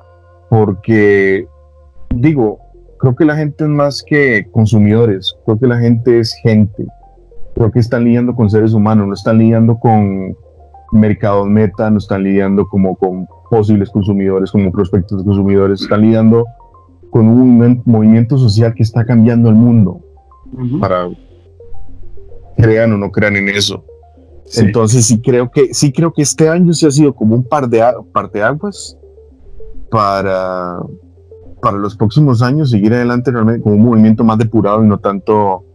porque, 0.50 1.48
digo, 2.10 2.60
creo 3.02 3.16
que 3.16 3.26
la 3.26 3.36
gente 3.36 3.64
es 3.64 3.70
más 3.70 4.04
que 4.04 4.48
consumidores, 4.52 5.36
creo 5.44 5.58
que 5.58 5.66
la 5.66 5.80
gente 5.80 6.20
es 6.20 6.34
gente, 6.44 6.86
creo 7.56 7.72
que 7.72 7.80
están 7.80 8.06
lidiando 8.06 8.36
con 8.36 8.50
seres 8.50 8.74
humanos, 8.74 9.08
no 9.08 9.14
están 9.16 9.40
lidiando 9.40 9.80
con 9.80 10.38
mercados 10.92 11.48
meta, 11.48 11.90
no 11.90 11.98
están 11.98 12.24
lidiando 12.24 12.68
como 12.68 12.96
con 12.96 13.28
posibles 13.50 13.90
consumidores, 13.90 14.52
como 14.52 14.72
prospectos 14.72 15.18
de 15.18 15.26
consumidores, 15.26 15.82
están 15.82 16.02
lidiando 16.02 16.46
con 17.10 17.28
un 17.28 17.82
movimiento 17.86 18.38
social 18.38 18.76
que 18.76 18.84
está 18.84 19.04
cambiando 19.04 19.50
el 19.50 19.56
mundo, 19.56 20.00
para 20.80 21.10
crean 22.56 22.94
o 22.94 22.98
no 22.98 23.12
crean 23.12 23.36
en 23.36 23.50
eso. 23.50 23.84
Sí. 24.46 24.62
Entonces 24.62 25.08
sí 25.08 25.20
creo 25.22 25.50
que 25.50 25.74
sí 25.74 25.92
creo 25.92 26.14
que 26.14 26.22
este 26.22 26.50
año 26.50 26.72
sí 26.74 26.86
ha 26.86 26.92
sido 26.92 27.16
como 27.16 27.36
un 27.36 27.44
par 27.44 27.68
de 27.68 27.82
parteaguas 28.14 28.96
para 29.90 30.78
para 31.62 31.78
los 31.78 31.96
próximos 31.96 32.42
años 32.42 32.72
seguir 32.72 32.94
adelante 32.94 33.32
realmente 33.32 33.62
con 33.62 33.74
un 33.74 33.84
movimiento 33.84 34.24
más 34.24 34.38
depurado 34.38 34.84
y 34.84 34.88
no 34.88 34.98
tanto 35.00 35.66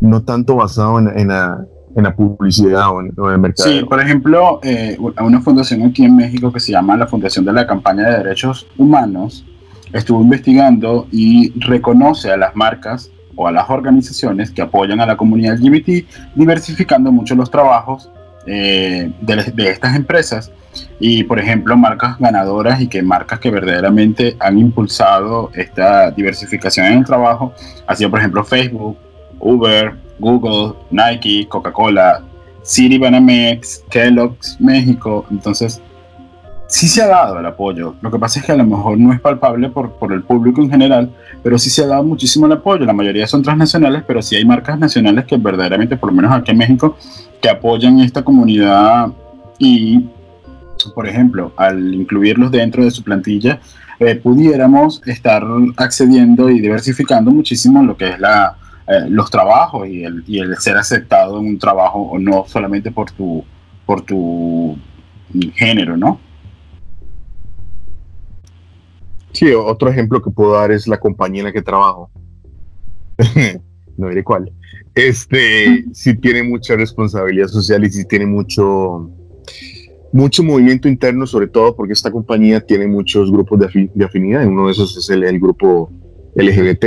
no 0.00 0.22
tanto 0.22 0.56
basado 0.56 0.98
en, 0.98 1.18
en 1.18 1.28
la, 1.28 1.64
en 1.96 2.04
la 2.04 2.14
publicidad 2.14 2.90
o 2.90 3.00
en, 3.00 3.12
o 3.16 3.28
en 3.28 3.34
el 3.34 3.40
mercado. 3.40 3.68
Sí, 3.68 3.84
por 3.84 4.00
ejemplo, 4.00 4.60
eh, 4.62 4.98
una 5.20 5.40
fundación 5.40 5.82
aquí 5.82 6.04
en 6.04 6.16
México 6.16 6.52
que 6.52 6.60
se 6.60 6.72
llama 6.72 6.96
la 6.96 7.06
Fundación 7.06 7.44
de 7.44 7.52
la 7.52 7.66
Campaña 7.66 8.10
de 8.10 8.18
Derechos 8.18 8.66
Humanos 8.76 9.44
estuvo 9.92 10.20
investigando 10.20 11.06
y 11.10 11.52
reconoce 11.60 12.30
a 12.30 12.36
las 12.36 12.54
marcas 12.56 13.10
o 13.36 13.46
a 13.46 13.52
las 13.52 13.70
organizaciones 13.70 14.50
que 14.50 14.62
apoyan 14.62 15.00
a 15.00 15.06
la 15.06 15.16
comunidad 15.16 15.58
LGBT, 15.58 16.06
diversificando 16.34 17.10
mucho 17.12 17.34
los 17.34 17.50
trabajos 17.50 18.10
eh, 18.46 19.10
de, 19.20 19.70
estas 19.70 19.96
empresas. 19.96 20.50
Y, 20.98 21.22
por 21.24 21.38
ejemplo, 21.38 21.76
marcas 21.76 22.18
ganadoras 22.18 22.80
y 22.80 22.88
que 22.88 23.02
marcas 23.02 23.38
que 23.38 23.50
verdaderamente 23.50 24.36
han 24.40 24.58
impulsado 24.58 25.50
esta 25.54 26.10
diversificación 26.10 26.86
en 26.86 26.98
el 26.98 27.04
trabajo, 27.04 27.52
ha 27.86 27.94
sido, 27.94 28.10
por 28.10 28.18
ejemplo, 28.18 28.44
Facebook, 28.44 28.96
Uber, 29.38 29.94
Google, 30.18 30.74
Nike, 30.90 31.46
Coca-Cola, 31.48 32.22
City 32.62 32.98
Banamex, 32.98 33.84
Kellogg's 33.90 34.56
México. 34.60 35.26
Entonces, 35.30 35.80
sí 36.74 36.88
se 36.88 37.02
ha 37.02 37.06
dado 37.06 37.38
el 37.38 37.46
apoyo. 37.46 37.94
Lo 38.00 38.10
que 38.10 38.18
pasa 38.18 38.40
es 38.40 38.46
que 38.46 38.50
a 38.50 38.56
lo 38.56 38.64
mejor 38.64 38.98
no 38.98 39.12
es 39.12 39.20
palpable 39.20 39.68
por, 39.68 39.92
por 39.92 40.12
el 40.12 40.24
público 40.24 40.60
en 40.60 40.68
general, 40.68 41.08
pero 41.40 41.56
sí 41.56 41.70
se 41.70 41.84
ha 41.84 41.86
dado 41.86 42.02
muchísimo 42.02 42.46
el 42.46 42.52
apoyo. 42.52 42.84
La 42.84 42.92
mayoría 42.92 43.28
son 43.28 43.44
transnacionales, 43.44 44.02
pero 44.04 44.20
sí 44.20 44.34
hay 44.34 44.44
marcas 44.44 44.76
nacionales 44.76 45.24
que 45.24 45.36
verdaderamente, 45.36 45.96
por 45.96 46.10
lo 46.10 46.16
menos 46.16 46.32
aquí 46.32 46.50
en 46.50 46.58
México, 46.58 46.96
que 47.40 47.48
apoyan 47.48 48.00
esta 48.00 48.24
comunidad 48.24 49.12
y, 49.56 50.04
por 50.96 51.06
ejemplo, 51.06 51.52
al 51.56 51.94
incluirlos 51.94 52.50
dentro 52.50 52.82
de 52.82 52.90
su 52.90 53.04
plantilla, 53.04 53.60
eh, 54.00 54.16
pudiéramos 54.16 55.00
estar 55.06 55.44
accediendo 55.76 56.50
y 56.50 56.58
diversificando 56.58 57.30
muchísimo 57.30 57.84
lo 57.84 57.96
que 57.96 58.08
es 58.08 58.18
la, 58.18 58.56
eh, 58.88 59.06
los 59.10 59.30
trabajos 59.30 59.86
y 59.86 60.02
el, 60.02 60.24
y 60.26 60.40
el 60.40 60.56
ser 60.56 60.76
aceptado 60.76 61.38
en 61.38 61.46
un 61.46 61.58
trabajo 61.60 62.00
o 62.00 62.18
no 62.18 62.46
solamente 62.48 62.90
por 62.90 63.12
tu, 63.12 63.44
por 63.86 64.02
tu 64.02 64.76
género, 65.54 65.96
¿no? 65.96 66.18
Sí, 69.34 69.52
otro 69.52 69.90
ejemplo 69.90 70.22
que 70.22 70.30
puedo 70.30 70.52
dar 70.52 70.70
es 70.72 70.86
la 70.88 70.98
compañía 70.98 71.40
en 71.40 71.46
la 71.46 71.52
que 71.52 71.60
trabajo. 71.62 72.10
no 73.96 74.08
diré 74.08 74.24
cuál. 74.24 74.50
Este 74.94 75.84
sí 75.92 76.14
tiene 76.16 76.42
mucha 76.44 76.76
responsabilidad 76.76 77.48
social 77.48 77.84
y 77.84 77.90
sí 77.90 78.04
tiene 78.04 78.26
mucho, 78.26 79.10
mucho 80.12 80.42
movimiento 80.44 80.88
interno, 80.88 81.26
sobre 81.26 81.48
todo 81.48 81.74
porque 81.74 81.92
esta 81.92 82.10
compañía 82.12 82.60
tiene 82.60 82.86
muchos 82.86 83.30
grupos 83.30 83.58
de, 83.58 83.66
afi- 83.66 83.90
de 83.92 84.04
afinidad 84.04 84.46
uno 84.46 84.66
de 84.66 84.72
esos 84.72 84.96
es 84.96 85.10
el, 85.10 85.24
el 85.24 85.38
grupo 85.40 85.90
LGBT. 86.36 86.84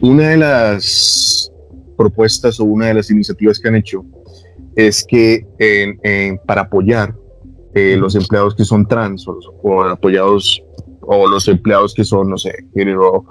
Una 0.00 0.30
de 0.30 0.36
las 0.36 1.50
propuestas 1.96 2.58
o 2.60 2.64
una 2.64 2.86
de 2.86 2.94
las 2.94 3.10
iniciativas 3.10 3.58
que 3.58 3.68
han 3.68 3.76
hecho 3.76 4.04
es 4.76 5.04
que 5.04 5.46
en- 5.58 5.98
en- 6.04 6.38
para 6.38 6.62
apoyar 6.62 7.14
eh, 7.74 7.96
los 7.98 8.14
empleados 8.14 8.54
que 8.54 8.64
son 8.64 8.86
trans 8.86 9.26
o, 9.26 9.38
o 9.62 9.82
apoyados 9.82 10.62
o 11.06 11.28
los 11.28 11.48
empleados 11.48 11.94
que 11.94 12.04
son, 12.04 12.30
no 12.30 12.38
sé, 12.38 12.52
género, 12.74 13.24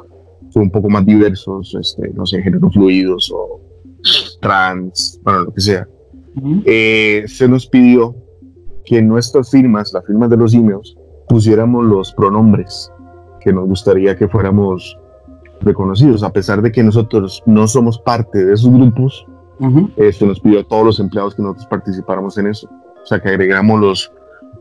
son 0.50 0.64
un 0.64 0.72
poco 0.72 0.90
más 0.90 1.06
diversos, 1.06 1.76
este, 1.80 2.10
no 2.14 2.26
sé, 2.26 2.42
género 2.42 2.70
fluidos 2.70 3.32
o 3.34 3.62
trans, 4.42 5.20
bueno, 5.24 5.46
lo 5.46 5.54
que 5.54 5.62
sea, 5.62 5.88
eh, 6.66 7.24
se 7.28 7.48
nos 7.48 7.68
pidió 7.68 8.16
que 8.86 8.98
en 8.98 9.08
nuestras 9.08 9.50
firmas, 9.52 9.94
las 9.94 10.06
firmas 10.06 10.30
de 10.30 10.38
los 10.38 10.54
emails, 10.54 10.96
pusiéramos 11.28 11.86
los 11.86 12.14
pronombres 12.14 12.92
que 13.40 13.54
nos 13.54 13.68
gustaría 13.68 14.16
que 14.16 14.28
fuéramos 14.28 14.98
reconocidos, 15.62 16.24
a 16.24 16.32
pesar 16.32 16.62
de 16.62 16.72
que 16.72 16.84
nosotros 16.84 17.42
no 17.46 17.68
somos 17.68 18.00
parte 18.00 18.44
de 18.44 18.54
esos 18.54 18.72
grupos, 18.72 19.26
Ujú. 19.60 19.90
eh, 19.98 20.12
se 20.12 20.26
nos 20.26 20.40
pidió 20.40 20.62
a 20.62 20.64
todos 20.64 20.86
los 20.86 21.00
empleados 21.00 21.36
que 21.36 21.42
nosotros 21.42 21.68
participáramos 21.68 22.38
en 22.38 22.48
eso. 22.48 22.68
O 23.02 23.06
sea, 23.06 23.22
que 23.22 23.30
agregamos 23.30 23.80
los, 23.80 24.12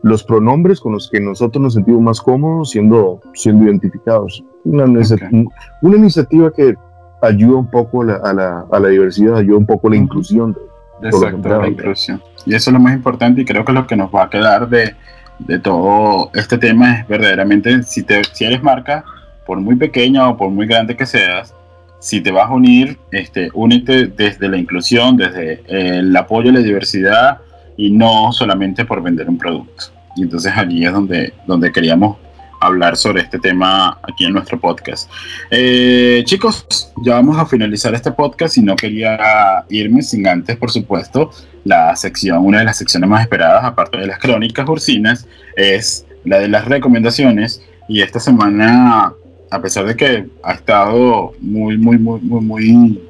los 0.03 0.23
pronombres 0.23 0.79
con 0.79 0.91
los 0.93 1.09
que 1.09 1.19
nosotros 1.19 1.61
nos 1.61 1.73
sentimos 1.73 2.01
más 2.01 2.21
cómodos 2.21 2.69
siendo, 2.71 3.19
siendo 3.33 3.65
identificados. 3.65 4.43
Una, 4.65 4.85
inicia- 4.85 5.15
Ok. 5.15 5.51
una 5.81 5.97
iniciativa 5.97 6.51
que 6.51 6.75
ayuda 7.21 7.57
un 7.57 7.67
poco 7.71 8.01
a 8.01 8.05
la, 8.05 8.15
a 8.17 8.33
la- 8.33 8.65
a 8.71 8.79
la 8.79 8.89
diversidad, 8.89 9.37
ayuda 9.37 9.57
un 9.57 9.65
poco 9.65 9.87
a 9.87 9.91
la 9.91 9.95
inclusión. 9.97 10.55
Exacto, 11.01 11.49
la 11.61 11.67
inclusión. 11.67 12.21
Y 12.45 12.53
eso 12.53 12.69
es 12.69 12.73
lo 12.73 12.79
más 12.79 12.93
importante 12.93 13.41
y 13.41 13.45
creo 13.45 13.63
que 13.65 13.73
lo 13.73 13.87
que 13.87 13.95
nos 13.95 14.13
va 14.13 14.23
a 14.23 14.29
quedar 14.29 14.69
de, 14.69 14.93
de 15.39 15.59
todo 15.59 16.29
este 16.33 16.57
tema 16.57 16.99
es 16.99 17.07
verdaderamente, 17.07 17.83
si, 17.83 18.03
te, 18.03 18.21
si 18.33 18.43
eres 18.45 18.61
marca, 18.61 19.03
por 19.45 19.59
muy 19.59 19.75
pequeña 19.75 20.29
o 20.29 20.37
por 20.37 20.49
muy 20.49 20.67
grande 20.67 20.95
que 20.97 21.05
seas, 21.05 21.53
si 21.99 22.19
te 22.21 22.31
vas 22.31 22.49
a 22.49 22.53
unir, 22.53 22.97
este, 23.11 23.49
únete 23.53 24.07
desde 24.07 24.49
la 24.49 24.57
inclusión, 24.57 25.15
desde 25.15 25.61
el 25.67 26.15
apoyo 26.15 26.49
a 26.49 26.53
la 26.53 26.59
diversidad 26.59 27.39
y 27.77 27.89
no 27.91 28.31
solamente 28.33 28.83
por 28.85 29.01
vender 29.01 29.27
un 29.29 29.37
producto. 29.37 29.85
Y 30.15 30.23
entonces 30.23 30.53
allí 30.55 30.85
es 30.85 30.91
donde, 30.91 31.33
donde 31.47 31.71
queríamos 31.71 32.17
hablar 32.63 32.95
sobre 32.95 33.21
este 33.21 33.39
tema 33.39 33.97
aquí 34.03 34.25
en 34.25 34.33
nuestro 34.33 34.59
podcast. 34.59 35.09
Eh, 35.51 36.23
chicos, 36.25 36.91
ya 37.03 37.15
vamos 37.15 37.37
a 37.37 37.45
finalizar 37.45 37.93
este 37.93 38.11
podcast 38.11 38.57
y 38.57 38.61
no 38.61 38.75
quería 38.75 39.65
irme 39.69 40.01
sin 40.01 40.27
antes, 40.27 40.55
por 40.57 40.71
supuesto, 40.71 41.31
la 41.65 41.95
sección, 41.95 42.45
una 42.45 42.59
de 42.59 42.65
las 42.65 42.77
secciones 42.77 43.09
más 43.09 43.21
esperadas, 43.21 43.63
aparte 43.63 43.97
de 43.97 44.07
las 44.07 44.19
crónicas 44.19 44.67
ursinas, 44.67 45.27
es 45.55 46.05
la 46.23 46.39
de 46.39 46.47
las 46.47 46.65
recomendaciones. 46.65 47.61
Y 47.89 48.01
esta 48.01 48.19
semana, 48.19 49.13
a 49.51 49.61
pesar 49.61 49.85
de 49.85 49.95
que 49.95 50.29
ha 50.41 50.53
estado 50.53 51.33
muy, 51.41 51.77
muy, 51.77 51.97
muy, 51.97 52.19
muy, 52.21 52.41
muy 52.41 53.03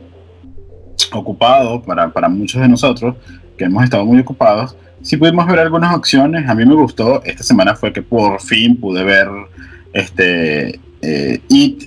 ocupado 1.11 1.81
para, 1.81 2.11
para 2.11 2.27
muchos 2.27 2.59
de 2.59 2.67
nosotros, 2.67 3.15
que 3.57 3.65
hemos 3.65 3.83
estado 3.83 4.03
muy 4.03 4.19
ocupados, 4.19 4.75
sí 5.03 5.17
pudimos 5.17 5.45
ver 5.45 5.59
algunas 5.59 5.93
opciones. 5.95 6.49
A 6.49 6.55
mí 6.55 6.65
me 6.65 6.73
gustó. 6.73 7.21
Esta 7.23 7.43
semana 7.43 7.75
fue 7.75 7.93
que 7.93 8.01
por 8.01 8.41
fin 8.41 8.75
pude 8.77 9.03
ver 9.03 9.27
este 9.91 10.79
eh, 11.01 11.41
It, 11.49 11.83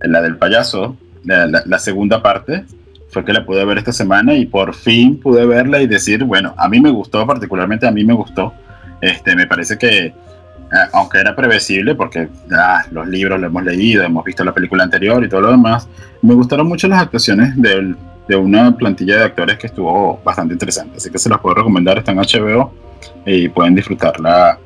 la 0.00 0.20
del 0.20 0.36
payaso, 0.36 0.96
la, 1.24 1.78
segunda 1.78 2.20
parte. 2.20 2.64
Fue 3.10 3.24
que 3.24 3.32
la 3.32 3.44
pude 3.44 3.64
ver 3.64 3.78
esta 3.78 3.92
semana 3.92 4.34
y 4.34 4.46
por 4.46 4.74
fin 4.74 5.20
pude 5.20 5.44
verla 5.44 5.82
y 5.82 5.86
decir, 5.86 6.24
bueno, 6.24 6.54
a 6.56 6.68
mí 6.68 6.80
me 6.80 6.90
gustó, 6.90 7.26
particularmente 7.26 7.86
a 7.86 7.90
mí 7.90 8.04
me 8.04 8.14
gustó. 8.14 8.54
Este, 9.02 9.36
me 9.36 9.46
parece 9.46 9.76
que, 9.76 10.06
eh, 10.06 10.14
aunque 10.94 11.18
era 11.18 11.36
previsible, 11.36 11.94
porque 11.94 12.28
ah, 12.52 12.86
los 12.90 13.06
libros 13.06 13.38
lo 13.38 13.48
hemos 13.48 13.64
leído, 13.64 14.02
hemos 14.02 14.24
visto 14.24 14.42
la 14.44 14.54
película 14.54 14.82
anterior 14.82 15.22
y 15.22 15.28
todo 15.28 15.42
lo 15.42 15.50
demás, 15.50 15.86
me 16.22 16.32
gustaron 16.32 16.66
mucho 16.66 16.88
las 16.88 17.02
actuaciones 17.02 17.54
del 17.60 17.96
de 18.32 18.36
una 18.36 18.74
plantilla 18.74 19.18
de 19.18 19.24
actores 19.24 19.58
que 19.58 19.66
estuvo 19.66 20.18
bastante 20.24 20.54
interesante. 20.54 20.96
Así 20.96 21.10
que 21.10 21.18
se 21.18 21.28
las 21.28 21.38
puedo 21.38 21.56
recomendar, 21.56 21.98
está 21.98 22.12
en 22.12 22.18
HBO 22.18 22.72
y 23.26 23.48
pueden 23.50 23.74
disfrutarla. 23.74 24.58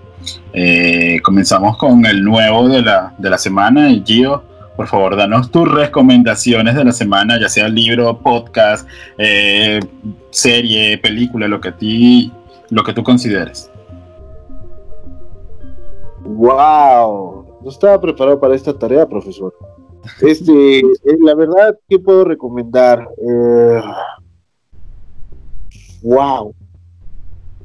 Eh, 0.52 1.18
comenzamos 1.22 1.76
con 1.76 2.06
el 2.06 2.22
nuevo 2.22 2.68
de 2.68 2.82
la, 2.82 3.12
de 3.18 3.28
la 3.28 3.38
semana. 3.38 3.90
Y 3.90 4.04
Gio, 4.06 4.44
por 4.76 4.86
favor, 4.86 5.16
danos 5.16 5.50
tus 5.50 5.68
recomendaciones 5.68 6.76
de 6.76 6.84
la 6.84 6.92
semana, 6.92 7.40
ya 7.40 7.48
sea 7.48 7.68
libro, 7.68 8.18
podcast, 8.18 8.88
eh, 9.18 9.80
serie, 10.30 10.98
película, 10.98 11.48
lo 11.48 11.60
que, 11.60 11.72
ti, 11.72 12.32
lo 12.70 12.84
que 12.84 12.92
tú 12.92 13.02
consideres. 13.02 13.68
¡Wow! 16.20 17.60
No 17.64 17.70
estaba 17.70 18.00
preparado 18.00 18.38
para 18.38 18.54
esta 18.54 18.72
tarea, 18.72 19.06
profesor. 19.06 19.52
Este, 20.20 20.78
eh, 20.78 21.18
la 21.20 21.34
verdad, 21.34 21.78
¿qué 21.88 21.98
puedo 21.98 22.24
recomendar? 22.24 23.06
Eh, 23.18 23.80
wow. 26.02 26.54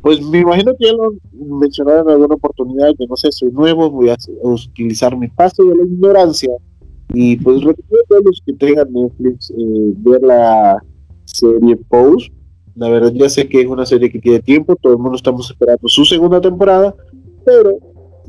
Pues 0.01 0.21
me 0.21 0.39
imagino 0.39 0.75
que 0.77 0.87
ya 0.87 0.93
lo 0.93 1.13
mencionaron 1.59 2.07
en 2.07 2.15
alguna 2.15 2.35
oportunidad, 2.35 2.89
que 2.97 3.05
no 3.05 3.15
sé, 3.15 3.31
soy 3.31 3.51
nuevo, 3.51 3.89
voy 3.91 4.09
a, 4.09 4.17
utilizar 4.41 5.15
mi 5.15 5.27
paso 5.27 5.63
de 5.63 5.75
la 5.75 5.83
ignorancia. 5.83 6.51
Y 7.13 7.35
pues 7.37 7.57
recomiendo 7.57 8.17
a 8.17 8.21
los 8.23 8.41
que 8.45 8.53
tengan 8.53 8.91
Netflix 8.91 9.51
eh, 9.51 9.93
ver 9.97 10.21
la 10.23 10.81
serie 11.25 11.75
Pose. 11.75 12.31
La 12.75 12.89
verdad, 12.89 13.11
ya 13.13 13.29
sé 13.29 13.47
que 13.47 13.61
es 13.61 13.67
una 13.67 13.85
serie 13.85 14.11
que 14.11 14.19
tiene 14.19 14.39
tiempo, 14.39 14.75
todo 14.77 14.93
el 14.93 14.99
mundo 14.99 15.17
estamos 15.17 15.49
esperando 15.51 15.87
su 15.87 16.05
segunda 16.05 16.39
temporada, 16.39 16.95
pero 17.45 17.77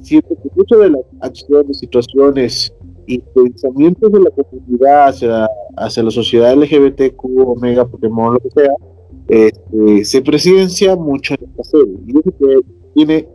siento 0.03 0.29
que 0.43 0.51
muchas 0.55 0.79
de 0.81 0.91
las 0.91 1.03
acciones, 1.21 1.79
situaciones 1.79 2.73
y 3.13 3.19
pensamientos 3.35 4.11
de 4.11 4.21
la 4.21 4.31
comunidad 4.31 5.09
hacia, 5.09 5.49
hacia 5.77 6.03
la 6.03 6.11
sociedad 6.11 6.55
LGBTQ, 6.55 7.25
Omega, 7.47 7.87
Pokémon, 7.87 8.35
lo 8.35 8.41
que 8.41 8.51
sea, 8.51 8.73
este, 9.29 10.05
se 10.05 10.23
presidencia 10.23 10.97
mucho 10.97 11.35
en 11.35 11.51
esta 11.51 11.65
serie. 11.65 11.95
Y 12.07 12.19
eso 12.19 12.35
que 12.39 12.61
tiene 12.95 13.29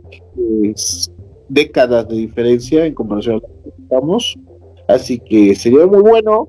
décadas 1.48 2.08
de 2.08 2.16
diferencia 2.16 2.84
en 2.84 2.94
comparación 2.94 3.36
a 3.36 3.38
lo 3.38 3.48
que 3.62 3.82
estamos. 3.82 4.38
Así 4.88 5.18
que 5.18 5.54
sería 5.54 5.86
muy 5.86 6.00
bueno 6.00 6.48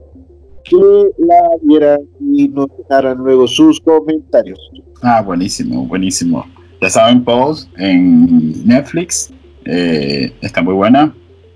que 0.63 0.77
la 1.17 1.49
vieran 1.61 2.01
y 2.19 2.47
nos 2.47 2.67
dejaran 2.77 3.17
luego 3.17 3.47
sus 3.47 3.80
comentarios. 3.80 4.59
Ah, 5.01 5.21
buenísimo, 5.21 5.86
buenísimo. 5.86 6.45
Ya 6.82 6.89
saben, 6.89 7.23
Pose 7.23 7.67
en 7.77 8.65
Netflix. 8.65 9.32
Eh, 9.65 10.32
está 10.41 10.61
muy 10.61 10.73
buena 10.73 11.13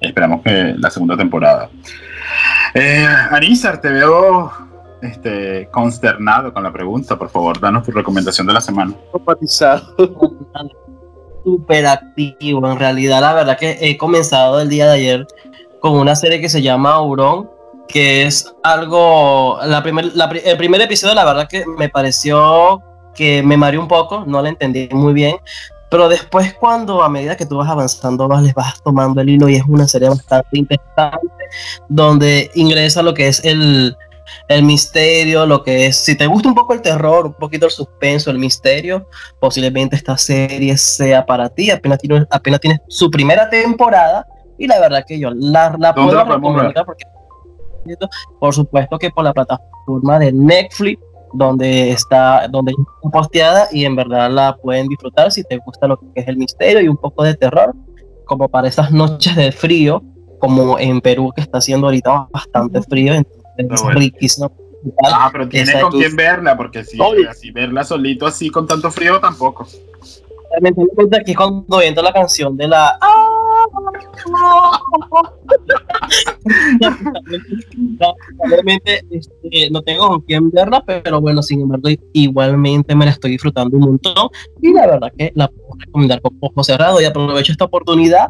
esperamos 0.07 0.41
que 0.41 0.75
la 0.77 0.89
segunda 0.89 1.17
temporada. 1.17 1.69
Eh, 2.73 3.07
te 3.81 3.89
veo 3.89 4.51
este, 5.01 5.69
consternado 5.71 6.53
con 6.53 6.63
la 6.63 6.71
pregunta. 6.71 7.17
Por 7.17 7.29
favor, 7.29 7.59
danos 7.59 7.83
tu 7.83 7.91
recomendación 7.91 8.47
de 8.47 8.53
la 8.53 8.61
semana. 8.61 8.93
Súper 11.43 11.85
activo. 11.87 12.71
En 12.71 12.79
realidad, 12.79 13.21
la 13.21 13.33
verdad 13.33 13.57
que 13.57 13.77
he 13.81 13.97
comenzado 13.97 14.61
el 14.61 14.69
día 14.69 14.87
de 14.87 14.93
ayer 14.93 15.27
con 15.79 15.93
una 15.93 16.15
serie 16.15 16.39
que 16.39 16.49
se 16.49 16.61
llama 16.61 16.93
Auron, 16.93 17.49
que 17.87 18.25
es 18.25 18.55
algo. 18.63 19.59
La 19.65 19.83
primer, 19.83 20.11
el 20.45 20.57
primer 20.57 20.81
episodio, 20.81 21.13
la 21.13 21.25
verdad 21.25 21.47
que 21.49 21.65
me 21.65 21.89
pareció 21.89 22.81
que 23.13 23.43
me 23.43 23.57
mareó 23.57 23.81
un 23.81 23.87
poco, 23.87 24.23
no 24.25 24.41
la 24.41 24.49
entendí 24.49 24.89
muy 24.91 25.13
bien, 25.13 25.35
pero 25.93 26.09
después 26.09 26.55
cuando 26.55 27.03
a 27.03 27.07
medida 27.07 27.37
que 27.37 27.45
tú 27.45 27.57
vas 27.57 27.69
avanzando, 27.69 28.27
vas, 28.27 28.41
les 28.41 28.55
vas 28.55 28.81
tomando 28.81 29.21
el 29.21 29.29
hilo 29.29 29.47
y 29.47 29.57
es 29.57 29.63
una 29.67 29.87
serie 29.87 30.09
bastante 30.09 30.57
interesante, 30.57 31.27
donde 31.87 32.49
ingresa 32.55 33.03
lo 33.03 33.13
que 33.13 33.27
es 33.27 33.45
el, 33.45 33.95
el 34.47 34.63
misterio, 34.63 35.45
lo 35.45 35.63
que 35.63 35.85
es, 35.85 35.97
si 35.97 36.17
te 36.17 36.25
gusta 36.25 36.49
un 36.49 36.55
poco 36.55 36.73
el 36.73 36.81
terror, 36.81 37.27
un 37.27 37.33
poquito 37.33 37.67
el 37.67 37.71
suspenso, 37.71 38.31
el 38.31 38.39
misterio, 38.39 39.07
posiblemente 39.39 39.95
esta 39.95 40.17
serie 40.17 40.75
sea 40.79 41.27
para 41.27 41.47
ti, 41.47 41.69
apenas 41.69 41.99
tiene, 41.99 42.25
apenas 42.31 42.59
tiene 42.59 42.81
su 42.87 43.11
primera 43.11 43.47
temporada 43.51 44.25
y 44.57 44.65
la 44.65 44.79
verdad 44.79 45.05
que 45.07 45.19
yo 45.19 45.29
la, 45.29 45.75
la 45.77 45.93
puedo 45.93 46.25
recomendar 46.25 46.85
porque 46.87 47.05
por 48.39 48.51
supuesto 48.51 48.97
que 48.97 49.11
por 49.11 49.25
la 49.25 49.33
plataforma 49.33 50.17
de 50.17 50.33
Netflix 50.33 50.99
donde 51.33 51.91
está, 51.91 52.47
donde 52.47 52.71
está 52.71 53.09
posteada 53.11 53.67
y 53.71 53.85
en 53.85 53.95
verdad 53.95 54.31
la 54.31 54.55
pueden 54.55 54.87
disfrutar 54.87 55.31
si 55.31 55.43
te 55.43 55.57
gusta 55.57 55.87
lo 55.87 55.97
que 55.97 56.07
es 56.15 56.27
el 56.27 56.37
misterio 56.37 56.81
y 56.81 56.87
un 56.87 56.97
poco 56.97 57.23
de 57.23 57.35
terror, 57.35 57.73
como 58.25 58.47
para 58.47 58.67
esas 58.67 58.91
noches 58.91 59.35
de 59.35 59.51
frío, 59.51 60.03
como 60.39 60.77
en 60.77 61.01
Perú 61.01 61.31
que 61.35 61.41
está 61.41 61.57
haciendo 61.57 61.87
ahorita 61.87 62.27
bastante 62.31 62.81
frío, 62.81 63.13
entonces 63.57 63.87
es 63.89 63.95
riquísimo. 63.95 64.51
Ah, 65.05 65.29
pero 65.31 65.47
tiene 65.47 65.79
con 65.79 65.91
quién 65.91 66.15
verla, 66.15 66.57
porque 66.57 66.83
si, 66.83 66.99
así 67.29 67.51
verla 67.51 67.83
solito 67.83 68.25
así 68.25 68.49
con 68.49 68.67
tanto 68.67 68.91
frío 68.91 69.19
tampoco. 69.19 69.65
Realmente 70.51 70.81
me 70.81 70.87
cuenta 70.89 71.23
que 71.23 71.33
cuando 71.33 71.81
entra 71.81 72.03
la 72.03 72.13
canción 72.13 72.55
de 72.57 72.67
la 72.67 72.99
Probablemente 78.37 79.01
este, 79.09 79.69
no 79.71 79.81
tengo 79.81 80.09
con 80.09 80.21
quién 80.21 80.51
verla, 80.51 80.83
pero 80.85 81.19
bueno, 81.21 81.41
sin 81.41 81.61
embargo, 81.61 81.89
igualmente 82.13 82.95
me 82.95 83.05
la 83.05 83.11
estoy 83.11 83.31
disfrutando 83.31 83.77
un 83.77 83.83
montón 83.83 84.29
y 84.61 84.73
la 84.73 84.87
verdad 84.87 85.11
que 85.17 85.31
la 85.35 85.47
puedo 85.47 85.75
recomendar 85.79 86.21
con 86.21 86.37
ojo 86.39 86.63
cerrado 86.63 87.01
y 87.01 87.05
aprovecho 87.05 87.51
esta 87.51 87.65
oportunidad 87.65 88.27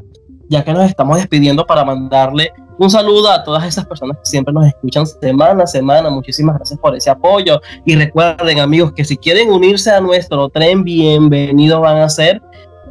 ya 0.49 0.63
que 0.63 0.73
nos 0.73 0.85
estamos 0.85 1.17
despidiendo 1.17 1.65
para 1.65 1.83
mandarle 1.83 2.51
un 2.79 2.89
saludo 2.89 3.29
a 3.29 3.43
todas 3.43 3.65
esas 3.65 3.85
personas 3.85 4.17
que 4.17 4.25
siempre 4.25 4.53
nos 4.53 4.67
escuchan 4.67 5.05
semana 5.05 5.63
a 5.63 5.67
semana. 5.67 6.09
Muchísimas 6.09 6.55
gracias 6.55 6.79
por 6.79 6.95
ese 6.95 7.09
apoyo. 7.09 7.61
Y 7.85 7.95
recuerden, 7.95 8.59
amigos, 8.59 8.93
que 8.93 9.05
si 9.05 9.15
quieren 9.15 9.51
unirse 9.51 9.91
a 9.91 10.01
nuestro 10.01 10.49
tren, 10.49 10.83
bienvenidos 10.83 11.81
van 11.81 11.97
a 11.97 12.09
ser 12.09 12.41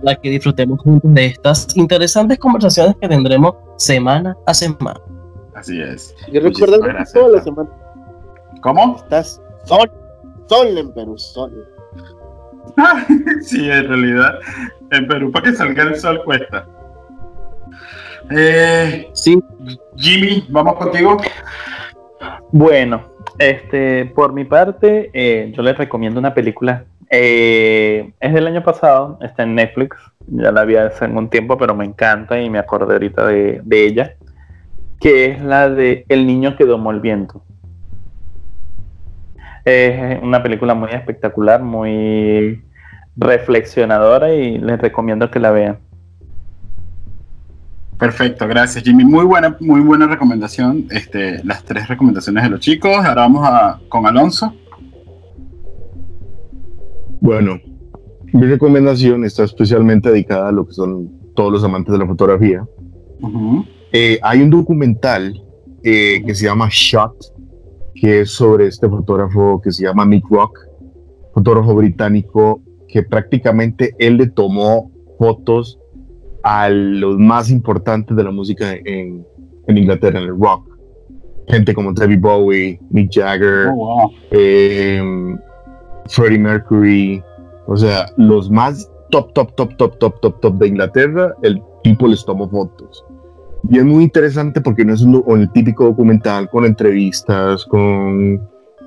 para 0.02 0.16
que 0.16 0.30
disfrutemos 0.30 0.80
juntos 0.80 1.12
de 1.14 1.26
estas 1.26 1.76
interesantes 1.76 2.38
conversaciones 2.38 2.96
que 3.00 3.08
tendremos 3.08 3.54
semana 3.76 4.36
a 4.46 4.54
semana. 4.54 5.00
Así 5.54 5.80
es. 5.80 6.14
Y 6.28 6.38
recuerda 6.38 6.76
que 6.76 7.04
toda 7.12 7.28
la 7.28 7.42
semana. 7.42 7.70
¿Cómo? 8.60 8.96
Estás 8.96 9.40
sol, 9.64 9.90
sol 10.46 10.78
en 10.78 10.92
Perú, 10.92 11.18
sol. 11.18 11.68
sí, 13.42 13.68
en 13.70 13.88
realidad, 13.88 14.38
en 14.90 15.06
Perú 15.06 15.30
para 15.30 15.50
que 15.50 15.56
salga 15.56 15.82
el 15.84 15.96
sol 15.96 16.22
cuesta. 16.24 16.66
Eh, 18.30 19.10
sí. 19.12 19.42
Jimmy, 19.96 20.46
vamos 20.48 20.74
contigo. 20.76 21.16
Bueno, 22.50 23.12
este, 23.38 24.06
por 24.06 24.32
mi 24.32 24.44
parte, 24.44 25.10
eh, 25.12 25.52
yo 25.56 25.62
les 25.62 25.76
recomiendo 25.76 26.20
una 26.20 26.34
película 26.34 26.84
eh, 27.14 28.14
es 28.20 28.32
del 28.32 28.46
año 28.46 28.64
pasado, 28.64 29.18
está 29.20 29.42
en 29.42 29.54
Netflix, 29.54 29.98
ya 30.28 30.50
la 30.50 30.64
vi 30.64 30.76
hace 30.76 31.04
algún 31.04 31.28
tiempo, 31.28 31.58
pero 31.58 31.74
me 31.74 31.84
encanta 31.84 32.40
y 32.40 32.48
me 32.48 32.58
acordé 32.58 32.94
ahorita 32.94 33.26
de, 33.26 33.62
ella, 33.70 34.14
que 34.98 35.26
es 35.26 35.42
la 35.42 35.68
de 35.68 36.06
El 36.08 36.26
niño 36.26 36.56
que 36.56 36.64
domó 36.64 36.90
el 36.90 37.00
viento. 37.00 37.44
Es 39.66 40.22
una 40.22 40.42
película 40.42 40.72
muy 40.72 40.90
espectacular, 40.90 41.62
muy 41.62 42.64
reflexionadora 43.14 44.32
y 44.32 44.56
les 44.56 44.80
recomiendo 44.80 45.30
que 45.30 45.38
la 45.38 45.50
vean. 45.50 45.78
Perfecto, 47.98 48.48
gracias 48.48 48.82
Jimmy. 48.84 49.04
Muy 49.04 49.26
buena, 49.26 49.54
muy 49.60 49.82
buena 49.82 50.06
recomendación. 50.06 50.86
Este, 50.90 51.44
las 51.44 51.62
tres 51.62 51.88
recomendaciones 51.88 52.42
de 52.44 52.48
los 52.48 52.60
chicos. 52.60 52.96
Ahora 52.96 53.20
vamos 53.20 53.46
a, 53.46 53.78
con 53.90 54.06
Alonso. 54.06 54.56
Bueno, 57.22 57.58
Mi 58.32 58.46
recomendación 58.46 59.24
está 59.24 59.44
especialmente 59.44 60.10
dedicada 60.10 60.48
a 60.48 60.52
lo 60.52 60.66
que 60.66 60.72
son 60.72 61.10
todos 61.34 61.52
los 61.52 61.62
amantes 61.64 61.92
de 61.92 61.98
la 61.98 62.06
fotografía. 62.06 62.66
Ujú. 63.20 63.64
Eh, 63.92 64.18
hay 64.22 64.40
un 64.42 64.50
documental 64.50 65.40
eh, 65.84 66.22
que 66.26 66.34
se 66.34 66.46
llama 66.46 66.68
Shot, 66.70 67.14
que 67.94 68.22
es 68.22 68.30
sobre 68.30 68.66
este 68.66 68.88
fotógrafo 68.88 69.60
que 69.62 69.70
se 69.70 69.84
llama 69.84 70.04
Mick 70.06 70.24
Rock, 70.30 70.58
fotógrafo 71.34 71.74
británico 71.74 72.60
que 72.88 73.02
prácticamente 73.02 73.94
él 73.98 74.16
le 74.16 74.28
tomó 74.28 74.90
fotos 75.18 75.78
a 76.42 76.68
los 76.70 77.18
más 77.18 77.50
importantes 77.50 78.16
de 78.16 78.24
la 78.24 78.30
música 78.30 78.72
en, 78.72 79.24
en 79.68 79.78
Inglaterra, 79.78 80.18
en 80.18 80.24
el 80.24 80.36
rock. 80.38 80.66
Gente 81.48 81.74
como 81.74 81.92
David 81.92 82.18
Bowie, 82.20 82.80
Mick 82.90 83.10
Jagger, 83.14 83.68
Oh, 83.72 83.74
wow. 83.76 84.10
eh, 84.30 85.02
Freddie 86.08 86.38
Mercury, 86.38 87.22
o 87.66 87.76
sea, 87.76 88.06
los 88.16 88.50
más 88.50 88.90
top, 89.10 89.32
top, 89.34 89.54
top, 89.54 89.76
top, 89.76 89.98
top, 89.98 90.20
top, 90.20 90.40
top 90.40 90.54
de 90.54 90.68
Inglaterra, 90.68 91.34
el 91.42 91.62
tipo 91.82 92.06
les 92.06 92.24
tomó 92.24 92.48
fotos. 92.48 93.04
Y 93.68 93.78
es 93.78 93.84
muy 93.84 94.04
interesante 94.04 94.60
porque 94.60 94.84
no 94.84 94.94
es 94.94 95.02
un, 95.02 95.22
un 95.24 95.52
típico 95.52 95.84
documental 95.84 96.48
con 96.50 96.64
entrevistas, 96.64 97.64
con, 97.66 98.40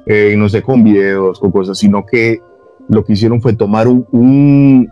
eh, 0.06 0.36
no 0.38 0.50
sé, 0.50 0.62
con 0.62 0.84
videos, 0.84 1.40
con 1.40 1.52
cosas, 1.52 1.78
sino 1.78 2.06
que 2.06 2.42
lo 2.90 3.06
que 3.06 3.14
hicieron 3.14 3.42
fue 3.42 3.54
tomar 3.54 3.88
un, 3.88 4.06
un, 4.12 4.90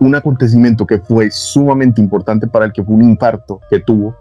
un 0.00 0.14
acontecimiento 0.14 0.86
que 0.86 0.98
fue 0.98 1.30
sumamente 1.30 2.00
importante 2.00 2.46
para 2.46 2.66
el 2.66 2.72
que 2.72 2.84
fue 2.84 2.94
un 2.94 3.02
infarto 3.04 3.60
que 3.70 3.80
tuvo. 3.80 4.14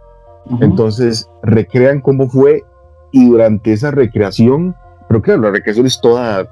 Ujú. 0.45 0.63
Entonces 0.63 1.29
recrean 1.43 2.01
cómo 2.01 2.29
fue 2.29 2.63
y 3.11 3.29
durante 3.29 3.73
esa 3.73 3.91
recreación, 3.91 4.75
pero 5.09 5.21
claro, 5.21 5.41
la 5.41 5.51
recreación 5.51 5.85
es 5.85 5.99
toda 5.99 6.47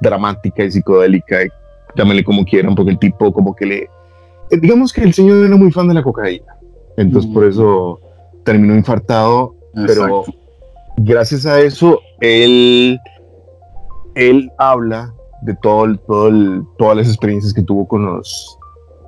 dramática 0.00 0.64
y 0.64 0.70
psicodélica, 0.70 1.44
y 1.44 1.48
llámenle 1.96 2.24
como 2.24 2.44
quieran, 2.44 2.74
porque 2.74 2.92
el 2.92 2.98
tipo 2.98 3.32
como 3.32 3.54
que 3.54 3.66
le... 3.66 3.76
eh, 4.50 4.58
Digamos 4.60 4.92
que 4.92 5.02
el 5.02 5.12
señor 5.14 5.44
era 5.46 5.56
muy 5.56 5.70
fan 5.72 5.88
de 5.88 5.94
la 5.94 6.02
cocaína, 6.02 6.56
entonces 6.96 7.30
Mm. 7.30 7.34
por 7.34 7.44
eso 7.44 8.00
terminó 8.44 8.74
infartado, 8.74 9.54
pero 9.74 9.92
Exacto. 10.24 10.34
gracias 10.98 11.46
a 11.46 11.60
eso 11.60 12.00
él, 12.20 12.98
él 14.14 14.50
habla 14.58 15.12
de 15.42 15.54
todo, 15.62 15.84
el- 15.84 15.98
todo 16.00 16.28
el- 16.28 16.62
todas 16.78 16.96
las 16.96 17.06
experiencias 17.08 17.52
que 17.54 17.62
tuvo 17.62 17.86
con 17.86 18.04
los 18.06 18.56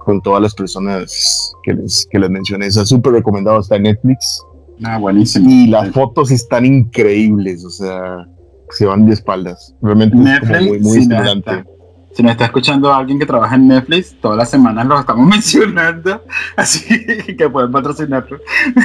con 0.05 0.21
todas 0.21 0.43
las 0.43 0.53
personas 0.53 1.53
que 1.63 1.75
les, 1.75 2.05
que 2.11 2.19
les 2.19 2.29
mencioné. 2.29 2.67
Está 2.67 2.85
súper 2.85 3.13
recomendado, 3.13 3.61
está 3.61 3.77
en 3.77 3.85
Netflix. 3.85 4.43
Ah, 4.83 4.99
buenísimo. 4.99 5.49
Y 5.49 5.69
las 5.69 5.93
fotos 5.93 6.33
están 6.33 6.67
increíbles, 6.67 7.65
o 7.65 7.71
sea, 7.71 8.27
se 8.73 8.87
van 8.87 9.07
de 9.07 9.13
espaldas. 9.13 9.75
Realmente 9.83 10.17
es 10.17 10.63
muy, 10.63 10.81
muy 10.81 10.99
estimulante. 10.99 11.57
neta. 11.57 11.73
Si 12.15 12.23
nos 12.23 12.33
está 12.33 12.45
escuchando 12.45 12.93
alguien 12.93 13.19
que 13.19 13.25
trabaja 13.25 13.55
en 13.55 13.69
Netflix, 13.69 14.15
todas 14.21 14.37
las 14.37 14.51
semanas 14.51 14.87
los 14.87 15.01
estamos 15.01 15.27
mencionando, 15.31 16.23
así 16.57 17.07
que 17.37 17.49
pueden 17.49 17.73
patrocinarlo, 17.73 18.39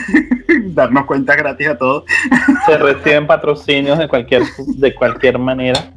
darnos 0.67 1.05
cuenta 1.05 1.35
gratis 1.35 1.67
a 1.67 1.77
todos. 1.77 2.05
Se 2.65 2.77
reciben 2.77 3.27
patrocinios 3.27 3.97
de 3.97 4.07
cualquier, 4.07 4.43
de 4.77 4.95
cualquier 4.95 5.39
manera. 5.39 5.93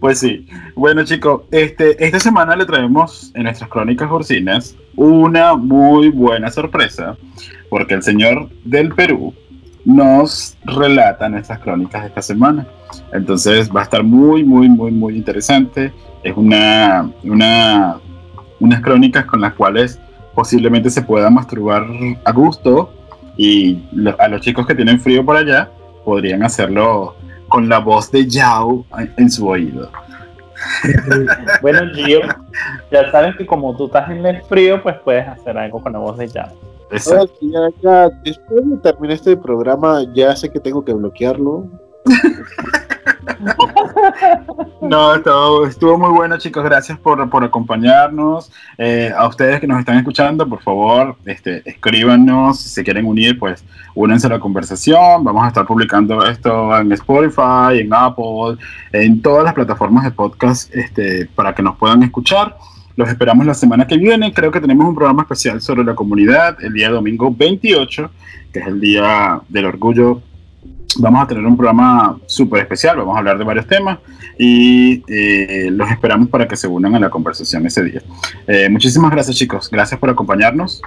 Pues 0.00 0.20
sí. 0.20 0.48
Bueno, 0.74 1.04
chicos, 1.04 1.42
este, 1.50 2.02
esta 2.02 2.18
semana 2.18 2.56
le 2.56 2.64
traemos 2.64 3.30
en 3.34 3.42
nuestras 3.44 3.68
crónicas 3.68 4.10
ursinas 4.10 4.76
una 4.96 5.54
muy 5.54 6.08
buena 6.08 6.50
sorpresa, 6.50 7.16
porque 7.68 7.94
el 7.94 8.02
señor 8.02 8.48
del 8.64 8.94
Perú 8.94 9.34
nos 9.84 10.56
relata 10.64 11.28
nuestras 11.28 11.58
crónicas 11.58 12.02
de 12.02 12.08
esta 12.08 12.22
semana. 12.22 12.66
Entonces 13.12 13.70
va 13.74 13.80
a 13.80 13.84
estar 13.84 14.02
muy, 14.02 14.44
muy, 14.44 14.68
muy, 14.68 14.90
muy 14.90 15.16
interesante. 15.16 15.92
Es 16.22 16.36
una, 16.36 17.10
una, 17.24 17.96
unas 18.60 18.80
crónicas 18.80 19.24
con 19.24 19.40
las 19.40 19.54
cuales 19.54 19.98
posiblemente 20.34 20.88
se 20.90 21.02
pueda 21.02 21.28
masturbar 21.30 21.84
a 22.24 22.32
gusto 22.32 22.92
y 23.36 23.82
a 24.18 24.28
los 24.28 24.40
chicos 24.40 24.66
que 24.66 24.74
tienen 24.74 25.00
frío 25.00 25.24
por 25.24 25.36
allá 25.36 25.70
podrían 26.04 26.42
hacerlo 26.42 27.16
con 27.48 27.68
la 27.68 27.78
voz 27.78 28.10
de 28.10 28.26
Yao 28.28 28.84
en- 29.16 29.30
su 29.30 29.46
oído. 29.48 29.90
Bueno, 31.60 31.80
Gio, 31.92 32.20
ya 32.90 33.10
sabes 33.10 33.36
que 33.36 33.44
como 33.44 33.76
tú 33.76 33.86
estás 33.86 34.08
en 34.10 34.24
el 34.24 34.42
frío, 34.42 34.80
pues 34.82 34.96
puedes 35.04 35.26
hacer 35.26 35.58
algo 35.58 35.82
con 35.82 35.92
la 35.92 35.98
voz 35.98 36.16
de 36.18 36.28
Jan. 36.28 36.50
Ahora 37.06 37.24
ya, 37.40 37.68
ya, 37.82 38.10
después 38.24 38.68
de 38.68 38.76
terminar 38.78 39.16
este 39.16 39.36
programa, 39.36 40.02
ya 40.14 40.36
sé 40.36 40.50
que 40.50 40.60
tengo 40.60 40.84
que 40.84 40.92
bloquearlo. 40.92 41.66
No, 44.80 45.14
estuvo, 45.14 45.66
estuvo 45.66 45.98
muy 45.98 46.10
bueno, 46.10 46.38
chicos. 46.38 46.64
Gracias 46.64 46.98
por, 46.98 47.28
por 47.30 47.44
acompañarnos. 47.44 48.50
Eh, 48.78 49.12
a 49.16 49.26
ustedes 49.26 49.60
que 49.60 49.66
nos 49.66 49.78
están 49.78 49.96
escuchando, 49.98 50.48
por 50.48 50.60
favor, 50.60 51.16
este, 51.24 51.62
escríbanos. 51.68 52.60
Si 52.60 52.68
se 52.68 52.84
quieren 52.84 53.06
unir, 53.06 53.38
pues 53.38 53.64
únanse 53.94 54.26
a 54.26 54.30
la 54.30 54.40
conversación. 54.40 55.24
Vamos 55.24 55.44
a 55.44 55.48
estar 55.48 55.66
publicando 55.66 56.24
esto 56.26 56.76
en 56.76 56.92
Spotify, 56.92 57.80
en 57.80 57.92
Apple, 57.92 58.56
en 58.92 59.22
todas 59.22 59.44
las 59.44 59.54
plataformas 59.54 60.04
de 60.04 60.10
podcast 60.10 60.74
este, 60.74 61.26
para 61.34 61.54
que 61.54 61.62
nos 61.62 61.76
puedan 61.76 62.02
escuchar. 62.02 62.56
Los 62.96 63.08
esperamos 63.08 63.46
la 63.46 63.54
semana 63.54 63.86
que 63.86 63.96
viene. 63.96 64.32
Creo 64.32 64.50
que 64.50 64.60
tenemos 64.60 64.86
un 64.86 64.94
programa 64.94 65.22
especial 65.22 65.60
sobre 65.60 65.84
la 65.84 65.94
comunidad 65.94 66.62
el 66.62 66.72
día 66.72 66.90
domingo 66.90 67.34
28, 67.34 68.10
que 68.52 68.58
es 68.58 68.66
el 68.66 68.80
día 68.80 69.40
del 69.48 69.64
orgullo 69.66 70.22
vamos 70.98 71.22
a 71.22 71.26
tener 71.26 71.44
un 71.44 71.56
programa 71.56 72.18
súper 72.26 72.62
especial, 72.62 72.96
vamos 72.96 73.14
a 73.16 73.18
hablar 73.18 73.38
de 73.38 73.44
varios 73.44 73.66
temas 73.66 73.98
y 74.38 75.02
eh, 75.08 75.68
los 75.70 75.90
esperamos 75.90 76.28
para 76.28 76.46
que 76.46 76.56
se 76.56 76.66
unan 76.68 76.94
a 76.94 77.00
la 77.00 77.10
conversación 77.10 77.66
ese 77.66 77.82
día. 77.84 78.02
Eh, 78.46 78.68
muchísimas 78.68 79.10
gracias 79.10 79.36
chicos, 79.36 79.70
gracias 79.70 79.98
por 79.98 80.10
acompañarnos. 80.10 80.82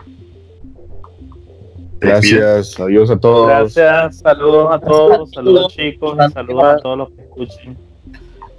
Gracias, 1.99 2.80
adiós 2.80 3.10
a 3.10 3.18
todos. 3.18 3.47
Gracias, 3.47 4.20
saludos 4.20 4.70
a 4.74 4.80
todos, 4.80 5.32
saludos 5.32 5.74
chicos, 5.76 6.18
saludos 6.34 6.64
a 6.64 6.78
todos 6.78 6.97
los 6.97 7.10
que 7.12 7.22
escuchen. 7.22 7.78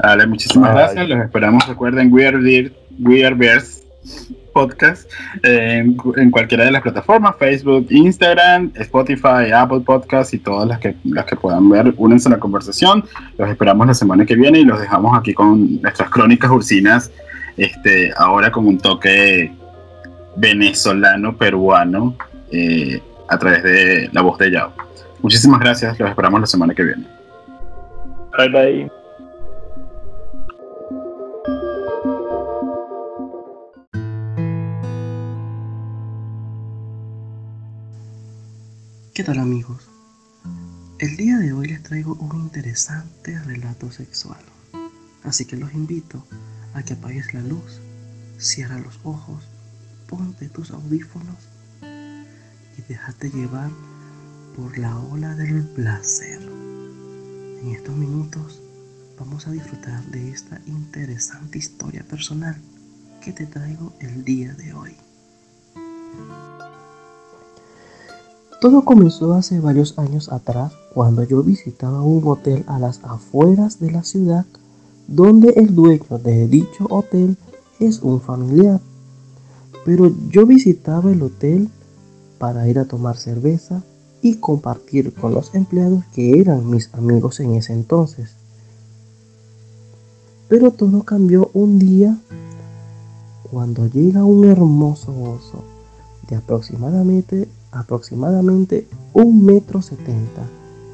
Dale, 0.03 0.27
muchísimas 0.27 0.71
Bye. 0.71 0.83
gracias, 0.83 1.09
los 1.09 1.21
esperamos, 1.21 1.69
recuerden 1.69 2.13
We 2.13 2.27
Are, 2.27 2.39
We 2.99 3.25
Are 3.25 3.35
Bears 3.35 3.83
Podcast 4.53 5.11
eh, 5.43 5.79
en, 5.79 5.99
en 6.17 6.31
cualquiera 6.31 6.65
de 6.65 6.71
las 6.71 6.83
plataformas, 6.83 7.37
Facebook, 7.39 7.87
Instagram, 7.91 8.73
Spotify, 8.77 9.53
Apple 9.55 9.81
Podcast 9.81 10.33
y 10.33 10.39
todas 10.39 10.67
las 10.67 10.79
que, 10.79 10.95
las 11.05 11.27
que 11.27 11.37
puedan 11.37 11.69
ver, 11.69 11.93
únense 11.99 12.29
a 12.29 12.33
la 12.33 12.39
conversación, 12.39 13.05
los 13.37 13.51
esperamos 13.51 13.87
la 13.87 13.95
semana 13.95 14.25
que 14.25 14.35
viene 14.35 14.61
y 14.61 14.65
los 14.65 14.81
dejamos 14.81 15.19
aquí 15.19 15.35
con 15.35 15.83
nuestras 15.83 16.09
crónicas 16.09 16.51
ursinas, 16.51 17.11
este, 17.57 18.13
ahora 18.17 18.51
con 18.51 18.67
un 18.67 18.79
toque 18.79 19.53
venezolano, 20.37 21.37
peruano, 21.37 22.17
eh, 22.51 23.03
a 23.29 23.39
través 23.39 23.63
de 23.63 24.09
la 24.13 24.23
voz 24.23 24.39
de 24.39 24.53
Yao. 24.53 24.73
Muchísimas 25.21 25.61
gracias, 25.61 25.99
los 25.99 26.09
esperamos 26.09 26.41
la 26.41 26.47
semana 26.47 26.75
que 26.75 26.83
viene. 26.83 27.07
Bye 28.39 28.49
bye. 28.49 29.06
¿Qué 39.17 39.25
tal 39.25 39.39
amigos? 39.39 39.89
El 40.99 41.17
día 41.17 41.39
de 41.39 41.55
hoy 41.55 41.69
les 41.69 41.83
traigo 41.83 42.17
un 42.17 42.37
interesante 42.39 43.39
relato 43.45 43.91
sexual. 43.91 44.45
Así 45.23 45.47
que 45.47 45.57
los 45.57 45.73
invito 45.73 46.27
a 46.75 46.83
que 46.83 46.93
apagues 46.93 47.33
la 47.33 47.41
luz, 47.41 47.81
cierra 48.37 48.79
los 48.79 49.01
ojos, 49.05 49.49
ponte 50.07 50.51
tus 50.51 50.71
audífonos 50.71 51.49
y 51.81 52.83
déjate 52.87 53.31
llevar 53.31 53.71
por 54.55 54.77
la 54.77 54.99
ola 54.99 55.35
del 55.35 55.65
placer. 55.65 56.43
En 56.43 57.69
estos 57.69 57.97
minutos 57.97 58.61
vamos 59.19 59.47
a 59.47 59.53
disfrutar 59.53 60.05
de 60.09 60.29
esta 60.29 60.61
interesante 60.67 61.57
historia 61.57 62.05
personal 62.07 62.61
que 63.23 63.33
te 63.33 63.47
traigo 63.47 63.97
el 63.99 64.25
día 64.25 64.53
de 64.53 64.75
hoy. 64.75 64.95
Todo 68.61 68.85
comenzó 68.85 69.35
hace 69.35 69.61
varios 69.61 69.99
años 69.99 70.33
atrás 70.33 70.73
cuando 70.95 71.23
yo 71.25 71.43
visitaba 71.43 72.01
un 72.01 72.27
hotel 72.27 72.65
a 72.67 72.79
las 72.79 73.01
afueras 73.05 73.81
de 73.81 73.91
la 73.91 74.03
ciudad 74.03 74.47
donde 75.07 75.51
el 75.51 75.75
dueño 75.75 76.19
de 76.23 76.49
dicho 76.49 76.87
hotel 76.89 77.37
es 77.81 78.01
un 78.01 78.21
familiar. 78.21 78.81
Pero 79.85 80.11
yo 80.31 80.47
visitaba 80.47 81.13
el 81.13 81.23
hotel 81.23 81.69
para 82.39 82.67
ir 82.67 82.79
a 82.79 82.87
tomar 82.87 83.19
cerveza 83.19 83.83
y 84.23 84.37
compartir 84.37 85.13
con 85.13 85.35
los 85.35 85.55
empleados 85.55 86.05
que 86.15 86.41
eran 86.41 86.69
mis 86.71 86.93
amigos 86.95 87.41
en 87.41 87.55
ese 87.55 87.75
entonces. 87.75 88.37
Pero 90.49 90.71
todo 90.71 91.03
cambió 91.03 91.51
un 91.53 91.79
día 91.79 92.17
cuando 93.51 93.87
llega 93.87 94.25
un 94.25 94.45
hermoso 94.45 95.13
oso 95.13 95.63
de 96.29 96.37
aproximadamente 96.37 97.49
aproximadamente 97.79 98.89
un 99.13 99.45
metro 99.45 99.83
setenta, 99.83 100.43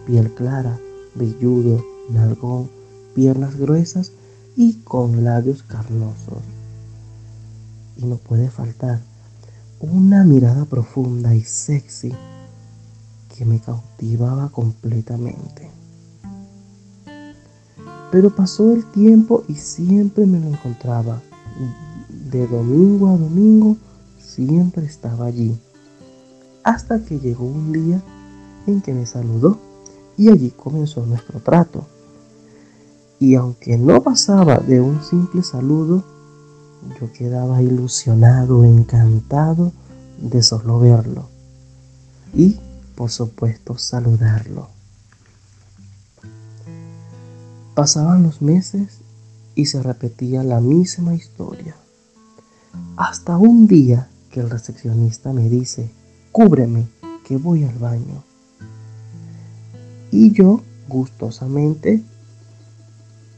piel 0.07 0.33
clara, 0.35 0.79
velludo, 1.15 1.85
nalgón, 2.11 2.71
piernas 3.15 3.57
gruesas, 3.57 4.13
y 4.57 4.75
con 4.83 5.25
labios 5.25 5.63
carnosos. 5.63 6.43
Y 7.97 8.05
no 8.05 8.17
puede 8.17 8.51
faltar 8.51 9.01
una 9.81 10.25
mirada 10.25 10.65
profunda 10.65 11.35
y 11.35 11.43
sexy 11.43 12.15
que 13.37 13.45
me 13.45 13.61
cautivaba 13.61 14.51
completamente. 14.51 15.71
Pero 18.11 18.35
pasó 18.35 18.73
el 18.73 18.85
tiempo 18.93 19.43
y 19.49 19.55
siempre 19.55 20.27
me 20.27 20.39
lo 20.39 20.49
encontraba. 20.49 21.21
De 22.31 22.47
domingo 22.47 23.09
a 23.09 23.17
domingo 23.17 23.77
siempre 24.19 24.85
estaba 24.85 25.27
allí. 25.27 25.59
Hasta 26.65 27.05
que 27.05 27.19
llegó 27.19 27.45
un 27.45 27.73
día 27.73 28.03
en 28.67 28.81
que 28.81 28.95
me 28.95 29.07
saludó 29.07 29.59
y 30.17 30.29
allí 30.29 30.51
comenzó 30.51 31.05
nuestro 31.07 31.41
trato. 31.41 31.87
Y 33.19 33.35
aunque 33.35 33.77
no 33.79 34.03
pasaba 34.03 34.59
de 34.59 34.81
un 34.81 35.03
simple 35.03 35.43
saludo, 35.43 36.05
yo 37.01 37.13
quedaba 37.13 37.63
ilusionado, 37.63 38.65
encantado 38.65 39.73
de 40.21 40.43
solo 40.43 40.79
verlo. 40.79 41.29
Y, 42.35 42.59
por 42.97 43.11
supuesto, 43.11 43.79
saludarlo. 43.79 44.69
Pasaban 47.75 48.23
los 48.23 48.43
meses 48.43 48.99
y 49.55 49.67
se 49.67 49.83
repetía 49.83 50.43
la 50.43 50.61
misma 50.61 51.15
historia. 51.15 51.77
Hasta 52.97 53.37
un 53.37 53.67
día 53.67 54.09
que 54.31 54.41
el 54.41 54.51
recepcionista 54.51 55.33
me 55.33 55.49
dice, 55.49 55.91
cúbreme, 56.33 56.89
que 57.25 57.37
voy 57.37 57.65
al 57.65 57.79
baño. 57.79 58.25
Y 60.11 60.33
yo, 60.33 60.63
gustosamente, 60.89 62.03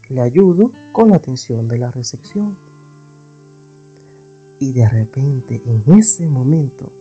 le 0.08 0.20
ayudo 0.20 0.72
con 0.92 1.10
la 1.10 1.16
atención 1.16 1.68
de 1.68 1.78
la 1.78 1.90
recepción. 1.90 2.56
Y 4.60 4.72
de 4.72 4.88
repente, 4.88 5.60
en 5.66 5.98
ese 5.98 6.26
momento, 6.28 6.92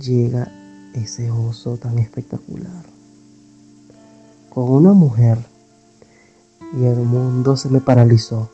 llega 0.00 0.50
ese 0.94 1.30
oso 1.30 1.76
tan 1.76 1.98
espectacular. 1.98 2.84
Con 4.50 4.70
una 4.70 4.92
mujer 4.92 5.38
y 6.78 6.84
el 6.84 6.98
mundo 6.98 7.56
se 7.56 7.68
me 7.68 7.80
paralizó 7.80 8.50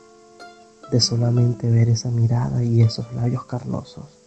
de 0.91 1.01
solamente 1.01 1.71
ver 1.71 1.89
esa 1.89 2.11
mirada 2.11 2.63
y 2.63 2.83
esos 2.83 3.13
labios 3.15 3.45
carnosos. 3.47 4.24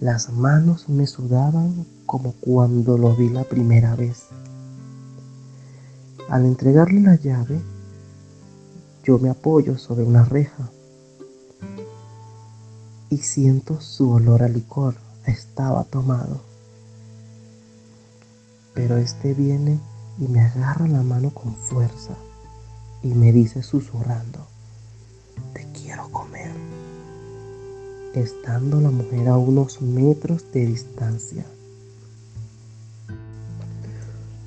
Las 0.00 0.30
manos 0.30 0.88
me 0.88 1.08
sudaban 1.08 1.84
como 2.06 2.32
cuando 2.34 2.96
lo 2.96 3.16
vi 3.16 3.30
la 3.30 3.42
primera 3.42 3.96
vez. 3.96 4.26
Al 6.28 6.44
entregarle 6.44 7.00
la 7.00 7.16
llave, 7.16 7.60
yo 9.02 9.18
me 9.18 9.28
apoyo 9.28 9.76
sobre 9.76 10.04
una 10.04 10.24
reja 10.24 10.70
y 13.10 13.18
siento 13.18 13.80
su 13.80 14.12
olor 14.12 14.44
a 14.44 14.48
licor. 14.48 14.94
Estaba 15.26 15.82
tomado. 15.82 16.42
Pero 18.74 18.98
este 18.98 19.34
viene 19.34 19.80
y 20.18 20.28
me 20.28 20.42
agarra 20.42 20.86
la 20.86 21.02
mano 21.02 21.30
con 21.30 21.56
fuerza 21.56 22.14
y 23.02 23.08
me 23.14 23.32
dice 23.32 23.62
susurrando, 23.62 24.46
te 25.54 25.66
quiero 25.72 26.08
comer, 26.10 26.52
estando 28.14 28.80
la 28.80 28.90
mujer 28.90 29.28
a 29.28 29.36
unos 29.36 29.80
metros 29.80 30.44
de 30.52 30.66
distancia. 30.66 31.44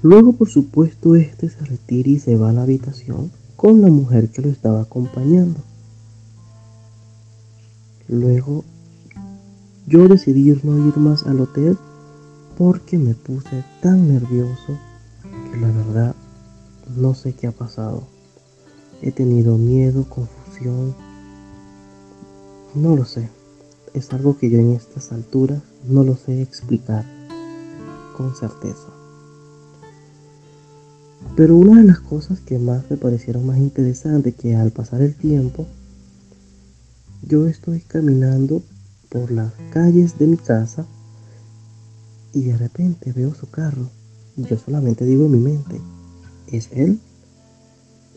Luego, 0.01 0.33
por 0.33 0.49
supuesto, 0.49 1.15
este 1.15 1.49
se 1.49 1.63
retira 1.65 2.09
y 2.09 2.19
se 2.19 2.35
va 2.35 2.49
a 2.49 2.53
la 2.53 2.63
habitación 2.63 3.31
con 3.55 3.81
la 3.81 3.89
mujer 3.89 4.29
que 4.29 4.41
lo 4.41 4.49
estaba 4.49 4.81
acompañando. 4.81 5.59
Luego, 8.07 8.63
yo 9.87 10.07
decidí 10.07 10.59
no 10.63 10.87
ir 10.87 10.97
más 10.97 11.23
al 11.25 11.41
hotel 11.41 11.77
porque 12.57 12.97
me 12.97 13.13
puse 13.13 13.63
tan 13.81 14.07
nervioso 14.07 14.77
la 15.59 15.71
verdad 15.71 16.15
no 16.95 17.13
sé 17.13 17.33
qué 17.33 17.47
ha 17.47 17.51
pasado. 17.51 18.03
He 19.01 19.11
tenido 19.11 19.57
miedo, 19.57 20.05
confusión. 20.09 20.95
No 22.73 22.95
lo 22.95 23.05
sé. 23.05 23.29
Es 23.93 24.11
algo 24.13 24.37
que 24.37 24.49
yo 24.49 24.59
en 24.59 24.71
estas 24.71 25.11
alturas 25.11 25.61
no 25.87 26.03
lo 26.03 26.15
sé 26.15 26.41
explicar 26.41 27.05
con 28.15 28.35
certeza. 28.35 28.87
Pero 31.35 31.55
una 31.55 31.81
de 31.81 31.87
las 31.87 31.99
cosas 31.99 32.39
que 32.41 32.59
más 32.59 32.89
me 32.89 32.97
parecieron 32.97 33.45
más 33.45 33.57
interesantes 33.57 34.35
que 34.35 34.55
al 34.55 34.71
pasar 34.71 35.01
el 35.01 35.15
tiempo, 35.15 35.67
yo 37.23 37.47
estoy 37.47 37.81
caminando 37.81 38.63
por 39.09 39.31
las 39.31 39.53
calles 39.71 40.17
de 40.17 40.27
mi 40.27 40.37
casa 40.37 40.85
y 42.33 42.43
de 42.43 42.57
repente 42.57 43.11
veo 43.11 43.33
su 43.35 43.49
carro 43.49 43.89
yo 44.37 44.57
solamente 44.57 45.05
digo 45.05 45.25
en 45.25 45.31
mi 45.31 45.39
mente, 45.39 45.81
¿es 46.47 46.69
él? 46.71 46.99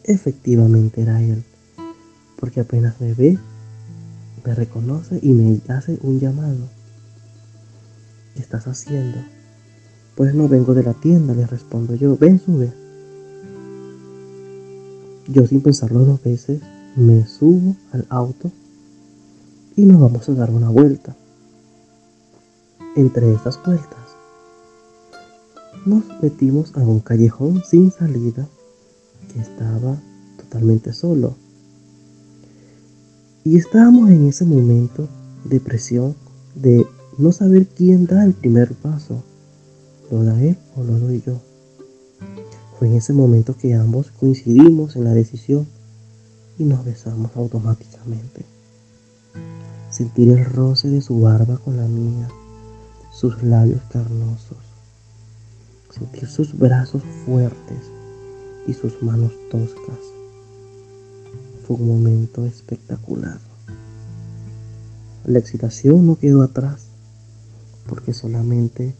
Efectivamente 0.05 1.03
era 1.03 1.20
él, 1.22 1.43
porque 2.39 2.61
apenas 2.61 3.01
me 3.01 3.14
ve, 3.14 3.39
me 4.45 4.55
reconoce 4.55 5.19
y 5.23 5.33
me 5.33 5.61
hace 5.69 5.99
un 6.03 6.21
llamado. 6.21 6.69
¿Qué 8.35 8.41
estás 8.41 8.67
haciendo? 8.67 9.19
Pues 10.17 10.35
no 10.35 10.49
vengo 10.49 10.75
de 10.75 10.83
la 10.83 10.95
tienda, 10.95 11.35
le 11.35 11.47
respondo 11.47 11.95
yo, 11.95 12.17
ven, 12.17 12.41
sube. 12.41 12.73
Yo 15.29 15.47
sin 15.47 15.63
pensarlo 15.63 16.05
dos 16.05 16.23
veces, 16.23 16.61
me 16.97 17.27
subo 17.27 17.75
al 17.93 18.07
auto 18.11 18.53
y 19.77 19.87
nos 19.87 20.01
vamos 20.01 20.29
a 20.29 20.35
dar 20.35 20.51
una 20.51 20.69
vuelta. 20.69 21.17
Entre 22.97 23.33
estas 23.33 23.61
vueltas 23.65 24.05
nos 25.85 26.05
metimos 26.23 26.73
a 26.77 26.81
un 26.81 27.01
callejón 27.01 27.63
sin 27.65 27.91
salida 27.91 28.47
que 29.33 29.41
estaba 29.41 30.01
totalmente 30.39 30.93
solo. 30.93 31.35
Y 33.47 33.59
estábamos 33.59 34.09
en 34.09 34.27
ese 34.27 34.47
momento 34.47 35.07
de 35.45 35.61
presión 35.61 36.17
de 36.55 36.87
no 37.19 37.31
saber 37.31 37.67
quién 37.67 38.07
da 38.07 38.25
el 38.25 38.33
primer 38.33 38.73
paso. 38.73 39.23
¿Lo 40.11 40.25
da 40.25 40.43
él 40.43 40.57
o 40.75 40.83
lo 40.83 40.99
doy 40.99 41.23
yo? 41.27 41.43
Fue 42.79 42.89
en 42.89 42.95
ese 42.95 43.13
momento 43.13 43.55
que 43.55 43.75
ambos 43.75 44.11
coincidimos 44.13 44.97
en 44.97 45.05
la 45.05 45.13
decisión 45.13 45.67
y 46.59 46.65
nos 46.65 46.87
besamos 46.87 47.37
automáticamente. 47.37 48.47
Sentir 49.91 50.31
el 50.31 50.43
roce 50.47 50.89
de 50.89 51.03
su 51.03 51.21
barba 51.21 51.59
con 51.59 51.77
la 51.77 51.87
mía, 51.87 52.29
sus 53.13 53.43
labios 53.43 53.83
carnosos, 53.93 54.57
sentir 55.91 56.31
sus 56.31 56.57
brazos 56.57 57.03
fuertes 57.27 57.91
y 58.67 58.73
sus 58.73 59.03
manos 59.03 59.33
toscas. 59.51 60.14
Fue 61.67 61.77
un 61.77 61.89
momento 61.89 62.45
espectacular. 62.45 63.39
La 65.25 65.39
excitación 65.39 66.07
no 66.07 66.19
quedó 66.19 66.43
atrás 66.43 66.89
porque 67.89 68.12
solamente 68.12 68.95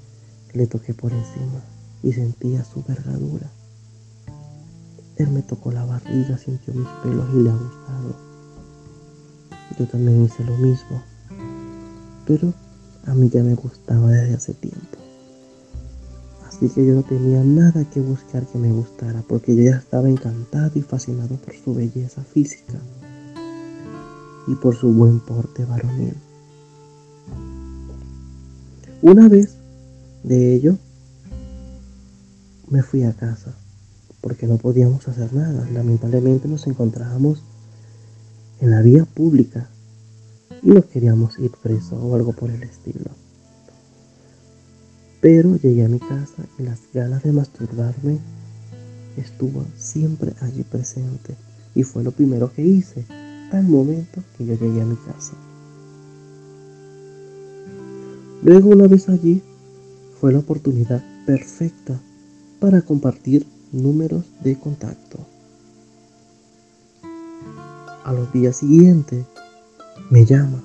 le 0.55 0.67
toqué 0.67 0.95
por 0.95 1.13
encima 1.13 1.63
y 2.03 2.13
sentía 2.13 2.65
su 2.65 2.83
vergadura. 2.83 3.51
Él 5.17 5.31
me 5.31 5.43
tocó 5.43 5.73
la 5.73 5.85
barriga, 5.85 6.39
sintió 6.39 6.73
mis 6.75 6.89
pelos 7.03 7.27
y 7.35 7.43
le 7.43 7.51
ha 7.51 7.55
gustado. 7.55 8.17
Yo 9.79 9.87
también 9.87 10.25
hice 10.25 10.45
lo 10.45 10.57
mismo, 10.57 11.03
pero 12.27 12.53
a 13.07 13.15
mí 13.15 13.29
ya 13.29 13.43
me 13.43 13.55
gustaba 13.55 14.11
desde 14.11 14.35
hace 14.35 14.55
tiempo. 14.55 14.94
Así 16.55 16.69
que 16.69 16.87
yo 16.87 16.95
no 16.95 17.03
tenía 17.03 17.43
nada 17.43 17.85
que 17.91 18.01
buscar 18.01 18.47
que 18.47 18.59
me 18.59 18.71
gustara, 18.71 19.25
porque 19.27 19.57
yo 19.57 19.65
ya 19.65 19.77
estaba 19.77 20.09
encantado 20.09 20.71
y 20.77 20.83
fascinado 20.83 21.35
por 21.37 21.53
su 21.53 21.75
belleza 21.75 22.23
física 22.23 22.79
y 24.47 24.55
por 24.55 24.77
su 24.77 24.93
buen 24.93 25.19
porte 25.19 25.65
varonil. 25.65 26.15
Una 29.03 29.29
vez 29.29 29.57
de 30.23 30.55
ello, 30.55 30.79
me 32.71 32.85
fui 32.85 33.03
a 33.03 33.15
casa, 33.15 33.53
porque 34.21 34.47
no 34.47 34.57
podíamos 34.57 35.09
hacer 35.09 35.33
nada. 35.33 35.69
Lamentablemente 35.73 36.47
nos 36.47 36.69
encontrábamos 36.69 37.43
en 38.61 38.71
la 38.71 38.81
vía 38.81 39.05
pública 39.07 39.69
y 40.63 40.71
nos 40.71 40.85
queríamos 40.85 41.37
ir 41.41 41.51
preso 41.61 41.97
o 41.97 42.15
algo 42.15 42.33
por 42.33 42.53
el 42.53 42.63
estilo. 42.63 43.24
Pero 45.25 45.57
llegué 45.57 45.87
a 45.87 45.89
mi 45.89 46.01
casa 46.01 46.45
y 46.59 46.65
las 46.65 46.81
ganas 46.93 47.23
de 47.23 47.33
masturbarme 47.33 48.19
estuvo 49.17 49.65
siempre 49.75 50.35
allí 50.43 50.65
presente. 50.65 51.35
Y 51.75 51.83
fue 51.83 52.05
lo 52.05 52.11
primero 52.11 52.53
que 52.53 52.61
hice 52.61 53.07
al 53.51 53.65
momento 53.65 54.23
que 54.37 54.45
yo 54.45 54.53
llegué 54.53 54.83
a 54.83 54.85
mi 54.85 54.97
casa. 54.97 55.33
Luego 58.43 58.69
una 58.69 58.87
vez 58.87 59.09
allí 59.09 59.41
fue 60.21 60.31
la 60.31 60.41
oportunidad 60.41 61.03
perfecta 61.25 61.99
para 62.61 62.83
compartir 62.83 63.47
números 63.73 64.27
de 64.43 64.59
contacto. 64.59 65.21
A 68.05 68.13
los 68.13 68.31
días 68.31 68.59
siguientes 68.59 69.25
me 70.11 70.27
llama, 70.27 70.63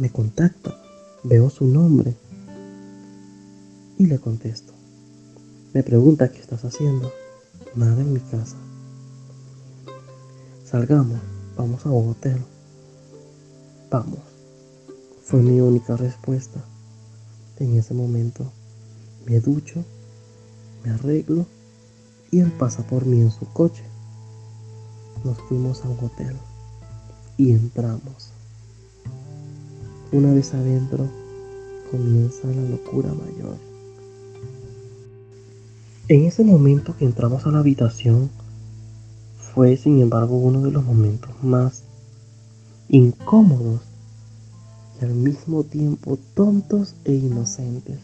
me 0.00 0.10
contacta, 0.10 0.74
veo 1.22 1.48
su 1.48 1.64
nombre 1.64 2.16
y 4.00 4.06
le 4.06 4.18
contesto. 4.18 4.72
Me 5.74 5.82
pregunta 5.82 6.32
qué 6.32 6.40
estás 6.40 6.64
haciendo. 6.64 7.12
Nada 7.74 8.00
en 8.00 8.14
mi 8.14 8.20
casa. 8.20 8.56
Salgamos, 10.64 11.20
vamos 11.54 11.84
a 11.84 11.90
un 11.90 12.08
hotel. 12.08 12.38
Vamos. 13.90 14.20
Fue 15.22 15.42
mi 15.42 15.60
única 15.60 15.98
respuesta. 15.98 16.64
En 17.58 17.76
ese 17.76 17.92
momento 17.92 18.50
me 19.26 19.38
ducho, 19.38 19.84
me 20.82 20.92
arreglo 20.92 21.44
y 22.30 22.40
él 22.40 22.50
pasa 22.52 22.82
por 22.86 23.04
mí 23.04 23.20
en 23.20 23.30
su 23.30 23.44
coche. 23.52 23.84
Nos 25.24 25.36
fuimos 25.42 25.84
a 25.84 25.90
un 25.90 26.02
hotel 26.02 26.36
y 27.36 27.50
entramos. 27.50 28.32
Una 30.10 30.32
vez 30.32 30.54
adentro 30.54 31.06
comienza 31.90 32.48
la 32.48 32.62
locura 32.62 33.12
mayor. 33.12 33.69
En 36.10 36.24
ese 36.24 36.42
momento 36.42 36.96
que 36.96 37.04
entramos 37.04 37.46
a 37.46 37.52
la 37.52 37.60
habitación 37.60 38.30
fue 39.38 39.76
sin 39.76 40.00
embargo 40.00 40.38
uno 40.38 40.60
de 40.60 40.72
los 40.72 40.84
momentos 40.84 41.30
más 41.40 41.84
incómodos 42.88 43.82
y 45.00 45.04
al 45.04 45.14
mismo 45.14 45.62
tiempo 45.62 46.18
tontos 46.34 46.96
e 47.04 47.14
inocentes. 47.14 48.00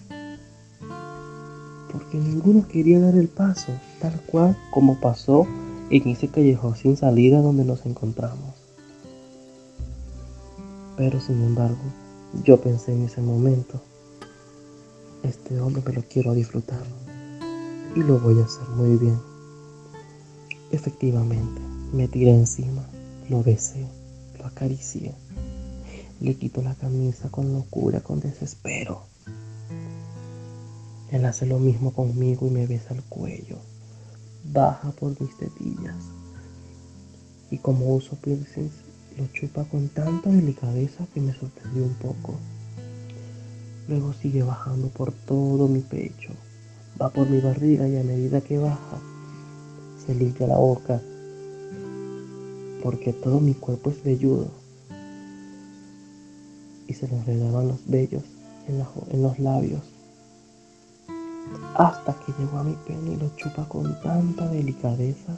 Porque 1.90 2.18
ninguno 2.18 2.68
quería 2.68 3.00
dar 3.00 3.16
el 3.16 3.26
paso, 3.26 3.72
tal 4.00 4.20
cual 4.20 4.56
como 4.70 5.00
pasó 5.00 5.44
en 5.90 6.08
ese 6.08 6.28
callejón 6.28 6.76
sin 6.76 6.96
salida 6.96 7.40
donde 7.40 7.64
nos 7.64 7.86
encontramos. 7.86 8.54
Pero 10.96 11.18
sin 11.18 11.42
embargo, 11.42 11.82
yo 12.44 12.60
pensé 12.60 12.92
en 12.92 13.02
ese 13.02 13.20
momento, 13.20 13.80
este 15.24 15.58
hombre 15.58 15.82
me 15.84 15.92
lo 15.92 16.02
quiero 16.02 16.34
disfrutar 16.34 16.84
y 17.96 18.02
lo 18.02 18.20
voy 18.20 18.38
a 18.40 18.44
hacer 18.44 18.68
muy 18.68 18.98
bien. 18.98 19.18
Efectivamente, 20.70 21.62
me 21.94 22.06
tiré 22.08 22.30
encima, 22.30 22.84
lo 23.30 23.42
besé, 23.42 23.86
lo 24.38 24.44
acaricié, 24.44 25.14
le 26.20 26.34
quito 26.34 26.60
la 26.60 26.74
camisa 26.74 27.30
con 27.30 27.54
locura, 27.54 28.00
con 28.00 28.20
desespero. 28.20 29.00
Él 31.10 31.24
hace 31.24 31.46
lo 31.46 31.58
mismo 31.58 31.94
conmigo 31.94 32.46
y 32.46 32.50
me 32.50 32.66
besa 32.66 32.92
el 32.92 33.02
cuello, 33.04 33.56
baja 34.52 34.90
por 34.90 35.18
mis 35.18 35.34
tetillas 35.38 35.96
y 37.50 37.58
como 37.58 37.94
uso 37.94 38.16
piercings, 38.16 38.72
lo 39.16 39.26
chupa 39.28 39.64
con 39.64 39.88
tanta 39.88 40.28
delicadeza 40.28 41.06
que 41.14 41.20
me 41.22 41.32
sorprendió 41.32 41.84
un 41.84 41.94
poco. 41.94 42.34
Luego 43.88 44.12
sigue 44.12 44.42
bajando 44.42 44.88
por 44.88 45.12
todo 45.12 45.68
mi 45.68 45.80
pecho, 45.80 46.32
va 47.00 47.10
por 47.10 47.28
mi 47.28 47.40
barriga 47.40 47.86
y 47.88 47.96
a 47.96 48.02
medida 48.02 48.40
que 48.40 48.58
baja, 48.58 48.98
se 50.04 50.14
limpia 50.14 50.46
la 50.46 50.56
boca, 50.56 51.00
porque 52.82 53.12
todo 53.12 53.40
mi 53.40 53.54
cuerpo 53.54 53.90
es 53.90 54.02
velludo. 54.02 54.48
Y 56.86 56.94
se 56.94 57.08
le 57.08 57.16
enredaban 57.16 57.68
los 57.68 57.86
vellos 57.86 58.22
en, 58.68 59.22
los 59.22 59.38
labios, 59.38 59.82
hasta 61.74 62.14
que 62.20 62.32
llegó 62.38 62.58
a 62.58 62.64
mi 62.64 62.76
pene 62.86 63.12
y 63.12 63.16
lo 63.16 63.28
chupa 63.36 63.68
con 63.68 64.00
tanta 64.02 64.48
delicadeza, 64.48 65.36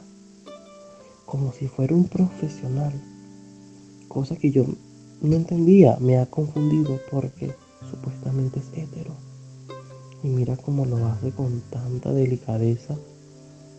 como 1.25 1.51
si 1.51 1.67
fuera 1.67 1.95
un 1.95 2.07
profesional, 2.07 2.93
cosa 4.07 4.35
que 4.35 4.51
yo 4.51 4.65
no 5.21 5.35
entendía, 5.35 5.97
me 5.99 6.17
ha 6.17 6.25
confundido 6.27 6.99
porque 7.11 7.53
supuestamente 7.89 8.59
es 8.59 8.67
hetero. 8.73 9.28
Y 10.23 10.27
mira 10.27 10.57
cómo 10.57 10.85
lo 10.85 11.05
hace 11.07 11.31
con 11.31 11.61
tanta 11.69 12.11
delicadeza 12.11 12.95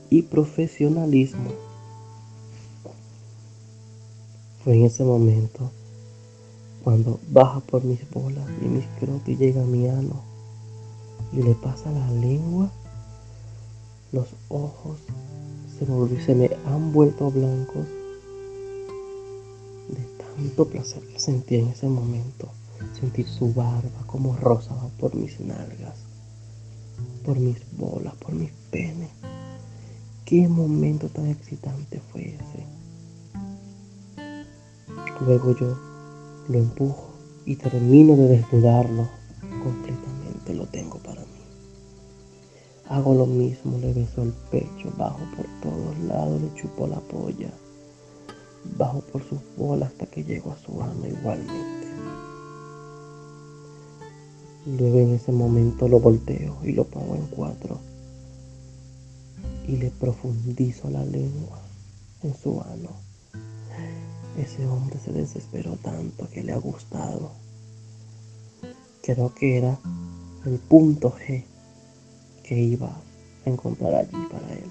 y 0.09 0.23
profesionalismo. 0.23 1.51
Fue 4.65 4.75
en 4.75 4.85
ese 4.85 5.05
momento 5.05 5.71
cuando 6.83 7.21
baja 7.31 7.61
por 7.61 7.85
mis 7.85 8.09
bolas 8.11 8.47
y 8.63 8.67
mis 8.67 8.87
croquis 8.99 9.39
llega 9.39 9.63
a 9.63 9.67
mi 9.67 9.87
ano 9.89 10.23
y 11.33 11.43
le 11.43 11.55
pasa 11.55 11.91
la 11.93 12.11
lengua, 12.11 12.71
los 14.13 14.29
ojos 14.49 14.99
se, 15.79 15.87
se 16.25 16.35
me 16.35 16.51
han 16.67 16.93
vuelto 16.93 17.31
blancos 17.31 17.87
de 19.89 20.05
tanto 20.19 20.67
placer 20.67 21.03
que 21.03 21.19
sentí 21.21 21.57
en 21.57 21.69
ese 21.69 21.87
momento. 21.87 22.49
Sentir 22.99 23.29
su 23.29 23.53
barba 23.53 24.05
como 24.07 24.35
rozaba 24.37 24.89
por 24.99 25.15
mis 25.15 25.39
nalgas 25.39 26.10
por 27.25 27.39
mis 27.39 27.59
bolas, 27.77 28.15
por 28.17 28.33
mis 28.33 28.51
penes. 28.71 29.11
Qué 30.25 30.49
momento 30.49 31.09
tan 31.09 31.27
excitante 31.27 32.01
fue 32.13 32.35
ese. 32.35 32.67
Luego 35.21 35.57
yo 35.59 35.77
lo 36.49 36.59
empujo 36.59 37.11
y 37.45 37.57
termino 37.57 38.17
de 38.17 38.29
desnudarlo 38.29 39.09
completamente. 39.63 40.55
Lo 40.55 40.67
tengo 40.67 40.99
para 40.99 41.21
mí. 41.21 41.27
Hago 42.89 43.15
lo 43.15 43.27
mismo, 43.27 43.79
le 43.79 43.93
beso 43.93 44.23
el 44.23 44.33
pecho, 44.51 44.93
bajo 44.97 45.21
por 45.37 45.47
todos 45.63 45.99
lados, 46.01 46.41
le 46.41 46.53
chupo 46.55 46.87
la 46.87 46.99
polla, 47.01 47.51
bajo 48.77 49.01
por 49.01 49.23
sus 49.23 49.39
bolas 49.57 49.91
hasta 49.91 50.07
que 50.07 50.25
llego 50.25 50.51
a 50.51 50.59
su 50.59 50.83
alma 50.83 51.07
igualmente. 51.07 51.70
Luego 54.67 54.99
en 54.99 55.15
ese 55.15 55.33
momento 55.33 55.89
lo 55.89 56.01
volteo 56.01 56.59
y 56.63 56.73
lo 56.73 56.85
pongo 56.85 57.15
en 57.17 57.27
cuatro. 57.27 57.81
Y 59.67 59.77
le 59.77 59.91
profundizo 59.91 60.91
la 60.91 61.05
lengua 61.05 61.59
en 62.23 62.35
su 62.35 62.61
ano. 62.61 62.91
Ese 64.39 64.67
hombre 64.67 64.99
se 65.03 65.13
desesperó 65.13 65.77
tanto 65.77 66.29
que 66.29 66.43
le 66.43 66.53
ha 66.53 66.59
gustado. 66.59 67.33
Creo 69.03 69.35
que 69.35 69.57
era 69.57 69.79
el 70.45 70.59
punto 70.59 71.15
G 71.15 71.45
que 72.45 72.61
iba 72.61 72.89
a 73.47 73.51
encontrar 73.51 73.95
allí 73.95 74.27
para 74.31 74.53
él. 74.53 74.71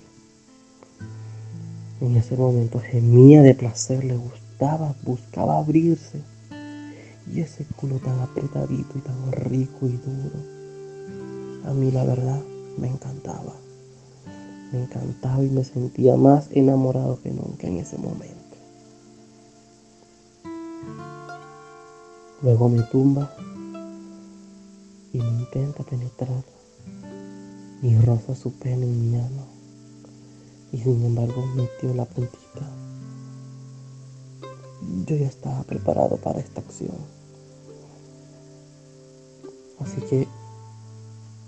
En 2.02 2.16
ese 2.16 2.38
momento 2.38 2.80
gemía 2.80 3.42
de 3.42 3.56
placer, 3.56 4.04
le 4.04 4.16
gustaba, 4.16 4.96
buscaba 5.04 5.58
abrirse 5.58 6.22
y 7.32 7.42
ese 7.42 7.66
culo 7.76 7.98
tan 7.98 8.20
apretadito 8.20 8.98
y 8.98 9.02
tan 9.02 9.32
rico 9.32 9.88
y 9.88 9.98
duro. 9.98 10.60
A 11.66 11.74
mí 11.74 11.92
la 11.92 12.04
verdad 12.04 12.42
me 12.78 12.88
encantaba. 12.88 13.56
Me 14.72 14.84
encantaba 14.84 15.44
y 15.44 15.50
me 15.50 15.64
sentía 15.64 16.16
más 16.16 16.50
enamorado 16.52 17.22
que 17.22 17.32
nunca 17.32 17.68
en 17.68 17.78
ese 17.78 17.98
momento. 17.98 18.36
Luego 22.42 22.70
me 22.70 22.82
tumba 22.84 23.34
y 25.14 25.18
me 25.18 25.28
intenta 25.28 25.84
penetrar. 25.84 26.44
Y 27.82 27.96
roza 27.98 28.36
su 28.36 28.54
pene 28.54 28.86
en 28.86 29.12
mi 29.12 29.18
ano. 29.18 29.46
Y 30.72 30.78
sin 30.78 31.04
embargo 31.06 31.46
metió 31.56 31.94
la 31.94 32.06
puntita. 32.06 32.70
Yo 35.06 35.16
ya 35.16 35.28
estaba 35.28 35.64
preparado 35.64 36.18
para 36.18 36.40
esta 36.40 36.62
acción. 36.62 37.19
Así 39.80 40.02
que 40.02 40.28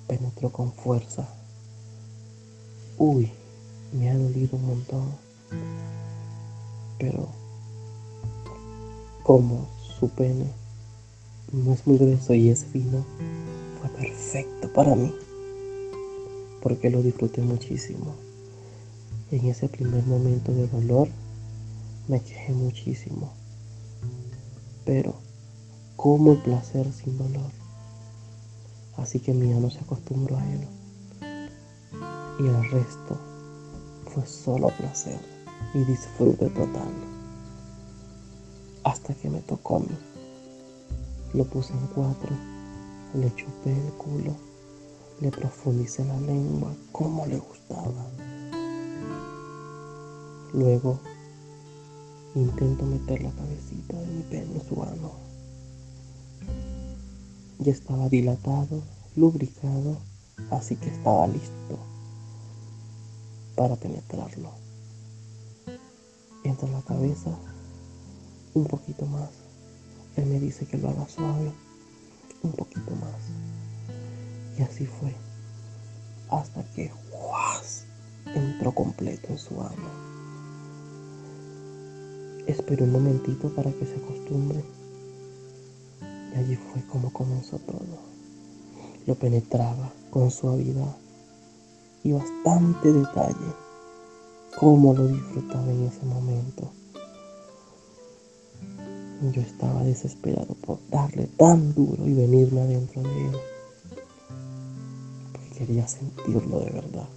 penetró 0.07 0.51
con 0.51 0.71
fuerza. 0.73 1.27
Uy, 2.97 3.31
me 3.93 4.09
ha 4.09 4.17
dolido 4.17 4.57
un 4.57 4.65
montón. 4.65 5.05
Pero 6.99 7.27
como 9.23 9.67
su 9.99 10.09
pene 10.09 10.45
no 11.51 11.73
es 11.73 11.85
muy 11.85 11.97
grueso 11.97 12.33
y 12.33 12.49
es 12.49 12.65
fino, 12.65 13.05
fue 13.79 13.89
perfecto 13.89 14.71
para 14.73 14.95
mí. 14.95 15.13
Porque 16.61 16.89
lo 16.89 17.01
disfruté 17.01 17.41
muchísimo. 17.41 18.15
En 19.31 19.47
ese 19.47 19.67
primer 19.67 20.05
momento 20.05 20.53
de 20.53 20.67
dolor 20.67 21.07
me 22.07 22.21
quejé 22.21 22.53
muchísimo. 22.53 23.31
Pero, 24.85 25.15
como 25.95 26.33
el 26.33 26.37
placer 26.39 26.91
sin 26.91 27.17
dolor? 27.17 27.60
Así 29.01 29.19
que 29.19 29.33
mi 29.33 29.51
ano 29.51 29.69
se 29.69 29.79
acostumbró 29.79 30.37
a 30.37 30.45
él. 30.47 30.67
Y 32.39 32.47
el 32.47 32.71
resto 32.71 33.17
fue 34.05 34.25
solo 34.25 34.67
placer 34.77 35.19
y 35.73 35.79
disfrute 35.79 36.49
total. 36.49 36.93
Hasta 38.83 39.13
que 39.15 39.29
me 39.29 39.41
tocó 39.41 39.77
a 39.77 39.79
mí. 39.79 39.97
Lo 41.33 41.45
puse 41.45 41.73
en 41.73 41.87
cuatro, 41.87 42.35
le 43.13 43.33
chupé 43.35 43.71
el 43.71 43.93
culo, 43.93 44.35
le 45.19 45.31
profundicé 45.31 46.05
la 46.05 46.19
lengua 46.19 46.73
como 46.91 47.25
le 47.25 47.37
gustaba. 47.37 48.05
Luego 50.53 50.99
Intento 52.33 52.85
meter 52.85 53.21
la 53.21 53.31
cabecita 53.31 53.99
de 53.99 54.05
mi 54.05 54.21
pene 54.23 54.53
en 54.53 54.61
su 54.61 54.81
ano. 54.81 55.30
Ya 57.63 57.71
estaba 57.71 58.09
dilatado, 58.09 58.81
lubricado, 59.15 59.95
así 60.49 60.75
que 60.77 60.89
estaba 60.89 61.27
listo 61.27 61.77
para 63.55 63.75
penetrarlo. 63.75 64.49
Entra 66.43 66.67
la 66.69 66.81
cabeza 66.81 67.29
un 68.55 68.65
poquito 68.65 69.05
más. 69.05 69.29
Él 70.15 70.25
me 70.25 70.39
dice 70.39 70.65
que 70.65 70.79
lo 70.79 70.89
haga 70.89 71.07
suave, 71.07 71.51
un 72.41 72.51
poquito 72.53 72.95
más. 72.95 73.21
Y 74.57 74.63
así 74.63 74.87
fue, 74.87 75.13
hasta 76.31 76.63
que 76.73 76.91
¡guas! 77.11 77.85
entró 78.25 78.73
completo 78.73 79.27
en 79.29 79.37
su 79.37 79.61
ano. 79.61 79.87
Esperé 82.47 82.85
un 82.85 82.91
momentito 82.91 83.53
para 83.53 83.71
que 83.71 83.85
se 83.85 83.97
acostumbre. 83.97 84.80
Y 86.33 86.37
allí 86.37 86.55
fue 86.55 86.81
como 86.87 87.11
comenzó 87.11 87.59
todo. 87.59 87.99
Lo 89.05 89.15
penetraba 89.15 89.91
con 90.09 90.31
suavidad 90.31 90.95
y 92.03 92.11
bastante 92.11 92.91
detalle. 92.91 93.53
Cómo 94.57 94.93
lo 94.93 95.07
disfrutaba 95.07 95.71
en 95.71 95.87
ese 95.87 96.05
momento. 96.05 96.71
Yo 99.33 99.41
estaba 99.41 99.83
desesperado 99.83 100.55
por 100.55 100.79
darle 100.89 101.27
tan 101.37 101.73
duro 101.73 102.07
y 102.07 102.13
venirme 102.13 102.61
adentro 102.61 103.03
de 103.03 103.27
él. 103.27 103.37
Porque 105.31 105.49
quería 105.59 105.87
sentirlo 105.87 106.59
de 106.59 106.71
verdad. 106.71 107.07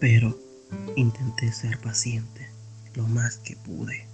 Pero 0.00 0.36
intenté 0.96 1.52
ser 1.52 1.78
paciente 1.80 2.48
lo 2.94 3.06
más 3.06 3.36
que 3.38 3.54
pude. 3.56 4.11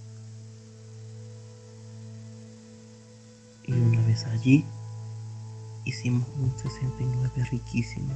Y 3.68 3.72
una 3.72 4.00
vez 4.06 4.24
allí, 4.24 4.64
hicimos 5.84 6.26
un 6.38 6.50
69 6.58 7.44
riquísimo. 7.50 8.14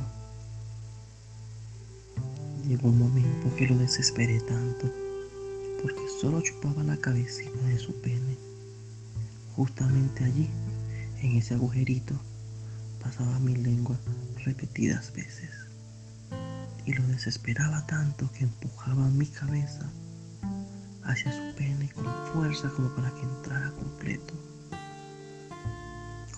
Llegó 2.66 2.88
un 2.88 2.98
momento 2.98 3.54
que 3.56 3.66
lo 3.66 3.76
desesperé 3.76 4.40
tanto, 4.40 4.90
porque 5.82 6.00
solo 6.22 6.40
chupaba 6.40 6.82
la 6.84 6.96
cabecita 6.96 7.60
de 7.66 7.78
su 7.78 7.92
pene. 8.00 8.38
Justamente 9.54 10.24
allí, 10.24 10.48
en 11.20 11.36
ese 11.36 11.52
agujerito, 11.52 12.14
pasaba 13.02 13.38
mi 13.40 13.54
lengua 13.54 13.98
repetidas 14.46 15.12
veces 15.12 15.50
y 16.86 16.94
lo 16.94 17.06
desesperaba 17.08 17.86
tanto 17.86 18.30
que 18.32 18.44
empujaba 18.44 19.06
mi 19.10 19.26
cabeza 19.26 19.86
hacia 21.04 21.30
su 21.30 21.54
pene 21.56 21.90
con 21.90 22.06
fuerza 22.32 22.70
como 22.70 22.88
para 22.94 23.12
que 23.14 23.20
entrara 23.20 23.70
completo. 23.72 24.51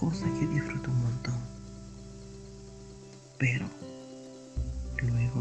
Cosa 0.05 0.27
que 0.39 0.47
disfruto 0.47 0.91
un 0.91 1.01
montón. 1.01 1.39
Pero 3.39 3.67
luego 5.01 5.41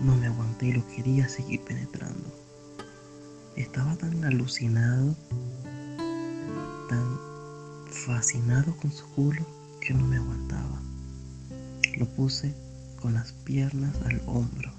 no 0.00 0.16
me 0.16 0.26
aguanté 0.26 0.68
y 0.68 0.72
lo 0.72 0.86
quería 0.88 1.28
seguir 1.28 1.60
penetrando. 1.64 2.34
Estaba 3.56 3.94
tan 3.96 4.24
alucinado, 4.24 5.14
tan 6.88 7.18
fascinado 7.90 8.74
con 8.78 8.90
su 8.90 9.06
culo 9.08 9.46
que 9.82 9.92
no 9.92 10.06
me 10.06 10.16
aguantaba. 10.16 10.80
Lo 11.98 12.08
puse 12.08 12.54
con 13.02 13.12
las 13.12 13.32
piernas 13.32 13.94
al 14.06 14.22
hombro 14.24 14.72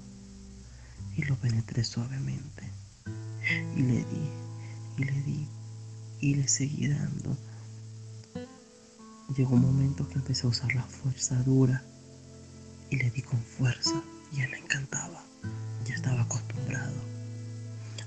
y 1.16 1.22
lo 1.22 1.36
penetré 1.36 1.84
suavemente. 1.84 2.64
Y 3.76 3.82
le 3.82 3.98
di, 3.98 4.30
y 4.98 5.04
le 5.04 5.22
di, 5.22 5.48
y 6.20 6.34
le 6.34 6.48
seguí 6.48 6.88
dando. 6.88 7.36
Llegó 9.34 9.54
un 9.54 9.62
momento 9.62 10.08
que 10.08 10.14
empecé 10.14 10.46
a 10.46 10.50
usar 10.50 10.74
la 10.74 10.82
fuerza 10.82 11.34
dura 11.42 11.82
y 12.90 12.96
le 12.96 13.10
di 13.10 13.22
con 13.22 13.40
fuerza 13.40 14.02
y 14.32 14.40
él 14.40 14.50
le 14.50 14.58
encantaba. 14.58 15.22
Ya 15.84 15.94
estaba 15.94 16.22
acostumbrado. 16.22 16.94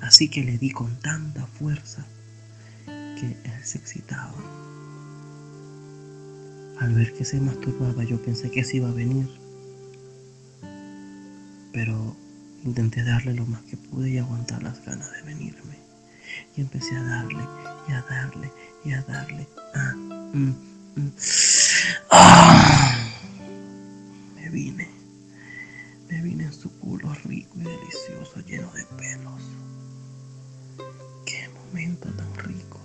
Así 0.01 0.29
que 0.29 0.43
le 0.43 0.57
di 0.57 0.71
con 0.71 0.99
tanta 0.99 1.45
fuerza 1.45 2.05
que 2.85 3.37
él 3.43 3.63
se 3.63 3.77
excitaba. 3.77 4.33
Al 6.79 6.93
ver 6.93 7.13
que 7.13 7.25
se 7.25 7.39
masturbaba 7.41 8.03
yo 8.03 8.21
pensé 8.21 8.49
que 8.49 8.63
se 8.63 8.77
iba 8.77 8.87
a 8.87 8.93
venir 8.93 9.27
pero 11.71 12.15
intenté 12.63 13.03
darle 13.03 13.33
lo 13.33 13.45
más 13.45 13.61
que 13.63 13.77
pude 13.77 14.09
y 14.09 14.17
aguantar 14.17 14.61
las 14.63 14.83
ganas 14.85 15.11
de 15.11 15.21
venirme. 15.21 15.77
Y 16.55 16.61
empecé 16.61 16.95
a 16.95 17.03
darle, 17.03 17.43
y 17.87 17.91
a 17.91 18.01
darle, 18.01 18.51
y 18.83 18.91
a 18.91 19.01
darle. 19.03 19.47
Ah, 19.75 19.93
mm. 20.33 20.68
Ah. 22.11 22.97
Me 24.35 24.49
vine, 24.49 24.89
me 26.09 26.21
vine 26.21 26.45
en 26.45 26.53
su 26.53 26.71
culo 26.79 27.13
rico 27.25 27.59
y 27.59 27.63
delicioso, 27.63 28.39
lleno 28.45 28.71
de 28.73 28.85
pelos. 28.97 29.41
Qué 31.25 31.49
momento 31.49 32.09
tan 32.09 32.33
rico. 32.35 32.79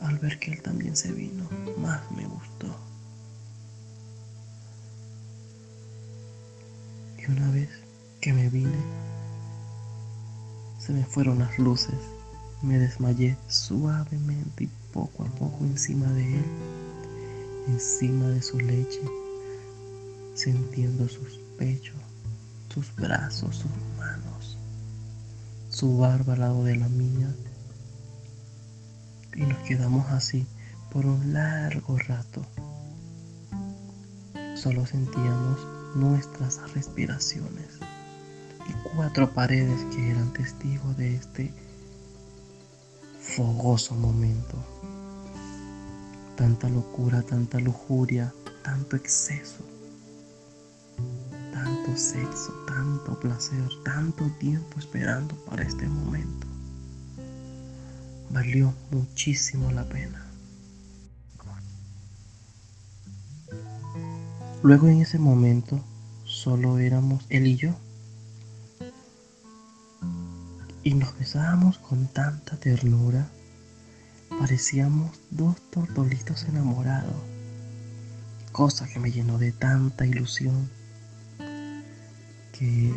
Al 0.00 0.18
ver 0.18 0.38
que 0.38 0.52
él 0.52 0.62
también 0.62 0.96
se 0.96 1.12
vino, 1.12 1.48
más 1.78 2.10
me 2.12 2.26
gustó. 2.26 2.88
una 7.28 7.50
vez 7.50 7.68
que 8.20 8.32
me 8.32 8.48
vine, 8.48 8.78
se 10.78 10.92
me 10.92 11.04
fueron 11.04 11.38
las 11.38 11.58
luces, 11.58 11.98
me 12.62 12.78
desmayé 12.78 13.36
suavemente 13.46 14.64
y 14.64 14.70
poco 14.92 15.24
a 15.24 15.26
poco 15.26 15.64
encima 15.64 16.10
de 16.12 16.38
él, 16.38 16.44
encima 17.68 18.26
de 18.28 18.42
su 18.42 18.58
leche, 18.58 19.00
sintiendo 20.34 21.08
sus 21.08 21.38
pechos, 21.58 21.96
sus 22.72 22.94
brazos, 22.96 23.56
sus 23.56 23.70
manos, 23.96 24.58
su 25.68 25.98
barba 25.98 26.32
al 26.34 26.40
lado 26.40 26.64
de 26.64 26.76
la 26.76 26.88
mía. 26.88 27.32
Y 29.36 29.42
nos 29.42 29.58
quedamos 29.58 30.10
así 30.10 30.46
por 30.90 31.06
un 31.06 31.32
largo 31.32 31.96
rato. 31.98 32.44
Solo 34.56 34.84
sentíamos 34.86 35.60
nuestras 35.94 36.72
respiraciones 36.74 37.78
y 38.68 38.72
cuatro 38.94 39.32
paredes 39.32 39.80
que 39.94 40.10
eran 40.10 40.32
testigos 40.32 40.96
de 40.96 41.14
este 41.14 41.67
fogoso 43.38 43.94
momento. 43.94 44.56
Tanta 46.34 46.68
locura, 46.68 47.22
tanta 47.22 47.60
lujuria, 47.60 48.34
tanto 48.64 48.96
exceso, 48.96 49.62
tanto 51.52 51.96
sexo, 51.96 52.52
tanto 52.66 53.14
placer, 53.20 53.68
tanto 53.84 54.28
tiempo 54.40 54.80
esperando 54.80 55.36
para 55.46 55.62
este 55.62 55.86
momento. 55.86 56.48
Valió 58.30 58.74
muchísimo 58.90 59.70
la 59.70 59.84
pena. 59.84 60.24
Luego 64.64 64.88
en 64.88 65.00
ese 65.02 65.20
momento 65.20 65.80
solo 66.24 66.80
éramos 66.80 67.24
él 67.28 67.46
y 67.46 67.54
yo. 67.54 67.70
Y 70.88 70.94
nos 70.94 71.18
besábamos 71.18 71.76
con 71.76 72.06
tanta 72.06 72.56
ternura. 72.56 73.28
Parecíamos 74.30 75.20
dos 75.30 75.60
tortolitos 75.70 76.44
enamorados. 76.44 77.12
Cosa 78.52 78.88
que 78.88 78.98
me 78.98 79.12
llenó 79.12 79.36
de 79.36 79.52
tanta 79.52 80.06
ilusión 80.06 80.70
que 82.52 82.94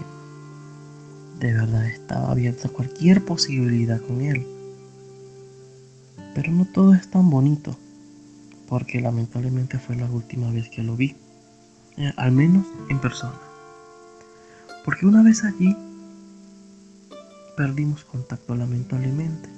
de 1.41 1.51
verdad 1.51 1.85
estaba 1.85 2.31
abierta 2.31 2.69
a 2.69 2.71
cualquier 2.71 3.25
posibilidad 3.25 3.99
con 3.99 4.21
él. 4.21 4.47
Pero 6.33 6.53
no 6.53 6.63
todo 6.63 6.93
es 6.93 7.11
tan 7.11 7.29
bonito, 7.29 7.77
porque 8.69 9.01
lamentablemente 9.01 9.77
fue 9.79 9.97
la 9.97 10.05
última 10.05 10.49
vez 10.49 10.69
que 10.69 10.81
lo 10.81 10.95
vi. 10.95 11.17
Eh, 11.97 12.13
al 12.15 12.31
menos 12.31 12.65
en 12.87 13.01
persona. 13.01 13.37
Porque 14.85 15.05
una 15.05 15.23
vez 15.23 15.43
allí 15.43 15.75
perdimos 17.55 18.03
contacto 18.03 18.55
lamentablemente. 18.55 19.49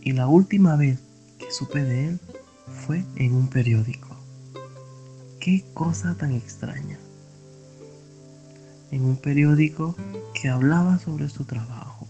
Y 0.00 0.12
la 0.12 0.26
última 0.26 0.76
vez 0.76 0.98
que 1.38 1.50
supe 1.50 1.82
de 1.82 2.08
él 2.08 2.20
fue 2.66 3.04
en 3.16 3.34
un 3.34 3.48
periódico. 3.48 4.16
Qué 5.40 5.64
cosa 5.74 6.14
tan 6.14 6.32
extraña. 6.32 6.98
En 8.90 9.04
un 9.04 9.16
periódico 9.16 9.96
que 10.34 10.48
hablaba 10.48 10.98
sobre 10.98 11.28
su 11.28 11.44
trabajo. 11.44 12.06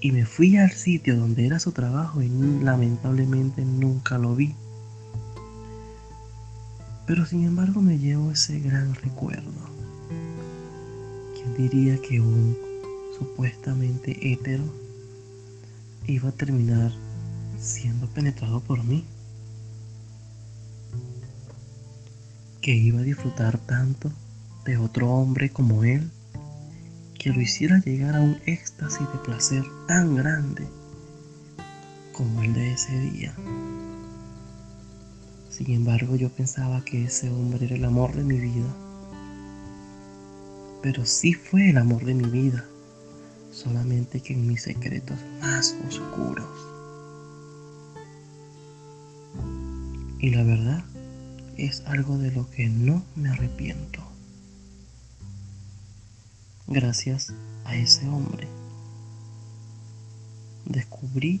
Y 0.00 0.12
me 0.12 0.26
fui 0.26 0.56
al 0.56 0.72
sitio 0.72 1.16
donde 1.16 1.46
era 1.46 1.58
su 1.58 1.72
trabajo 1.72 2.22
y 2.22 2.28
lamentablemente 2.28 3.64
nunca 3.64 4.18
lo 4.18 4.34
vi. 4.34 4.54
Pero 7.06 7.24
sin 7.24 7.44
embargo 7.44 7.80
me 7.80 7.98
llevo 7.98 8.32
ese 8.32 8.58
gran 8.60 8.94
recuerdo. 8.94 9.71
¿Quién 11.42 11.56
diría 11.56 12.00
que 12.00 12.20
un 12.20 12.56
supuestamente 13.18 14.32
hétero 14.32 14.62
iba 16.06 16.28
a 16.28 16.32
terminar 16.32 16.92
siendo 17.58 18.06
penetrado 18.06 18.60
por 18.60 18.84
mí? 18.84 19.04
Que 22.60 22.74
iba 22.76 23.00
a 23.00 23.02
disfrutar 23.02 23.58
tanto 23.58 24.12
de 24.64 24.76
otro 24.76 25.10
hombre 25.10 25.50
como 25.50 25.82
él 25.82 26.12
que 27.18 27.30
lo 27.30 27.40
hiciera 27.40 27.80
llegar 27.80 28.14
a 28.14 28.20
un 28.20 28.38
éxtasis 28.46 29.00
de 29.12 29.18
placer 29.24 29.64
tan 29.88 30.14
grande 30.14 30.68
como 32.12 32.42
el 32.42 32.54
de 32.54 32.72
ese 32.72 32.96
día. 33.10 33.34
Sin 35.50 35.72
embargo, 35.72 36.14
yo 36.14 36.30
pensaba 36.30 36.84
que 36.84 37.04
ese 37.04 37.30
hombre 37.30 37.66
era 37.66 37.74
el 37.74 37.84
amor 37.84 38.14
de 38.14 38.22
mi 38.22 38.38
vida. 38.38 38.81
Pero 40.82 41.06
sí 41.06 41.34
fue 41.34 41.70
el 41.70 41.78
amor 41.78 42.04
de 42.04 42.14
mi 42.14 42.28
vida, 42.28 42.64
solamente 43.52 44.20
que 44.20 44.34
en 44.34 44.46
mis 44.46 44.62
secretos 44.62 45.18
más 45.40 45.76
oscuros. 45.88 46.46
Y 50.18 50.30
la 50.30 50.42
verdad 50.44 50.84
es 51.56 51.82
algo 51.86 52.18
de 52.18 52.32
lo 52.32 52.50
que 52.50 52.68
no 52.68 53.04
me 53.16 53.30
arrepiento. 53.30 54.00
Gracias 56.66 57.32
a 57.64 57.76
ese 57.76 58.08
hombre 58.08 58.48
descubrí 60.64 61.40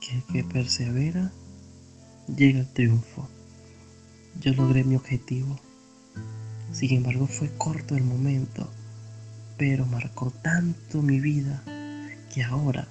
que 0.00 0.16
el 0.16 0.22
que 0.24 0.44
persevera 0.44 1.32
llega 2.34 2.60
al 2.60 2.72
triunfo. 2.72 3.28
Yo 4.40 4.52
logré 4.54 4.84
mi 4.84 4.96
objetivo. 4.96 5.58
Sin 6.72 6.92
embargo, 6.96 7.26
fue 7.26 7.50
corto 7.58 7.96
el 7.96 8.04
momento, 8.04 8.68
pero 9.58 9.84
marcó 9.84 10.30
tanto 10.30 11.02
mi 11.02 11.20
vida 11.20 11.62
que 12.32 12.42
ahora 12.42 12.88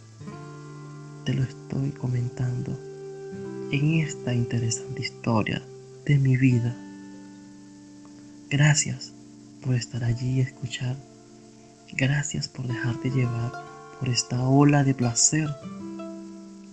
te 1.25 1.33
lo 1.33 1.43
estoy 1.43 1.89
comentando 1.91 2.79
en 3.71 4.01
esta 4.01 4.33
interesante 4.33 5.01
historia 5.01 5.61
de 6.05 6.17
mi 6.19 6.37
vida. 6.37 6.75
Gracias 8.49 9.13
por 9.63 9.75
estar 9.75 10.03
allí 10.03 10.37
y 10.37 10.41
escuchar. 10.41 10.95
Gracias 11.93 12.47
por 12.47 12.67
dejarte 12.67 13.09
llevar 13.09 13.51
por 13.99 14.09
esta 14.09 14.47
ola 14.47 14.83
de 14.83 14.93
placer 14.93 15.49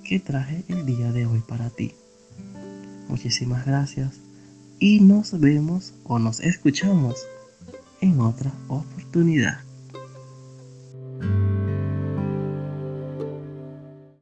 que 0.05 0.20
traje 0.20 0.64
el 0.68 0.85
día 0.85 1.10
de 1.12 1.26
hoy 1.26 1.40
para 1.40 1.70
ti. 1.70 1.93
Muchísimas 3.09 3.64
gracias 3.64 4.20
y 4.79 5.01
nos 5.01 5.39
vemos 5.39 5.93
o 6.05 6.19
nos 6.19 6.41
escuchamos 6.41 7.17
en 8.01 8.21
otra 8.21 8.53
oportunidad. 8.69 9.68